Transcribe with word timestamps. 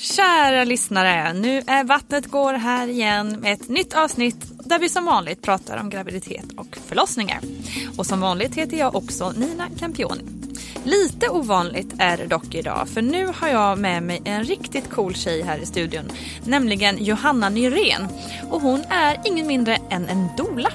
Kära 0.00 0.64
lyssnare, 0.64 1.32
nu 1.32 1.62
är 1.66 1.84
vattnet 1.84 2.26
går 2.26 2.52
här 2.52 2.88
igen 2.88 3.40
med 3.40 3.52
ett 3.52 3.68
nytt 3.68 3.94
avsnitt 3.94 4.36
där 4.64 4.78
vi 4.78 4.88
som 4.88 5.04
vanligt 5.04 5.42
pratar 5.42 5.76
om 5.76 5.90
graviditet 5.90 6.44
och 6.56 6.78
förlossningar. 6.86 7.40
Och 7.96 8.06
som 8.06 8.20
vanligt 8.20 8.54
heter 8.54 8.76
jag 8.76 8.94
också 8.96 9.30
Nina 9.30 9.68
Campioni. 9.78 10.22
Lite 10.84 11.28
ovanligt 11.28 11.94
är 11.98 12.16
det 12.16 12.26
dock 12.26 12.54
idag 12.54 12.88
för 12.88 13.02
nu 13.02 13.26
har 13.34 13.48
jag 13.48 13.78
med 13.78 14.02
mig 14.02 14.22
en 14.24 14.44
riktigt 14.44 14.90
cool 14.90 15.14
tjej 15.14 15.42
här 15.42 15.58
i 15.58 15.66
studion. 15.66 16.04
Nämligen 16.44 17.04
Johanna 17.04 17.48
Nyrén. 17.48 18.08
Och 18.50 18.60
hon 18.60 18.84
är 18.90 19.20
ingen 19.24 19.46
mindre 19.46 19.78
än 19.90 20.08
en 20.08 20.28
dola. 20.36 20.70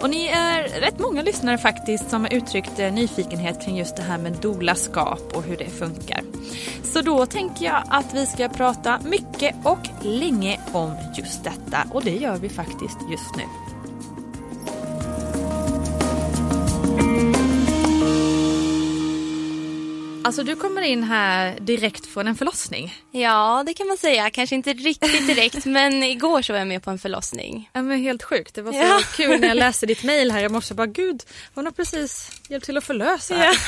Och 0.00 0.10
ni 0.10 0.26
är 0.26 0.80
rätt 0.80 0.98
många 0.98 1.22
lyssnare 1.22 1.58
faktiskt 1.58 2.10
som 2.10 2.24
har 2.24 2.34
uttryckt 2.34 2.78
eh, 2.78 2.92
nyfikenhet 2.92 3.64
kring 3.64 3.78
just 3.78 3.96
det 3.96 4.02
här 4.02 4.18
med 4.18 4.32
dolaskap 4.32 5.36
och 5.36 5.42
hur 5.42 5.56
det 5.56 5.70
funkar. 5.70 6.20
Så 6.84 7.02
då 7.02 7.26
tänker 7.26 7.64
jag 7.64 7.82
att 7.88 8.14
vi 8.14 8.26
ska 8.26 8.48
prata 8.48 9.00
mycket 9.04 9.54
och 9.64 9.88
länge 10.02 10.60
om 10.72 10.96
just 11.16 11.44
detta 11.44 11.78
och 11.90 12.04
det 12.04 12.16
gör 12.16 12.36
vi 12.36 12.48
faktiskt 12.48 12.98
just 13.10 13.36
nu. 13.36 13.65
Alltså 20.26 20.42
du 20.42 20.56
kommer 20.56 20.82
in 20.82 21.02
här 21.02 21.60
direkt 21.60 22.06
från 22.06 22.28
en 22.28 22.36
förlossning. 22.36 22.94
Ja, 23.10 23.62
det 23.66 23.74
kan 23.74 23.86
man 23.88 23.96
säga. 23.96 24.30
Kanske 24.30 24.54
inte 24.56 24.72
riktigt 24.72 25.26
direkt, 25.26 25.64
men 25.64 26.02
igår 26.02 26.42
så 26.42 26.52
var 26.52 26.58
jag 26.58 26.68
med 26.68 26.82
på 26.82 26.90
en 26.90 26.98
förlossning. 26.98 27.70
Ja, 27.72 27.82
men 27.82 27.98
helt 28.02 28.22
sjukt. 28.22 28.54
Det 28.54 28.62
var 28.62 28.72
så 28.72 28.78
Ja. 28.78 29.00
kul 29.16 29.40
när 29.40 29.48
jag 29.48 29.56
läste 29.56 29.86
ditt 29.86 30.02
mejl 30.04 30.30
här 30.30 30.44
i 30.44 30.48
morse. 30.48 30.74
Bara, 30.74 30.86
Gud, 30.86 31.22
hon 31.54 31.64
har 31.64 31.72
precis 31.72 32.30
hjälpt 32.48 32.66
till 32.66 32.76
att 32.76 32.84
förlösa. 32.84 33.44
Ja. 33.44 33.54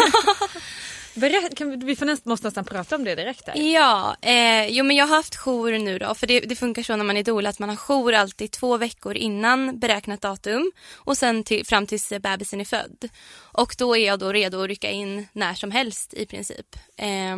Berätt, 1.18 1.56
kan 1.56 1.70
vi, 1.70 1.76
vi 1.76 1.96
får 1.96 2.06
nästan, 2.06 2.30
måste 2.30 2.46
nästan 2.46 2.64
prata 2.64 2.96
om 2.96 3.04
det 3.04 3.14
direkt. 3.14 3.46
Där. 3.46 3.56
Ja, 3.56 4.16
eh, 4.22 4.66
jo 4.66 4.84
men 4.84 4.96
jag 4.96 5.06
har 5.06 5.16
haft 5.16 5.36
jour 5.36 5.78
nu 5.78 5.98
då, 5.98 6.14
för 6.14 6.26
det, 6.26 6.40
det 6.40 6.56
funkar 6.56 6.82
så 6.82 6.96
när 6.96 7.04
man 7.04 7.16
är 7.16 7.22
doula 7.22 7.50
att 7.50 7.58
man 7.58 7.68
har 7.68 7.76
jour 7.76 8.14
alltid 8.14 8.50
två 8.50 8.76
veckor 8.76 9.14
innan 9.14 9.78
beräknat 9.78 10.20
datum 10.20 10.72
och 10.94 11.18
sen 11.18 11.44
till, 11.44 11.66
fram 11.66 11.86
tills 11.86 12.08
bebisen 12.08 12.60
är 12.60 12.64
född. 12.64 13.08
Och 13.34 13.74
då 13.78 13.96
är 13.96 14.06
jag 14.06 14.18
då 14.18 14.32
redo 14.32 14.62
att 14.62 14.68
rycka 14.68 14.90
in 14.90 15.26
när 15.32 15.54
som 15.54 15.70
helst 15.70 16.14
i 16.14 16.26
princip. 16.26 16.76
Eh, 16.96 17.36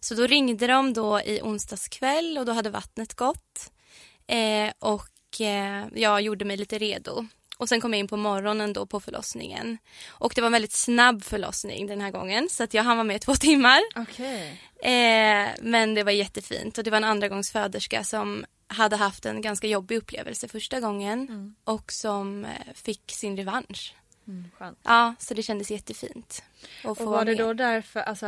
så 0.00 0.14
då 0.14 0.26
ringde 0.26 0.66
de 0.66 0.92
då 0.92 1.20
i 1.20 1.40
onsdags 1.42 1.88
kväll 1.88 2.38
och 2.38 2.46
då 2.46 2.52
hade 2.52 2.70
vattnet 2.70 3.14
gått. 3.14 3.70
Eh, 4.26 4.72
och 4.78 5.40
eh, 5.40 5.86
jag 5.94 6.20
gjorde 6.20 6.44
mig 6.44 6.56
lite 6.56 6.78
redo. 6.78 7.26
Och 7.60 7.68
sen 7.68 7.80
kom 7.80 7.92
jag 7.92 8.00
in 8.00 8.08
på 8.08 8.16
morgonen 8.16 8.72
då 8.72 8.86
på 8.86 9.00
förlossningen. 9.00 9.78
Och 10.08 10.32
det 10.34 10.40
var 10.40 10.46
en 10.46 10.52
väldigt 10.52 10.72
snabb 10.72 11.24
förlossning 11.24 11.86
den 11.86 12.00
här 12.00 12.10
gången 12.10 12.48
så 12.50 12.62
att 12.62 12.74
jag 12.74 12.82
hann 12.82 12.96
vara 12.96 13.04
med 13.04 13.20
två 13.20 13.34
timmar. 13.48 13.80
Okej. 13.96 14.60
Eh, 14.82 15.48
men 15.60 15.94
det 15.94 16.02
var 16.02 16.12
jättefint 16.12 16.78
och 16.78 16.84
det 16.84 16.90
var 16.90 16.96
en 16.96 17.04
andragångsföderska 17.04 18.04
som 18.04 18.44
hade 18.66 18.96
haft 18.96 19.26
en 19.26 19.42
ganska 19.42 19.66
jobbig 19.66 19.96
upplevelse 19.96 20.48
första 20.48 20.80
gången 20.80 21.54
och 21.64 21.92
som 21.92 22.44
eh, 22.44 22.50
fick 22.74 23.12
sin 23.12 23.36
revansch. 23.36 23.94
Skönt. 24.58 24.78
Ja, 24.82 25.14
så 25.18 25.34
det 25.34 25.42
kändes 25.42 25.70
jättefint. 25.70 26.42
Och 26.84 26.98
var 27.00 27.24
det 27.24 27.30
med. 27.30 27.38
då 27.38 27.52
därför, 27.52 28.00
alltså, 28.00 28.26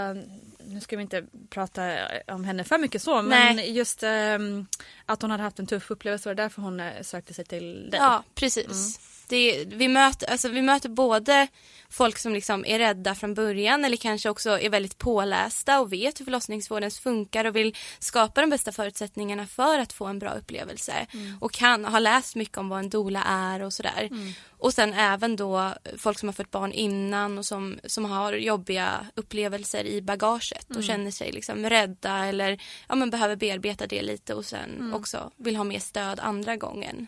nu 0.67 0.81
ska 0.81 0.96
vi 0.96 1.02
inte 1.02 1.25
prata 1.50 1.96
om 2.26 2.44
henne 2.44 2.64
för 2.64 2.78
mycket 2.78 3.02
så, 3.02 3.23
men 3.23 3.56
Nej. 3.56 3.73
just 3.73 4.02
ehm, 4.02 4.67
att 5.06 5.23
hon 5.23 5.31
hade 5.31 5.43
haft 5.43 5.58
en 5.58 5.67
tuff 5.67 5.90
upplevelse, 5.90 6.28
var 6.28 6.35
det 6.35 6.43
därför 6.43 6.62
hon 6.62 6.81
eh, 6.81 7.02
sökte 7.02 7.35
sig 7.35 7.44
till 7.44 7.90
dig? 7.90 8.00
Ja, 8.00 8.23
precis. 8.35 9.00
Det, 9.29 9.65
vi, 9.67 9.89
möter, 9.89 10.31
alltså, 10.31 10.49
vi 10.49 10.63
möter 10.63 10.89
både 10.89 11.49
folk 11.91 12.19
som 12.19 12.33
liksom 12.33 12.65
är 12.67 12.79
rädda 12.79 13.15
från 13.15 13.35
början 13.35 13.85
eller 13.85 13.97
kanske 13.97 14.31
också 14.31 14.61
är 14.61 14.71
väldigt 14.71 14.99
pålästa 14.99 15.81
och 15.81 15.93
vet 15.93 16.21
hur 16.21 16.25
förlossningsvården 16.25 16.91
funkar 16.91 17.45
och 17.45 17.57
vill 17.57 17.77
skapa 17.99 18.41
de 18.41 18.51
bästa 18.51 18.73
förutsättningarna 18.73 19.47
för 19.47 19.79
att 19.79 19.93
få 19.93 20.07
en 20.07 20.19
bra 20.19 20.31
upplevelse. 20.31 21.07
Och 21.41 21.53
kan 21.53 21.85
ha 21.85 21.99
läst 21.99 22.37
mycket 22.37 22.59
om 22.59 22.69
vad 22.69 22.79
en 22.79 22.91
doula 22.91 23.23
är 23.23 23.63
och 23.63 23.73
sådär. 23.73 24.11
Och 24.59 24.75
sen 24.75 24.95
även 24.95 25.37
då 25.37 25.75
folk 25.99 26.19
som 26.19 26.29
har 26.29 26.33
fött 26.33 26.51
barn 26.51 26.73
innan 26.73 27.39
och 27.39 27.47
som, 27.47 27.79
som 27.85 28.05
har 28.05 28.33
jobbiga 28.33 29.07
upplevelser 29.15 29.85
i 29.85 30.03
bagaget 30.03 30.77
och 30.77 30.85
känner 30.85 31.11
sig 31.11 31.33
liksom 31.33 31.71
rädda 31.71 32.27
eller 32.27 32.63
ja, 32.89 32.95
men 32.95 33.11
behöver 33.11 33.37
bearbeta 33.37 33.87
det 33.87 34.03
lite 34.03 34.35
och 34.35 34.45
sen 34.45 34.93
också 34.95 35.31
vill 35.37 35.57
ha 35.57 35.65
mer 35.65 35.81
stöd 35.81 36.21
andra 36.21 36.57
gången. 36.57 37.07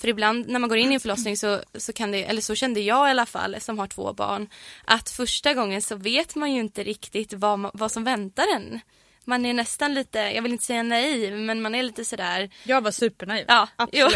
För 0.00 0.08
ibland 0.08 0.48
när 0.48 0.58
man 0.58 0.68
går 0.68 0.78
in 0.78 0.90
i 0.90 0.94
en 0.94 1.00
förlossning 1.00 1.36
så, 1.36 1.60
så 1.74 1.92
kan 1.92 2.10
det, 2.10 2.24
eller 2.24 2.40
så 2.40 2.54
kände 2.54 2.80
jag 2.80 3.08
i 3.08 3.10
alla 3.10 3.26
fall 3.26 3.56
som 3.60 3.78
har 3.78 3.86
två 3.86 4.12
barn, 4.12 4.48
att 4.84 5.10
första 5.10 5.54
gången 5.54 5.82
så 5.82 5.96
vet 5.96 6.34
man 6.34 6.52
ju 6.52 6.60
inte 6.60 6.82
riktigt 6.84 7.32
vad, 7.32 7.70
vad 7.74 7.92
som 7.92 8.04
väntar 8.04 8.44
en. 8.56 8.80
Man 9.24 9.46
är 9.46 9.54
nästan 9.54 9.94
lite, 9.94 10.18
jag 10.18 10.42
vill 10.42 10.52
inte 10.52 10.64
säga 10.64 10.82
naiv, 10.82 11.36
men 11.36 11.62
man 11.62 11.74
är 11.74 11.82
lite 11.82 12.04
sådär. 12.04 12.50
Jag 12.64 12.80
var 12.80 12.90
supernaiv. 12.90 13.44
Ja, 13.48 13.68
Absolut. 13.76 14.12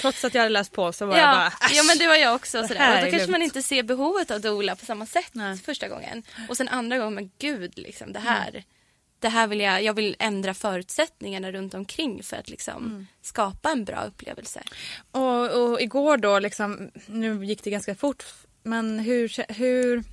Trots 0.00 0.24
att 0.24 0.34
jag 0.34 0.40
hade 0.42 0.52
läst 0.52 0.72
på 0.72 0.92
så 0.92 1.06
var 1.06 1.16
ja, 1.16 1.20
jag 1.20 1.36
bara 1.36 1.46
"Äsch." 1.46 1.72
ja 1.76 1.82
men 1.82 1.98
det 1.98 2.06
var 2.06 2.14
jag 2.14 2.34
också 2.34 2.66
sådär. 2.68 2.98
Och 2.98 3.04
då 3.04 3.10
kanske 3.10 3.30
man 3.30 3.42
inte 3.42 3.62
ser 3.62 3.82
behovet 3.82 4.30
av 4.30 4.40
doula 4.40 4.76
på 4.76 4.84
samma 4.84 5.06
sätt 5.06 5.30
Nej. 5.32 5.56
första 5.58 5.88
gången. 5.88 6.22
Och 6.48 6.56
sen 6.56 6.68
andra 6.68 6.98
gången, 6.98 7.14
men 7.14 7.30
gud 7.38 7.78
liksom 7.78 8.12
det 8.12 8.20
här. 8.20 8.64
Det 9.20 9.28
här 9.28 9.46
vill 9.46 9.60
jag, 9.60 9.82
jag 9.82 9.94
vill 9.94 10.16
ändra 10.18 10.54
förutsättningarna 10.54 11.52
runt 11.52 11.74
omkring 11.74 12.22
för 12.22 12.36
att 12.36 12.48
liksom 12.48 12.84
Mm. 12.84 13.06
skapa 13.22 13.70
en 13.70 13.84
bra 13.84 14.04
upplevelse. 14.04 14.62
Och, 15.10 15.50
och 15.62 15.80
igår 15.80 16.16
då, 16.16 16.38
liksom, 16.38 16.90
nu 17.06 17.44
gick 17.44 17.64
det 17.64 17.70
ganska 17.70 17.94
fort, 17.94 18.24
men 18.62 18.98
hur, 18.98 19.52
hur 19.52 20.04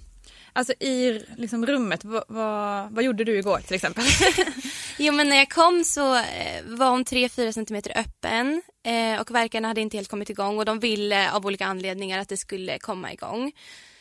alltså 0.54 0.74
i 0.74 1.24
liksom, 1.38 1.66
rummet, 1.66 2.06
vad, 2.06 2.24
vad, 2.28 2.92
vad 2.92 3.04
gjorde 3.04 3.24
du 3.24 3.38
igår 3.40 3.60
till 3.60 3.76
exempel? 3.76 4.04
Jo 5.00 5.14
men 5.14 5.30
när 5.30 5.36
jag 5.38 5.50
kom 5.50 5.84
så 5.84 6.16
eh, 6.16 6.64
var 6.66 6.90
hon 6.90 7.06
3-4 7.06 7.52
centimeter 7.52 7.98
öppen 8.00 8.62
eh, 8.86 9.22
och 9.22 9.32
verkarna 9.32 9.68
hade 9.68 9.82
inte 9.82 9.98
helt 9.98 10.10
kommit 10.10 10.30
igång 10.30 10.58
och 10.60 10.66
de 10.66 10.80
ville 10.80 11.32
av 11.32 11.46
olika 11.46 11.66
anledningar 11.66 12.20
att 12.20 12.30
det 12.30 12.38
skulle 12.38 12.80
komma 12.80 13.14
igång. 13.14 13.52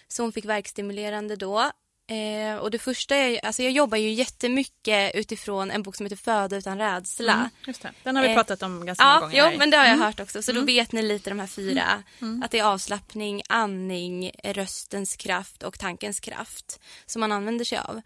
Så 0.08 0.22
hon 0.22 0.32
fick 0.32 0.44
verkstimulerande 0.44 1.36
då. 1.36 1.70
Eh, 2.08 2.56
och 2.56 2.70
det 2.70 2.78
första, 2.78 3.16
jag, 3.16 3.40
alltså 3.46 3.62
jag 3.62 3.72
jobbar 3.72 3.98
ju 3.98 4.10
jättemycket 4.12 5.14
utifrån 5.14 5.70
en 5.70 5.82
bok 5.82 5.96
som 5.96 6.06
heter 6.06 6.16
Föda 6.16 6.56
utan 6.56 6.78
rädsla. 6.78 7.50
Just 7.66 7.82
det. 7.82 7.92
Den 8.02 8.16
har 8.16 8.22
vi 8.22 8.28
Eh, 8.28 8.34
pratat 8.34 8.62
om 8.62 8.86
ganska 8.86 9.04
många 9.04 9.14
Ja, 9.16 9.20
gånger. 9.20 9.46
Mm. 9.46 9.58
men 9.58 9.70
det 9.70 9.76
har 9.76 9.84
jag 9.86 9.96
hört 9.96 10.20
också. 10.20 10.42
Så 10.42 10.52
då 10.52 10.60
vet 10.60 10.92
ni 10.92 11.02
lite 11.02 11.30
de 11.30 11.38
här 11.40 11.46
fyra. 11.46 12.02
Att 12.44 12.50
det 12.50 12.58
är 12.58 12.64
avslappning, 12.64 13.42
andning, 13.48 14.30
röstens 14.44 15.16
kraft 15.16 15.62
och 15.62 15.78
tankens 15.78 16.20
kraft 16.20 16.80
som 17.06 17.20
man 17.20 17.32
använder 17.32 17.64
sig 17.64 17.78
av. 17.78 18.00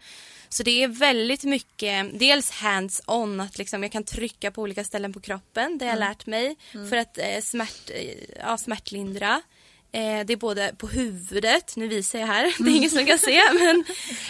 Så 0.49 0.63
det 0.63 0.83
är 0.83 0.87
väldigt 0.87 1.43
mycket, 1.43 2.19
dels 2.19 2.51
hands-on, 2.51 3.39
att 3.39 3.57
liksom 3.57 3.83
jag 3.83 3.91
kan 3.91 4.03
trycka 4.03 4.51
på 4.51 4.61
olika 4.61 4.83
ställen 4.83 5.13
på 5.13 5.19
kroppen, 5.21 5.77
det 5.77 5.85
har 5.85 5.89
jag 5.91 5.97
Mm. 5.97 6.09
lärt 6.09 6.25
mig, 6.25 6.55
för 6.89 6.97
att 6.97 7.17
eh, 7.17 7.41
smärt, 7.43 7.89
eh, 7.89 8.13
ja, 8.39 8.57
smärtlindra. 8.57 9.41
Eh, 9.93 10.25
det 10.25 10.33
är 10.33 10.37
både 10.37 10.75
på 10.77 10.87
huvudet, 10.87 11.75
nu 11.75 11.87
visar 11.87 12.19
jag 12.19 12.27
här, 12.27 12.53
det 12.63 12.71
är 12.71 12.75
ingen 12.75 12.89
som 12.89 13.05
kan 13.05 13.19
se, 13.19 13.41
men 13.53 13.83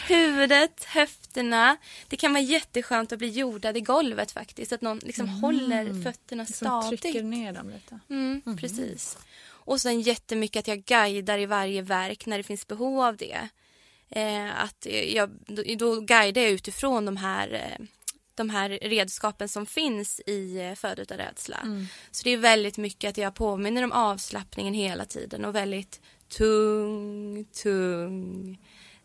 huvudet, 0.07 0.83
höfterna. 0.83 1.77
Det 2.07 2.15
kan 2.17 2.33
vara 2.33 2.43
jätteskönt 2.43 3.11
att 3.11 3.19
bli 3.19 3.29
jordad 3.29 3.77
i 3.77 3.81
golvet 3.81 4.31
faktiskt, 4.31 4.71
att 4.71 4.81
någon 4.81 4.99
liksom 4.99 5.27
håller 5.29 6.03
fötterna 6.03 6.45
Som 6.45 6.53
stadigt. 6.53 7.01
trycker 7.01 7.23
ner 7.23 7.53
dem 7.53 7.69
lite. 7.69 7.99
Mm, 8.09 8.57
Precis. 8.57 9.17
Och 9.63 9.81
sen 9.81 10.01
jättemycket 10.01 10.59
att 10.59 10.67
jag 10.67 10.83
guidar 10.83 11.37
i 11.37 11.45
varje 11.45 11.81
verk 11.81 12.25
när 12.25 12.37
det 12.37 12.43
finns 12.43 12.67
behov 12.67 13.01
av 13.01 13.17
det. 13.17 13.49
Eh, 14.09 14.61
att 14.63 14.87
jag, 15.13 15.29
då, 15.47 15.63
då 15.77 15.99
guidar 15.99 16.41
jag 16.41 16.51
utifrån 16.51 17.05
de 17.05 17.17
här, 17.17 17.53
eh, 17.53 17.85
de 18.41 18.49
här 18.49 18.69
redskapen 18.69 19.49
som 19.49 19.65
finns 19.65 20.21
i 20.25 20.57
eh, 20.57 20.75
Född 20.75 21.11
rädsla. 21.11 21.57
Så 22.11 22.23
det 22.23 22.29
är 22.29 22.37
väldigt 22.37 22.77
mycket 22.77 23.09
att 23.09 23.17
jag 23.17 23.35
påminner 23.35 23.83
om 23.83 23.91
avslappningen 23.91 24.73
hela 24.73 25.05
tiden 25.05 25.45
och 25.45 25.55
väldigt 25.55 26.01
tung, 26.37 27.45
tung, 27.63 28.59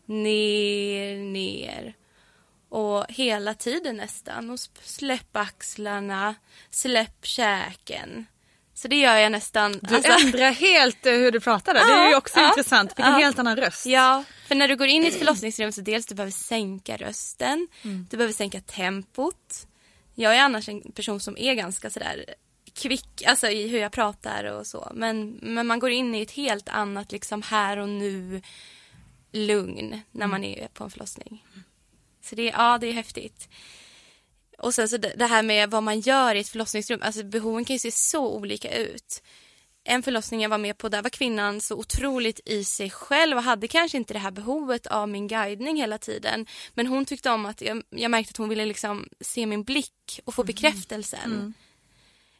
ner, 0.05 1.17
ner. 1.17 1.95
Och 2.69 3.05
hela 3.09 3.53
tiden 3.53 3.97
nästan. 3.97 4.49
Och 4.49 4.59
släpp 4.81 5.35
axlarna, 5.35 6.35
släpp 6.69 7.25
käken. 7.25 8.25
Så 8.77 8.87
det 8.87 8.95
gör 8.95 9.15
jag 9.15 9.31
nästan. 9.31 9.79
Du 9.81 9.95
alltså- 9.95 10.11
ändrar 10.11 10.51
helt 10.51 11.05
eh, 11.05 11.13
hur 11.13 11.31
du 11.31 11.39
pratar 11.39 11.73
där. 11.73 11.85
Det 11.85 11.93
är 11.93 12.05
ju 12.05 12.11
Ja, 12.11 12.17
också 12.17 12.39
ja, 12.39 12.47
intressant. 12.47 12.89
Vilken 12.89 13.11
ja. 13.11 13.17
helt 13.19 13.39
annan 13.39 13.57
röst. 13.57 13.85
Ja, 13.85 14.23
för 14.47 14.55
när 14.55 14.67
du 14.67 14.75
går 14.75 14.87
in 14.87 15.03
i 15.03 15.07
ett 15.07 15.17
förlossningsrum 15.17 15.71
så 15.71 15.81
dels 15.81 16.05
du 16.05 16.15
behöver 16.15 16.31
sänka 16.31 16.97
rösten, 16.97 17.67
du 17.81 18.17
behöver 18.17 18.33
sänka 18.33 18.61
tempot. 18.61 19.67
Jag 20.15 20.35
är 20.35 20.41
annars 20.41 20.69
en 20.69 20.91
person 20.91 21.19
som 21.19 21.37
är 21.37 21.53
ganska 21.53 21.89
sådär 21.89 22.25
kvick, 22.73 23.23
alltså 23.25 23.47
i 23.47 23.67
hur 23.67 23.79
jag 23.79 23.91
pratar 23.91 24.43
och 24.43 24.67
så. 24.67 24.91
Men, 24.95 25.39
men 25.41 25.67
man 25.67 25.79
går 25.79 25.91
in 25.91 26.15
i 26.15 26.21
ett 26.21 26.31
helt 26.31 26.69
annat 26.69 27.11
liksom 27.11 27.41
här 27.41 27.77
och 27.77 27.89
nu 27.89 28.41
lugn 29.31 30.01
när 30.11 30.27
man 30.27 30.43
är 30.43 30.67
på 30.67 30.83
en 30.83 30.89
förlossning. 30.89 31.45
Så 32.21 32.35
det, 32.35 32.43
ja, 32.43 32.77
det 32.81 32.87
är 32.87 32.93
häftigt. 32.93 33.49
Och 34.57 34.73
sen 34.73 34.89
så 34.89 34.97
det 34.97 35.25
här 35.25 35.43
med 35.43 35.69
vad 35.69 35.83
man 35.83 35.99
gör 35.99 36.35
i 36.35 36.39
ett 36.39 36.49
förlossningsrum, 36.49 36.99
alltså 37.03 37.23
behoven 37.23 37.65
kan 37.65 37.75
ju 37.75 37.79
se 37.79 37.91
så 37.91 38.27
olika 38.35 38.77
ut. 38.77 39.23
En 39.83 40.03
förlossning 40.03 40.41
jag 40.41 40.49
var 40.49 40.57
med 40.57 40.77
på, 40.77 40.89
där 40.89 41.01
var 41.01 41.09
kvinnan 41.09 41.61
så 41.61 41.75
otroligt 41.75 42.39
i 42.45 42.63
sig 42.63 42.89
själv 42.89 43.37
och 43.37 43.43
hade 43.43 43.67
kanske 43.67 43.97
inte 43.97 44.13
det 44.13 44.19
här 44.19 44.31
behovet 44.31 44.87
av 44.87 45.09
min 45.09 45.27
guidning 45.27 45.77
hela 45.77 45.97
tiden. 45.97 46.45
Men 46.73 46.87
hon 46.87 47.05
tyckte 47.05 47.29
om 47.29 47.45
att, 47.45 47.61
jag, 47.61 47.83
jag 47.89 48.11
märkte 48.11 48.31
att 48.31 48.37
hon 48.37 48.49
ville 48.49 48.65
liksom 48.65 49.07
se 49.21 49.45
min 49.45 49.63
blick 49.63 50.19
och 50.25 50.33
få 50.33 50.43
bekräftelsen. 50.43 51.53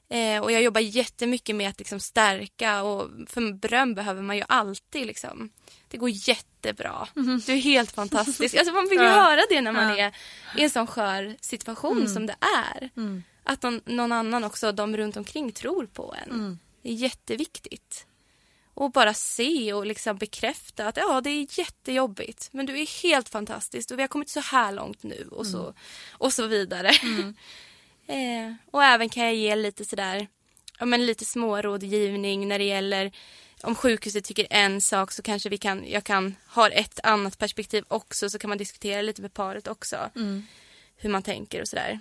Eh, 0.09 0.44
och 0.44 0.51
jag 0.51 0.62
jobbar 0.62 0.81
jättemycket 0.81 1.56
med 1.56 1.69
att 1.69 1.80
liksom 1.80 2.00
stärka 2.00 2.83
och 2.83 3.09
för 3.27 3.54
beröm 3.54 3.94
behöver 3.94 4.21
man 4.21 4.38
ju 4.38 4.44
alltid 4.48 5.07
liksom. 5.07 5.50
Det 5.88 5.98
går 5.98 6.09
jättebra. 6.09 7.07
Du 7.45 7.54
är 7.54 7.57
helt 7.57 7.92
fantastisk. 7.92 8.56
Alltså 8.56 8.74
man 8.74 8.89
vill 8.89 9.00
ju 9.00 9.04
Ja. 9.06 9.12
höra 9.12 9.42
det 9.50 9.62
när 9.62 9.71
man 9.71 9.98
Ja. 9.98 10.06
är 10.06 10.15
i 10.57 10.63
en 10.63 10.69
sån 10.69 10.88
skör 10.88 11.36
situation 11.42 12.09
som 12.09 12.25
det 12.25 12.36
är. 12.57 12.89
Att 13.44 13.63
någon, 13.63 13.81
någon 13.86 14.12
annan 14.12 14.44
också, 14.44 14.71
de 14.71 14.98
runt 14.98 15.18
omkring 15.18 15.51
tror 15.51 15.86
på 15.86 16.15
en. 16.25 16.60
Det 16.83 16.89
är 16.89 16.94
jätteviktigt. 16.94 18.06
Och 18.74 18.92
bara 18.92 19.13
se 19.13 19.74
och 19.74 19.86
liksom 19.86 20.18
bekräfta 20.18 20.88
att 20.88 20.98
ja, 20.98 21.21
det 21.21 21.30
är 21.30 21.60
jättejobbigt. 21.60 22.50
Men 22.51 22.65
du 22.65 22.80
är 22.80 23.01
helt 23.03 23.30
fantastisk 23.30 23.92
och 23.92 23.98
vi 23.98 24.03
har 24.03 24.07
kommit 24.07 24.30
så 24.30 24.39
här 24.39 24.71
långt 24.71 25.03
nu 25.03 25.27
och 25.31 25.48
så, 25.48 25.74
och 26.12 26.33
så 26.33 26.48
vidare. 26.48 26.92
eh, 28.07 28.54
och 28.71 28.83
även 28.83 29.09
kan 29.09 29.24
jag 29.24 29.36
ge 29.36 29.56
lite 29.56 29.86
sådär, 29.86 30.27
ja 30.80 30.86
men 30.86 31.06
lite 31.06 31.25
smårådgivning 31.25 32.48
när 32.48 32.59
det 32.59 32.65
gäller 32.65 33.12
om 33.63 33.75
sjukhuset 33.75 34.25
tycker 34.25 34.48
en 34.50 34.81
sak 34.81 35.12
så 35.12 35.21
kanske 35.21 35.50
vi 35.50 35.57
kan, 35.57 35.86
jag 35.88 36.04
kan 36.04 36.36
ha 36.48 36.69
ett 36.69 37.00
annat 37.04 37.38
perspektiv 37.38 37.83
också 37.88 38.30
så 38.30 38.39
kan 38.39 38.50
man 38.50 38.57
diskutera 38.57 39.01
lite 39.01 39.21
med 39.21 39.33
paret 39.33 39.68
också. 39.68 39.98
Hur 40.98 41.09
man 41.09 41.24
tänker 41.24 41.62
och 41.62 41.68
sådär. 41.68 42.00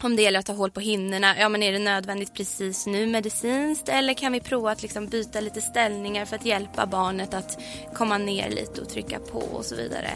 Om 0.00 0.16
det 0.16 0.22
gäller 0.22 0.38
att 0.38 0.46
ta 0.46 0.52
hål 0.52 0.70
på 0.70 0.80
hinnorna, 0.80 1.38
ja 1.38 1.48
men 1.48 1.62
är 1.62 1.72
det 1.72 1.78
nödvändigt 1.78 2.34
precis 2.34 2.86
nu 2.86 3.06
medicinskt 3.06 3.88
eller 3.88 4.14
kan 4.14 4.32
vi 4.32 4.40
prova 4.40 4.70
att 4.70 4.82
liksom 4.82 5.06
byta 5.06 5.40
lite 5.40 5.60
ställningar 5.60 6.24
för 6.24 6.36
att 6.36 6.46
hjälpa 6.46 6.86
barnet 6.86 7.34
att 7.34 7.60
komma 7.94 8.18
ner 8.18 8.50
lite 8.50 8.80
och 8.80 8.88
trycka 8.88 9.18
på 9.18 9.38
och 9.38 9.64
så 9.64 9.76
vidare. 9.76 10.10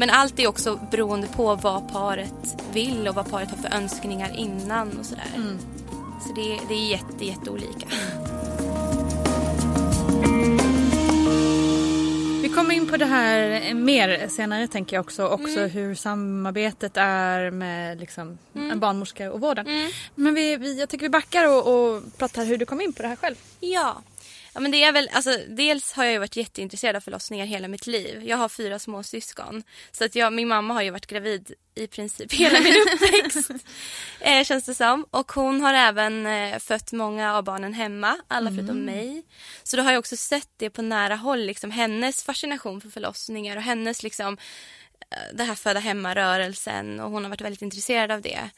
Men 0.00 0.10
allt 0.10 0.38
är 0.38 0.46
också 0.46 0.80
beroende 0.90 1.26
på 1.26 1.54
vad 1.56 1.92
paret 1.92 2.62
vill 2.72 3.08
och 3.08 3.14
vad 3.14 3.30
paret 3.30 3.50
har 3.50 3.56
för 3.56 3.74
önskningar 3.76 4.36
innan 4.36 4.98
och 4.98 5.06
sådär. 5.06 5.56
Så 6.26 6.32
det, 6.34 6.58
det 6.68 6.74
är 6.74 6.90
jätte, 6.90 7.24
jätteolika. 7.24 7.86
Vi 12.42 12.48
kommer 12.54 12.74
in 12.74 12.88
på 12.88 12.96
det 12.96 13.04
här 13.06 13.74
mer 13.74 14.28
senare 14.28 14.68
tänker 14.68 14.96
jag 14.96 15.04
också. 15.04 15.26
Också 15.26 15.58
Mm. 15.58 15.70
hur 15.70 15.94
samarbetet 15.94 16.96
är 16.96 17.50
med 17.50 18.00
liksom, 18.00 18.38
Mm. 18.54 18.70
en 18.70 18.80
barnmorska 18.80 19.32
och 19.32 19.40
vården. 19.40 19.66
Men 20.14 20.34
vi, 20.34 20.56
vi, 20.56 20.80
jag 20.80 20.88
tycker 20.88 21.04
vi 21.04 21.10
backar 21.10 21.48
och, 21.48 21.66
och 21.94 22.02
pratar 22.18 22.44
hur 22.44 22.56
du 22.58 22.66
kom 22.66 22.80
in 22.80 22.92
på 22.92 23.02
det 23.02 23.08
här 23.08 23.16
själv. 23.16 23.36
Ja. 23.60 24.02
Ja, 24.54 24.60
men 24.60 24.70
det 24.70 24.84
är 24.84 24.92
väl, 24.92 25.10
alltså, 25.12 25.36
dels 25.48 25.92
har 25.92 26.04
jag 26.04 26.20
varit 26.20 26.36
jätteintresserad 26.36 26.96
av 26.96 27.00
förlossningar 27.00 27.46
hela 27.46 27.68
mitt 27.68 27.86
liv. 27.86 28.22
Jag 28.24 28.36
har 28.36 28.48
fyra 28.48 28.78
små 28.78 29.02
syskon. 29.02 29.62
Så 29.92 30.04
att 30.04 30.14
jag, 30.14 30.32
min 30.32 30.48
mamma 30.48 30.74
har 30.74 30.82
ju 30.82 30.90
varit 30.90 31.06
gravid 31.06 31.54
i 31.74 31.86
princip 31.86 32.32
hela 32.32 32.60
min 32.60 32.74
uppväxt. 32.94 33.50
eh, 34.20 34.44
känns 34.44 34.64
det 34.64 34.74
som. 34.74 35.04
Och 35.10 35.32
hon 35.32 35.60
har 35.60 35.74
även 35.74 36.26
eh, 36.26 36.58
fött 36.58 36.92
många 36.92 37.36
av 37.36 37.44
barnen 37.44 37.74
hemma, 37.74 38.16
alla 38.28 38.50
förutom 38.50 38.76
mig. 38.84 39.22
Så 39.62 39.76
då 39.76 39.82
har 39.82 39.92
jag 39.92 39.98
också 39.98 40.16
sett 40.16 40.48
det 40.56 40.70
på 40.70 40.82
nära 40.82 41.16
håll, 41.16 41.40
liksom, 41.40 41.70
hennes 41.70 42.22
fascination 42.22 42.80
för 42.80 42.88
förlossningar 42.88 43.56
och 43.56 43.62
hennes 43.62 44.02
liksom, 44.02 44.38
eh, 45.10 45.36
det 45.36 45.44
här 45.44 45.54
föda 45.54 45.80
hemma-rörelsen 45.80 47.00
och 47.00 47.10
hon 47.10 47.22
har 47.22 47.30
varit 47.30 47.40
väldigt 47.40 47.62
intresserad 47.62 48.10
av 48.10 48.20
det. 48.22 48.50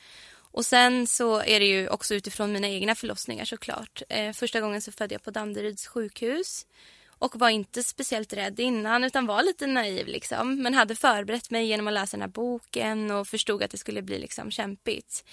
Och 0.52 0.66
sen 0.66 1.06
så 1.06 1.40
är 1.40 1.61
det 1.61 1.66
ju 1.66 1.88
också 1.88 2.14
utifrån 2.14 2.52
mina 2.52 2.68
egna 2.68 2.94
förlossningar 2.94 3.44
såklart. 3.44 4.02
Eh, 4.09 4.32
första 4.32 4.61
gången 4.61 4.82
så 4.82 4.92
födde 4.92 5.14
jag 5.14 5.23
på 5.23 5.30
Danderyds 5.30 5.87
sjukhus 5.87 6.66
och 7.06 7.37
var 7.37 7.49
inte 7.49 7.82
speciellt 7.82 8.32
rädd 8.32 8.61
innan 8.61 9.04
utan 9.04 9.26
var 9.26 9.42
lite 9.42 9.66
naiv 9.66 10.06
liksom. 10.06 10.62
Men 10.62 10.75
hade 10.75 10.97
förberett 10.97 11.50
mig 11.50 11.66
genom 11.66 11.88
att 11.88 11.94
läsa 11.94 12.16
den 12.16 12.23
här 12.23 12.28
boken 12.28 13.11
och 13.11 13.28
förstod 13.28 13.62
att 13.62 13.71
det 13.71 13.78
skulle 13.78 14.02
bli 14.02 14.18
liksom 14.18 14.50
kämpigt. 14.50 15.25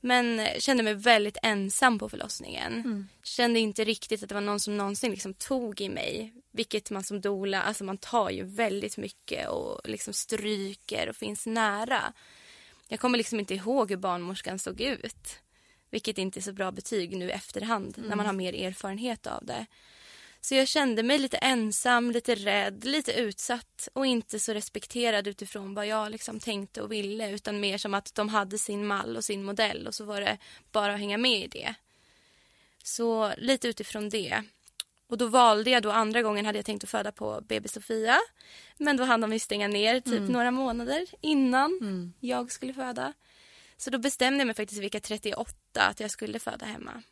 Men 0.00 0.46
kände 0.58 0.82
mig 0.82 0.94
väldigt 0.94 1.36
ensam 1.42 1.98
på 1.98 2.08
förlossningen. 2.08 2.82
Kände 3.22 3.60
inte 3.60 3.84
riktigt 3.84 4.22
att 4.22 4.28
det 4.28 4.34
var 4.34 4.42
någon 4.42 4.60
som 4.60 4.76
någonsin 4.76 5.10
liksom 5.10 5.34
tog 5.34 5.80
i 5.80 5.88
mig. 5.88 6.34
Vilket 6.52 6.90
man 6.90 7.04
som 7.04 7.20
doula, 7.20 7.62
alltså 7.62 7.84
man 7.84 7.98
tar 7.98 8.30
ju 8.30 8.44
väldigt 8.44 8.96
mycket 8.96 9.48
och 9.48 9.88
liksom 9.88 10.14
stryker 10.14 11.08
och 11.08 11.16
finns 11.16 11.46
nära. 11.46 12.12
Jag 12.88 13.00
kommer 13.00 13.18
liksom 13.18 13.40
inte 13.40 13.54
ihåg 13.54 13.90
hur 13.90 13.96
barnmorskan 13.96 14.58
såg 14.58 14.80
ut. 14.80 15.38
Vilket 15.90 16.18
inte 16.18 16.40
är 16.40 16.42
så 16.42 16.52
bra 16.52 16.72
betyg 16.72 17.16
nu 17.16 17.28
i 17.28 17.30
efterhand 17.30 17.94
när 18.08 18.16
man 18.16 18.26
har 18.26 18.32
mer 18.32 18.52
erfarenhet 18.52 19.26
av 19.26 19.44
det. 19.44 19.66
Så 20.40 20.54
jag 20.54 20.68
kände 20.68 21.02
mig 21.02 21.18
lite 21.18 21.36
ensam, 21.36 22.10
lite 22.10 22.34
rädd, 22.34 22.84
lite 22.84 23.12
utsatt 23.12 23.88
och 23.92 24.06
inte 24.06 24.40
så 24.40 24.54
respekterad 24.54 25.26
utifrån 25.26 25.74
vad 25.74 25.86
jag 25.86 26.10
liksom 26.10 26.40
tänkte 26.40 26.82
och 26.82 26.92
ville 26.92 27.30
utan 27.30 27.60
mer 27.60 27.78
som 27.78 27.94
att 27.94 28.14
de 28.14 28.28
hade 28.28 28.58
sin 28.58 28.86
mall 28.86 29.16
och 29.16 29.24
sin 29.24 29.44
modell 29.44 29.86
och 29.86 29.94
så 29.94 30.04
var 30.04 30.20
det 30.20 30.38
bara 30.72 30.94
att 30.94 30.98
hänga 30.98 31.18
med 31.18 31.44
i 31.44 31.48
det. 31.48 31.74
Så 32.82 33.34
lite 33.38 33.68
utifrån 33.68 34.08
det. 34.08 34.42
Och 35.06 35.18
då 35.18 35.26
valde 35.26 35.70
jag 35.70 35.82
då 35.82 35.90
andra 35.90 36.22
gången 36.22 36.46
hade 36.46 36.58
jag 36.58 36.66
tänkt 36.66 36.84
att 36.84 36.90
föda 36.90 37.12
på 37.12 37.40
BB 37.48 37.68
Sofia. 37.68 38.18
Men 38.78 38.96
då 38.96 39.04
hann 39.04 39.20
de 39.20 39.32
ju 39.32 39.38
stänga 39.38 39.68
ner 39.68 40.00
typ 40.00 40.20
några 40.28 40.50
månader 40.50 41.06
innan 41.20 41.80
jag 42.20 42.52
skulle 42.52 42.74
föda. 42.74 43.12
Så 43.76 43.90
då 43.90 43.98
bestämde 43.98 44.38
jag 44.38 44.46
mig 44.46 44.56
faktiskt 44.56 44.82
vecka 44.82 45.00
38 45.00 45.54
att 45.74 46.00
jag 46.00 46.10
skulle 46.10 46.38
föda 46.38 46.66
hemma. 46.66 47.02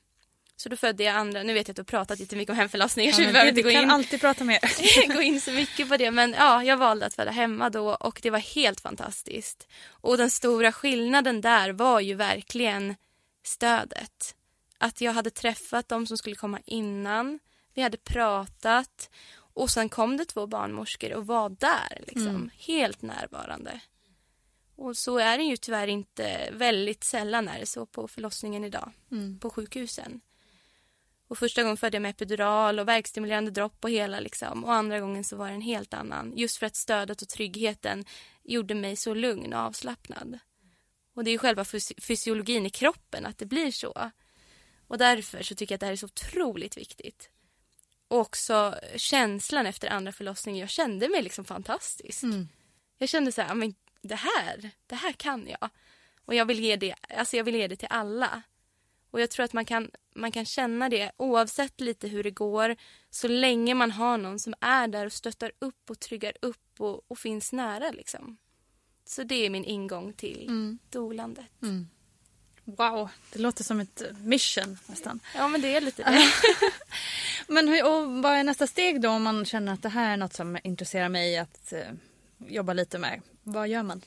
Så 0.57 0.69
då 0.69 0.77
födde 0.77 1.05
jag 1.05 1.15
andra, 1.15 1.43
nu 1.43 1.55
vet 1.55 1.69
jag 1.69 1.73
att 1.73 1.77
du 1.77 1.81
har 1.81 1.99
pratat 1.99 2.21
jättemycket 2.21 2.51
om 2.51 2.57
hemförlossningar 2.57 3.13
så 3.13 3.21
vi 3.21 3.33
behöver 3.33 3.49
inte 3.49 3.63
gå 3.63 3.71
in, 3.71 3.91
alltid 3.91 4.21
prata 4.21 4.45
mer. 4.45 4.59
gå 5.15 5.23
in 5.23 5.41
så 5.41 5.51
mycket 5.51 5.89
på 5.89 5.97
det. 5.97 6.11
Men 6.11 6.33
ja, 6.39 6.65
jag 6.65 6.77
valde 6.77 7.07
att 7.07 7.15
föda 7.15 7.31
hemma 7.31 7.71
då 7.71 7.95
och 7.95 8.21
det 8.23 8.31
var 8.31 8.39
helt 8.39 8.81
fantastiskt. 8.81 9.69
Och 9.89 10.17
den 10.17 10.31
stora 10.31 10.73
skillnaden 10.73 11.41
där 11.41 11.73
var 11.73 12.01
ju 12.01 12.15
verkligen 12.15 12.95
stödet. 13.45 14.35
Att 14.79 15.01
jag 15.01 15.13
hade 15.13 15.31
träffat 15.31 15.89
de 15.89 16.07
som 16.07 16.17
skulle 16.19 16.37
komma 16.37 16.59
innan. 16.65 17.39
Vi 17.75 17.83
hade 17.83 17.97
pratat 17.97 19.11
och 19.55 19.71
sen 19.71 19.89
kom 19.89 20.17
det 20.17 20.25
två 20.25 20.47
barnmorskor 20.47 21.13
och 21.13 21.27
var 21.27 21.49
där 21.49 22.05
liksom. 22.07 22.51
Helt 22.57 23.03
närvarande. 23.03 23.81
Och 24.77 24.97
så 24.97 25.19
är 25.19 25.39
det 25.39 25.45
ju 25.45 25.57
tyvärr 25.57 25.87
inte. 25.89 26.49
Väldigt 26.53 27.05
sällan 27.05 27.49
är 27.49 27.61
det 27.61 27.67
så 27.67 27.87
på 27.87 28.09
förlossningen 28.09 28.65
idag. 28.65 28.93
På 29.41 29.51
sjukhusen. 29.51 30.21
Och 31.29 31.39
första 31.39 31.63
gången 31.63 31.77
födde 31.77 31.95
jag 31.97 32.03
med 32.03 32.11
epidural 32.11 32.79
och 32.79 32.89
verkstimulerande 32.89 33.51
dropp 33.51 33.85
och 33.85 33.91
hela 33.91 34.21
liksom. 34.21 34.65
Och 34.65 34.73
andra 34.75 35.01
gången 35.01 35.25
så 35.25 35.37
var 35.37 35.49
det 35.49 35.55
en 35.55 35.61
helt 35.61 35.95
annan. 35.95 36.33
Just 36.37 36.57
för 36.57 36.67
att 36.67 36.77
stödet 36.77 37.23
och 37.23 37.29
tryggheten 37.29 38.05
gjorde 38.45 38.75
mig 38.75 38.97
så 38.97 39.15
lugn 39.15 39.53
och 39.53 39.61
avslappnad. 39.61 40.39
Och 41.15 41.25
det 41.25 41.31
är 41.31 41.33
ju 41.33 41.39
själva 41.39 41.63
fys- 41.65 42.01
fysiologin 42.01 42.67
i 42.67 42.71
kroppen 42.71 43.27
att 43.27 43.39
det 43.39 43.47
blir 43.47 43.71
så. 43.71 44.11
Och 44.87 44.99
därför 44.99 45.43
så 45.43 45.55
tycker 45.55 45.73
jag 45.73 45.77
att 45.77 45.81
det 45.81 45.87
här 45.87 45.93
är 45.93 45.97
så 45.97 46.07
otroligt 46.07 46.77
viktigt. 46.77 47.31
Och 48.13 48.21
också 48.21 48.75
känslan 48.97 49.67
efter 49.67 49.89
andra 49.89 50.13
förlossningen. 50.13 50.61
Jag 50.61 50.69
kände 50.71 51.09
mig 51.09 51.23
liksom 51.23 51.45
fantastisk. 51.45 52.25
Jag 52.99 53.09
kände 53.09 53.33
så 53.33 53.43
här, 53.43 53.55
men 53.55 53.75
det 54.03 54.15
här, 54.15 54.71
det 54.87 54.95
här 54.95 55.13
kan 55.13 55.49
jag. 55.49 55.71
Och 56.25 56.35
jag 56.35 56.45
vill 56.47 56.61
ge 56.61 56.77
det, 56.77 56.95
alltså 57.17 57.37
jag 57.37 57.45
vill 57.45 57.55
ge 57.55 57.69
det 57.69 57.77
till 57.77 57.89
alla. 57.91 58.43
Och 59.11 59.21
jag 59.21 59.31
tror 59.31 59.45
att 59.45 59.53
man 59.53 59.65
kan, 59.65 59.91
man 60.15 60.33
kan 60.33 60.45
känna 60.45 60.89
det 60.89 61.13
oavsett 61.17 61.81
lite 61.81 62.09
hur 62.09 62.23
det 62.25 62.31
går. 62.31 62.77
Så 63.11 63.29
länge 63.29 63.75
man 63.75 63.91
har 63.91 64.19
någon 64.19 64.39
som 64.39 64.55
är 64.61 64.89
där 64.89 65.07
och 65.07 65.13
stöttar 65.13 65.53
upp 65.59 65.91
och 65.91 66.01
tryggar 66.01 66.33
upp 66.43 66.81
och, 66.81 67.11
och 67.11 67.19
finns 67.19 67.53
nära 67.53 67.91
liksom. 67.91 68.37
Så 69.05 69.23
det 69.23 69.47
är 69.47 69.51
min 69.51 69.65
ingång 69.65 70.13
till 70.13 70.47
dolandet. 70.91 71.47
Wow, 72.65 73.09
det 73.33 73.39
låter 73.39 73.65
som 73.65 73.81
ett 73.81 74.03
mission 74.25 74.79
nästan. 74.87 75.21
Ja 75.35 75.49
men 75.49 75.61
det 75.61 75.77
är 75.77 75.81
lite 75.81 76.03
det. 76.03 76.29
Men 77.53 77.69
hur, 77.69 77.87
och 77.87 78.23
vad 78.23 78.33
är 78.33 78.45
nästa 78.45 78.67
steg 78.67 79.01
då 79.01 79.09
om 79.11 79.23
man 79.23 79.45
känner 79.45 79.73
att 79.73 79.83
det 79.83 79.89
här 79.89 80.13
är 80.13 80.17
något 80.17 80.35
som 80.35 80.59
intresserar 80.65 81.09
mig 81.09 81.39
att 81.39 81.73
eh, 81.73 81.81
jobba 82.39 82.73
lite 82.73 82.99
med? 82.99 83.21
Vad 83.43 83.69
gör 83.69 83.83
man? 83.83 84.03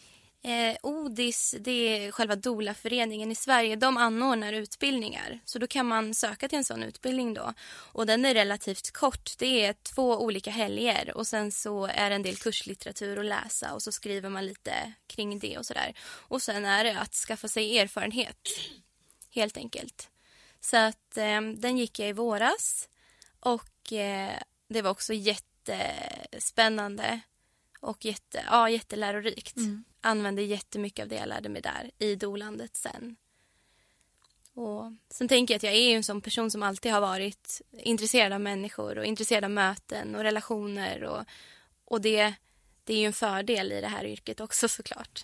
Eh, 0.45 0.77
ODIS, 0.83 1.55
det 1.59 1.71
är 1.71 2.11
själva 2.11 2.35
DOLA-föreningen 2.35 3.31
i 3.31 3.35
Sverige. 3.35 3.75
De 3.75 3.97
anordnar 3.97 4.53
utbildningar. 4.53 5.39
Så 5.45 5.59
då 5.59 5.67
kan 5.67 5.85
man 5.85 6.13
söka 6.13 6.47
till 6.47 6.57
en 6.57 6.63
sån 6.63 6.83
utbildning 6.83 7.33
då. 7.33 7.53
Och 7.67 8.05
den 8.05 8.25
är 8.25 8.33
relativt 8.33 8.91
kort. 8.91 9.31
Det 9.37 9.65
är 9.65 9.73
två 9.73 10.17
olika 10.17 10.51
helger 10.51 11.17
och 11.17 11.27
sen 11.27 11.51
så 11.51 11.85
är 11.85 12.09
det 12.09 12.15
en 12.15 12.23
del 12.23 12.35
kurslitteratur 12.35 13.19
att 13.19 13.25
läsa 13.25 13.73
och 13.73 13.83
så 13.83 13.91
skriver 13.91 14.29
man 14.29 14.45
lite 14.45 14.93
kring 15.07 15.39
det 15.39 15.57
och 15.57 15.65
sådär. 15.65 15.93
Och 16.07 16.41
sen 16.41 16.65
är 16.65 16.83
det 16.83 16.99
att 16.99 17.13
skaffa 17.13 17.47
sig 17.47 17.79
erfarenhet. 17.79 18.47
Helt 19.31 19.57
enkelt. 19.57 20.09
Så 20.61 20.77
att 20.77 21.17
eh, 21.17 21.41
den 21.41 21.77
gick 21.77 21.99
jag 21.99 22.09
i 22.09 22.13
våras 22.13 22.89
och 23.39 23.93
eh, 23.93 24.39
det 24.69 24.81
var 24.81 24.91
också 24.91 25.13
jättespännande 25.13 27.21
och 27.79 28.05
jätte, 28.05 28.43
ja, 28.47 28.69
jättelärorikt. 28.69 29.55
Använde 30.01 30.41
jättemycket 30.41 31.03
av 31.03 31.09
det 31.09 31.15
jag 31.15 31.27
lärde 31.27 31.49
mig 31.49 31.61
där 31.61 31.91
i 31.99 32.15
dolandet 32.15 32.75
sen. 32.75 33.15
Och 34.53 34.93
sen 35.09 35.27
tänker 35.27 35.53
jag 35.53 35.57
att 35.57 35.63
jag 35.63 35.73
är 35.73 35.89
ju 35.89 35.95
en 35.95 36.03
sån 36.03 36.21
person 36.21 36.51
som 36.51 36.63
alltid 36.63 36.91
har 36.91 37.01
varit 37.01 37.61
intresserad 37.71 38.33
av 38.33 38.41
människor 38.41 38.97
och 38.97 39.05
intresserad 39.05 39.43
av 39.43 39.51
möten 39.51 40.15
och 40.15 40.23
relationer. 40.23 41.03
Och, 41.03 41.25
och 41.85 42.01
det, 42.01 42.33
det 42.83 42.93
är 42.93 42.97
ju 42.97 43.05
en 43.05 43.13
fördel 43.13 43.71
i 43.71 43.81
det 43.81 43.87
här 43.87 44.05
yrket 44.05 44.39
också 44.39 44.67
såklart. 44.67 45.23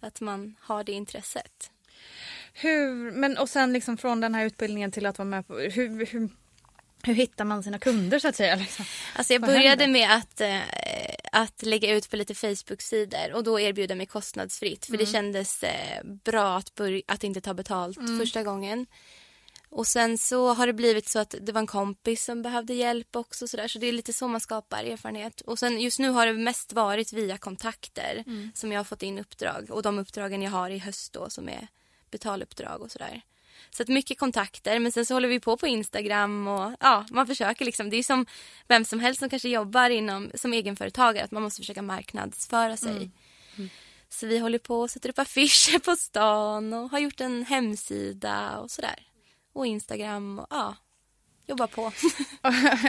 Att 0.00 0.20
man 0.20 0.56
har 0.60 0.84
det 0.84 0.92
intresset. 0.92 1.70
Hur, 2.52 3.10
men 3.10 3.38
och 3.38 3.48
sen 3.48 3.72
liksom 3.72 3.96
från 3.96 4.20
den 4.20 4.34
här 4.34 4.44
utbildningen 4.44 4.92
till 4.92 5.06
att 5.06 5.18
vara 5.18 5.28
med 5.28 5.46
på... 5.46 5.58
Hur, 5.58 6.06
hur, 6.06 6.28
hur 7.02 7.14
hittar 7.14 7.44
man 7.44 7.62
sina 7.62 7.78
kunder 7.78 8.18
så 8.18 8.28
att 8.28 8.36
säga? 8.36 8.56
Liksom? 8.56 8.84
Alltså 9.14 9.32
jag 9.32 9.40
Vad 9.40 9.50
började 9.50 9.84
händer? 9.84 10.00
med 10.00 10.16
att, 10.16 10.40
eh, 10.40 10.60
att 11.32 11.62
lägga 11.62 11.94
ut 11.94 12.10
på 12.10 12.16
lite 12.16 12.34
Facebook-sidor 12.34 13.32
och 13.32 13.44
då 13.44 13.60
erbjuda 13.60 13.94
mig 13.94 14.06
kostnadsfritt 14.06 14.86
för 14.86 14.96
det 14.96 15.06
kändes 15.06 15.62
eh, 15.62 16.04
bra 16.04 16.56
att, 16.56 16.74
börja, 16.74 17.02
att 17.06 17.24
inte 17.24 17.40
ta 17.40 17.54
betalt 17.54 17.98
första 18.20 18.42
gången. 18.42 18.86
Och 19.72 19.86
sen 19.86 20.18
så 20.18 20.54
har 20.54 20.66
det 20.66 20.72
blivit 20.72 21.08
så 21.08 21.18
att 21.18 21.34
det 21.40 21.52
var 21.52 21.60
en 21.60 21.66
kompis 21.66 22.24
som 22.24 22.42
behövde 22.42 22.74
hjälp 22.74 23.16
också 23.16 23.48
så 23.48 23.56
där. 23.56 23.68
så 23.68 23.78
det 23.78 23.86
är 23.86 23.92
lite 23.92 24.12
så 24.12 24.28
man 24.28 24.40
skapar 24.40 24.84
erfarenhet. 24.84 25.40
Och 25.40 25.58
sen 25.58 25.80
just 25.80 25.98
nu 25.98 26.08
har 26.08 26.26
det 26.26 26.32
mest 26.32 26.72
varit 26.72 27.12
via 27.12 27.38
kontakter 27.38 28.24
som 28.54 28.72
jag 28.72 28.78
har 28.78 28.84
fått 28.84 29.02
in 29.02 29.18
uppdrag 29.18 29.70
och 29.70 29.82
de 29.82 29.98
uppdragen 29.98 30.42
jag 30.42 30.50
har 30.50 30.70
i 30.70 30.78
höst 30.78 31.12
då 31.12 31.30
som 31.30 31.48
är 31.48 31.68
betaluppdrag 32.10 32.82
och 32.82 32.90
sådär. 32.90 33.22
Så 33.70 33.82
att 33.82 33.88
mycket 33.88 34.18
kontakter 34.18 34.78
men 34.78 34.92
sen 34.92 35.06
så 35.06 35.14
håller 35.14 35.28
vi 35.28 35.40
på 35.40 35.56
på 35.56 35.66
Instagram 35.66 36.48
och 36.48 36.76
ja, 36.80 37.06
man 37.10 37.26
försöker 37.26 37.64
liksom. 37.64 37.90
Det 37.90 37.96
är 37.96 38.02
som 38.02 38.26
vem 38.68 38.84
som 38.84 39.00
helst 39.00 39.18
som 39.18 39.30
kanske 39.30 39.48
jobbar 39.48 39.90
inom 39.90 40.30
som 40.34 40.52
egenföretagare 40.52 41.24
att 41.24 41.30
man 41.30 41.42
måste 41.42 41.60
försöka 41.60 41.82
marknadsföra 41.82 42.76
sig. 42.76 43.10
Så 44.08 44.26
vi 44.26 44.38
håller 44.38 44.58
på 44.58 44.80
och 44.80 44.90
sätter 44.90 45.08
upp 45.08 45.18
affischer 45.18 45.78
på 45.78 45.96
stan 45.96 46.72
och 46.72 46.90
har 46.90 46.98
gjort 46.98 47.20
en 47.20 47.44
hemsida 47.44 48.58
och 48.58 48.70
sådär. 48.70 49.06
Och 49.52 49.66
Instagram 49.66 50.38
och 50.38 50.46
ja, 50.50 50.76
jobbar 51.46 51.66
på. 51.66 51.92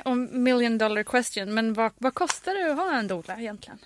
och 0.09 0.17
million 0.17 0.77
dollar 0.77 1.03
question, 1.03 1.53
men 1.53 1.73
vad, 1.73 1.91
vad 1.97 2.13
kostar 2.13 2.55
det 2.55 2.71
att 2.71 2.77
ha 2.77 2.97
en 2.97 3.07
doula 3.07 3.39
egentligen? 3.39 3.79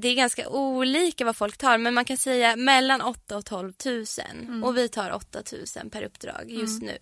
Det 0.00 0.08
är 0.08 0.14
ganska 0.14 0.48
olika 0.48 1.24
vad 1.24 1.36
folk 1.36 1.56
tar 1.56 1.78
men 1.78 1.94
man 1.94 2.04
kan 2.04 2.16
säga 2.16 2.56
mellan 2.56 3.00
8 3.00 3.36
och 3.36 3.44
12 3.44 3.72
000 3.86 4.64
och 4.64 4.76
vi 4.76 4.88
tar 4.88 5.10
8 5.10 5.42
000 5.76 5.90
per 5.90 6.02
uppdrag 6.02 6.50
just 6.50 6.82
nu. 6.82 6.98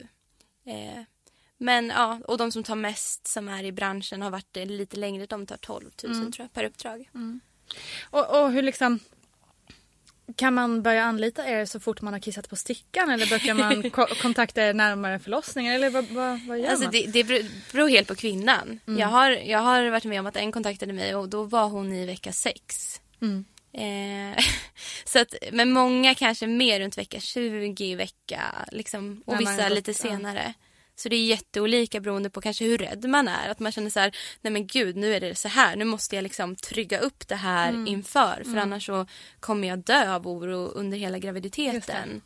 Eh, 0.66 1.02
men 1.58 1.88
ja, 1.88 2.20
och 2.28 2.38
de 2.38 2.52
som 2.52 2.62
tar 2.62 2.74
mest 2.74 3.26
som 3.26 3.48
är 3.48 3.64
i 3.64 3.72
branschen 3.72 4.22
har 4.22 4.30
varit 4.30 4.48
det 4.52 4.64
lite 4.64 4.96
längre, 4.96 5.26
de 5.26 5.46
tar 5.46 5.56
12 5.56 5.90
000 6.04 6.14
tror 6.32 6.44
jag 6.44 6.52
per 6.52 6.64
uppdrag. 6.64 7.10
Och, 8.10 8.40
och 8.40 8.52
hur 8.52 8.62
liksom... 8.62 8.98
Kan 10.36 10.54
man 10.54 10.82
börja 10.82 11.04
anlita 11.04 11.46
er 11.48 11.64
så 11.64 11.80
fort 11.80 12.00
man 12.02 12.12
har 12.12 12.20
kissat 12.20 12.48
på 12.50 12.56
stickan 12.56 13.10
eller 13.10 13.26
brukar 13.26 13.54
man 13.54 13.90
ko- 13.90 14.06
kontakta 14.22 14.62
er 14.62 14.74
närmare 14.74 15.18
förlossningen 15.18 15.74
eller 15.74 15.90
vad, 15.90 16.04
vad, 16.04 16.40
vad 16.48 16.58
gör 16.58 16.68
Alltså 16.68 16.84
man? 16.84 16.92
det, 16.92 17.06
det 17.06 17.24
beror- 17.24 17.88
helt 17.88 18.08
på 18.08 18.14
kvinnan. 18.14 18.80
Jag, 18.98 19.08
har, 19.08 19.30
jag 19.30 19.58
har 19.58 19.90
varit 19.90 20.04
med 20.04 20.20
om 20.20 20.26
att 20.26 20.36
en 20.36 20.52
kontaktade 20.52 20.92
mig 20.92 21.14
och 21.14 21.28
då 21.28 21.42
var 21.44 21.68
hon 21.68 21.92
i 21.92 22.06
vecka 22.06 22.32
sex. 22.32 23.00
Eh, 23.72 24.44
så 25.04 25.18
att, 25.18 25.34
men 25.52 25.72
många 25.72 26.14
kanske 26.14 26.46
mer 26.46 26.80
runt 26.80 26.98
vecka 26.98 27.20
20, 27.20 27.94
vecka 27.94 28.40
liksom, 28.72 29.22
och 29.26 29.32
man 29.32 29.38
vissa 29.38 29.68
lite 29.68 29.94
senare. 29.94 30.54
Så 30.96 31.08
det 31.08 31.16
är 31.16 31.24
jätteolika 31.26 32.00
beroende 32.00 32.30
på 32.30 32.40
kanske 32.40 32.64
hur 32.64 32.78
rädd 32.78 33.04
man 33.08 33.28
är. 33.28 33.48
Att 33.48 33.58
man 33.58 33.72
känner 33.72 33.90
så 33.90 34.00
här, 34.00 34.16
nej 34.40 34.52
men 34.52 34.66
gud 34.66 34.96
nu 34.96 35.14
är 35.14 35.20
det 35.20 35.34
så 35.34 35.48
här. 35.48 35.76
Nu 35.76 35.84
måste 35.84 36.14
jag 36.16 36.22
liksom 36.22 36.56
trygga 36.56 36.98
upp 36.98 37.28
det 37.28 37.36
här 37.36 37.68
Mm. 37.68 37.86
inför. 37.86 38.42
För 38.44 38.56
annars 38.56 38.86
så 38.86 39.06
kommer 39.40 39.68
jag 39.68 39.78
dö 39.78 40.14
av 40.14 40.28
oro 40.28 40.66
under 40.68 40.98
hela 40.98 41.18
graviditeten. 41.18 42.22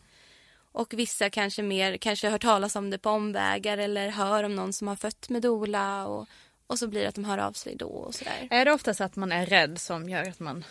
Och 0.72 0.94
vissa 0.94 1.30
kanske 1.30 1.62
mer 1.62 1.96
kanske 1.96 2.28
hört 2.28 2.42
talas 2.42 2.76
om 2.76 2.90
det 2.90 2.98
på 2.98 3.10
omvägar 3.10 3.78
eller 3.78 4.08
hör 4.08 4.44
om 4.44 4.56
någon 4.56 4.72
som 4.72 4.88
har 4.88 4.96
fött 4.96 5.28
med 5.28 5.42
dola 5.42 6.06
och, 6.06 6.26
och 6.66 6.78
så 6.78 6.88
blir 6.88 7.00
det 7.02 7.08
att 7.08 7.14
de 7.14 7.24
hör 7.24 7.38
av 7.38 7.52
sig 7.52 7.76
då 7.76 7.88
och 7.88 8.14
sådär. 8.14 8.48
Är 8.50 8.64
det 8.64 8.72
ofta 8.72 8.94
så 8.94 9.04
att 9.04 9.16
man 9.16 9.32
är 9.32 9.46
rädd 9.46 9.80
som 9.80 10.08
gör 10.08 10.28
att 10.28 10.40
man... 10.40 10.64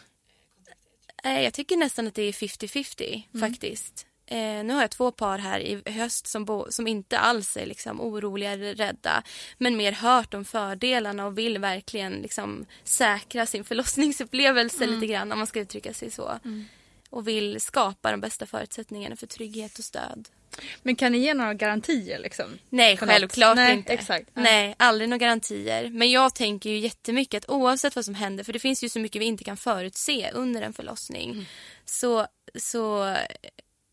Eh, 1.24 1.42
Jag 1.42 1.54
tycker 1.54 1.78
nästan 1.78 2.08
att 2.08 2.16
det 2.16 2.22
är 2.24 2.32
50-50 2.32 3.40
faktiskt. 3.40 4.06
Eh, 4.28 4.64
nu 4.64 4.74
har 4.74 4.82
jag 4.82 4.92
två 4.92 5.12
par 5.12 5.38
här 5.38 5.60
i 5.60 5.92
höst 5.92 6.28
som, 6.28 6.46
bo, 6.46 6.66
som 6.70 6.88
inte 6.88 7.20
alls 7.20 7.58
är 7.58 7.66
liksom 7.66 8.02
oroliga 8.02 8.52
eller 8.52 8.76
rädda 8.76 9.24
men 9.58 9.78
mer 9.78 9.92
hört 9.92 10.34
om 10.34 10.46
fördelarna 10.46 11.26
och 11.26 11.38
vill 11.38 11.58
verkligen 11.58 12.14
liksom 12.14 12.66
säkra 12.84 13.46
sin 13.46 13.64
förlossningsupplevelse 14.12 14.86
lite 14.86 15.08
grann 15.08 15.32
om 15.32 15.38
man 15.38 15.48
ska 15.48 15.60
uttrycka 15.60 15.94
sig 15.94 16.12
så. 16.12 16.40
Och 17.10 17.28
vill 17.28 17.62
skapa 17.62 18.12
de 18.12 18.22
bästa 18.22 18.46
förutsättningarna 18.46 19.16
för 19.16 19.28
trygghet 19.28 19.78
och 19.78 19.84
stöd. 19.84 20.30
Men 20.84 20.96
kan 20.96 21.12
ni 21.12 21.18
ge 21.18 21.34
några 21.34 21.54
garantier 21.54 22.20
liksom? 22.20 22.46
Nej, 22.70 22.98
självklart 22.98 23.56
Nej, 23.56 23.74
inte. 23.74 23.94
exakt. 23.94 24.30
Nej, 24.34 24.76
aldrig 24.80 25.10
några 25.10 25.18
garantier. 25.20 25.90
Men 25.90 26.12
jag 26.12 26.36
tänker 26.36 26.70
ju 26.70 26.78
jättemycket 26.78 27.44
att 27.44 27.50
oavsett 27.50 27.96
vad 27.96 28.06
som 28.06 28.16
händer, 28.16 28.44
för 28.44 28.54
det 28.54 28.60
finns 28.60 28.84
ju 28.84 28.90
så 28.90 29.00
mycket 29.00 29.22
vi 29.22 29.26
inte 29.26 29.44
kan 29.44 29.58
förutse 29.58 30.32
under 30.34 30.62
en 30.62 30.74
förlossning, 30.74 31.32
Mm. 31.32 31.46
så, 31.86 32.28
så 32.56 33.16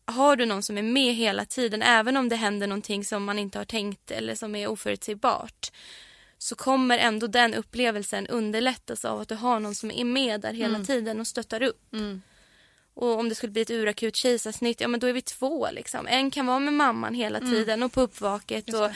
har 0.05 0.35
du 0.35 0.45
någon 0.45 0.63
som 0.63 0.77
är 0.77 0.81
med 0.83 1.15
hela 1.15 1.45
tiden, 1.45 1.81
även 1.81 2.17
om 2.17 2.29
det 2.29 2.35
händer 2.35 2.67
någonting 2.67 3.05
som 3.05 3.23
man 3.23 3.39
inte 3.39 3.57
har 3.57 3.65
tänkt 3.65 4.11
eller 4.11 4.35
som 4.35 4.55
är 4.55 4.67
oförutsägbart, 4.67 5.71
så 6.37 6.55
kommer 6.55 6.97
ändå 6.97 7.27
den 7.27 7.53
upplevelsen 7.53 8.27
underlättas 8.27 9.05
av 9.05 9.21
att 9.21 9.27
du 9.29 9.35
har 9.35 9.59
någon 9.59 9.75
som 9.75 9.91
är 9.91 10.03
med 10.05 10.41
där 10.41 10.53
hela 10.53 10.75
Mm. 10.75 10.85
tiden 10.85 11.19
och 11.19 11.27
stöttar 11.27 11.61
upp. 11.63 11.93
Och 12.93 13.19
om 13.19 13.29
det 13.29 13.35
skulle 13.35 13.51
bli 13.51 13.61
ett 13.61 13.69
urakut 13.71 14.15
kejsarsnitt, 14.15 14.81
ja 14.81 14.87
men 14.87 14.99
då 14.99 15.07
är 15.07 15.13
vi 15.13 15.21
två 15.21 15.67
liksom. 15.71 16.07
En 16.07 16.31
kan 16.31 16.45
vara 16.45 16.59
med 16.59 16.73
mamman 16.73 17.13
hela 17.13 17.39
tiden 17.39 17.83
och 17.83 17.91
på 17.91 18.01
uppvaket 18.01 18.73
och 18.73 18.89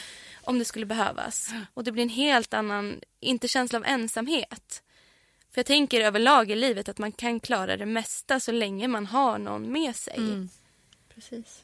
om 0.44 0.60
det 0.60 0.66
skulle 0.66 0.86
behövas. 0.86 1.50
Och 1.74 1.84
det 1.84 1.92
blir 1.92 2.04
en 2.04 2.10
helt 2.10 2.54
annan, 2.54 3.02
inte 3.20 3.48
känsla 3.48 3.80
av 3.80 3.86
ensamhet. 3.86 4.84
För 5.52 5.60
jag 5.60 5.66
tänker 5.66 6.02
överlag 6.02 6.52
i 6.52 6.56
livet 6.56 6.90
att 6.90 6.98
man 6.98 7.12
kan 7.12 7.40
klara 7.40 7.78
det 7.78 7.86
mesta 7.86 8.40
så 8.40 8.52
länge 8.52 8.88
man 8.88 9.06
har 9.06 9.38
någon 9.38 9.72
med 9.72 9.96
sig. 9.96 10.18
Mm. 10.18 10.50
Precis. 11.20 11.62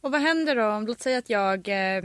Och 0.00 0.12
vad 0.12 0.20
händer 0.20 0.56
då 0.56 0.66
om, 0.66 0.86
låt 0.86 1.00
säga 1.00 1.18
att 1.18 1.30
jag 1.30 1.68
eh, 1.68 2.02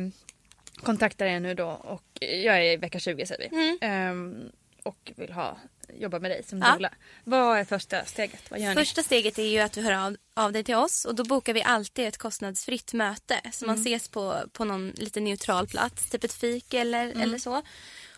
kontaktar 0.83 1.25
er 1.25 1.39
nu 1.39 1.53
då 1.53 1.67
och 1.69 2.03
jag 2.19 2.57
är 2.57 2.61
i 2.61 2.77
vecka 2.77 2.99
20 2.99 3.25
säger 3.25 3.49
vi. 3.49 3.77
Ehm, 3.81 4.51
och 4.83 5.11
vill 5.15 5.31
ha, 5.31 5.57
jobba 5.99 6.19
med 6.19 6.31
dig 6.31 6.43
som 6.43 6.59
Ja. 6.59 6.71
doula. 6.73 6.93
Vad 7.23 7.57
är 7.57 7.63
första 7.63 8.05
steget? 8.05 8.51
Vad 8.51 8.59
gör 8.59 8.73
Första 8.73 9.03
steget 9.03 9.39
är 9.39 9.43
ju 9.43 9.59
att 9.59 9.71
du 9.71 9.81
hör 9.81 10.05
av, 10.05 10.17
av 10.33 10.51
dig 10.51 10.63
till 10.63 10.75
oss 10.75 11.05
och 11.05 11.15
då 11.15 11.23
bokar 11.23 11.53
vi 11.53 11.63
alltid 11.63 12.07
ett 12.07 12.17
kostnadsfritt 12.17 12.93
möte. 12.93 13.41
Så 13.51 13.65
man 13.65 13.75
ses 13.75 14.09
på, 14.09 14.35
på 14.51 14.65
någon 14.65 14.89
lite 14.89 15.19
neutral 15.19 15.67
plats, 15.67 16.09
typ 16.09 16.23
ett 16.23 16.33
fik 16.33 16.73
eller, 16.73 17.21
eller 17.21 17.37
så. 17.37 17.61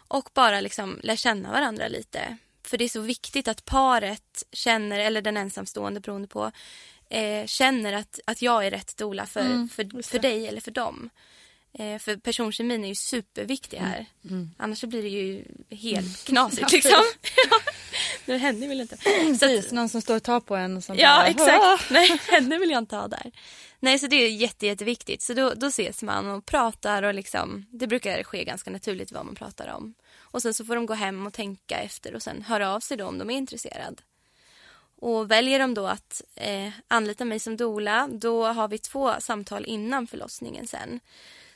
Och 0.07 0.29
bara 0.33 0.61
liksom 0.61 0.99
lär 1.03 1.15
känna 1.15 1.51
varandra 1.51 1.87
lite. 1.87 2.37
För 2.63 2.77
det 2.77 2.83
är 2.83 2.89
så 2.89 3.01
viktigt 3.01 3.47
att 3.47 3.65
paret 3.65 4.43
känner, 4.51 4.99
eller 4.99 5.21
den 5.21 5.37
ensamstående 5.37 5.99
beroende 5.99 6.27
på, 6.27 6.51
eh, 7.09 7.45
känner 7.45 7.93
att, 7.93 8.19
att 8.25 8.41
jag 8.41 8.65
är 8.65 8.71
rätt 8.71 8.97
doula 8.97 9.25
för, 9.25 9.67
för, 9.67 10.03
för 10.03 10.19
dig 10.19 10.47
eller 10.47 10.61
för 10.61 10.71
dem. 10.71 11.09
Eh, 11.73 11.97
för 11.99 12.15
personkemin 12.17 12.83
är 12.83 12.87
ju 12.87 12.95
superviktig 12.95 13.77
här. 13.77 14.05
Annars 14.57 14.79
så 14.79 14.87
blir 14.87 15.03
det 15.03 15.09
ju 15.09 15.45
helt 15.77 16.25
knasigt 16.25 16.71
liksom. 16.71 17.03
det 18.25 18.37
händer 18.37 18.67
väl 18.67 18.81
inte. 18.81 18.97
Så 18.97 19.09
att- 19.09 19.39
Precis, 19.39 19.71
någon 19.71 19.89
som 19.89 20.01
står 20.01 20.15
och 20.15 20.23
tar 20.23 20.39
på 20.39 20.55
en 20.55 20.77
och 20.77 20.83
som 20.83 20.97
Ja, 20.97 21.15
bara, 21.17 21.27
exakt. 21.27 21.91
Nej, 21.91 22.19
henne 22.27 22.57
vill 22.59 22.69
jag 22.69 22.77
inte 22.79 22.95
ha 22.95 23.07
där. 23.07 23.31
Nej, 23.79 23.99
så 23.99 24.07
det 24.07 24.15
är 24.15 24.29
jätte, 24.29 24.65
jätteviktigt. 24.67 25.21
Så 25.21 25.33
då, 25.33 25.53
då 25.53 25.67
ses 25.67 26.03
man 26.03 26.29
och 26.29 26.45
pratar 26.45 27.03
och 27.03 27.13
liksom, 27.13 27.65
det 27.71 27.87
brukar 27.87 28.23
ske 28.23 28.43
ganska 28.43 28.71
naturligt 28.71 29.11
vad 29.11 29.25
man 29.25 29.35
pratar 29.35 29.67
om. 29.67 29.93
Och 30.17 30.41
sen 30.41 30.53
så 30.53 30.65
får 30.65 30.75
de 30.75 30.85
gå 30.85 30.93
hem 30.93 31.27
och 31.27 31.33
tänka 31.33 31.77
efter 31.77 32.15
och 32.15 32.23
sen 32.23 32.41
höra 32.41 32.73
av 32.75 32.79
sig 32.79 32.97
då 32.97 33.05
om 33.05 33.17
de 33.17 33.29
är 33.29 33.37
intresserade. 33.37 33.95
Och 35.01 35.31
väljer 35.31 35.59
de 35.59 35.73
då 35.73 35.87
att 35.87 36.21
eh, 36.35 36.69
anlita 36.87 37.25
mig 37.25 37.39
som 37.39 37.57
doula, 37.57 38.09
då 38.11 38.45
har 38.45 38.67
vi 38.67 38.77
två 38.77 39.13
samtal 39.19 39.65
innan 39.65 40.07
förlossningen 40.07 40.67
sen. 40.67 40.99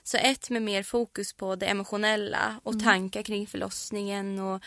Så 0.04 0.18
ett 0.18 0.50
med 0.50 0.62
mer 0.62 0.84
fokus 0.84 1.34
på 1.34 1.56
det 1.56 1.66
emotionella 1.66 2.60
och 2.64 2.84
tankar 2.84 3.22
kring 3.24 3.48
förlossningen 3.48 4.40
och 4.40 4.64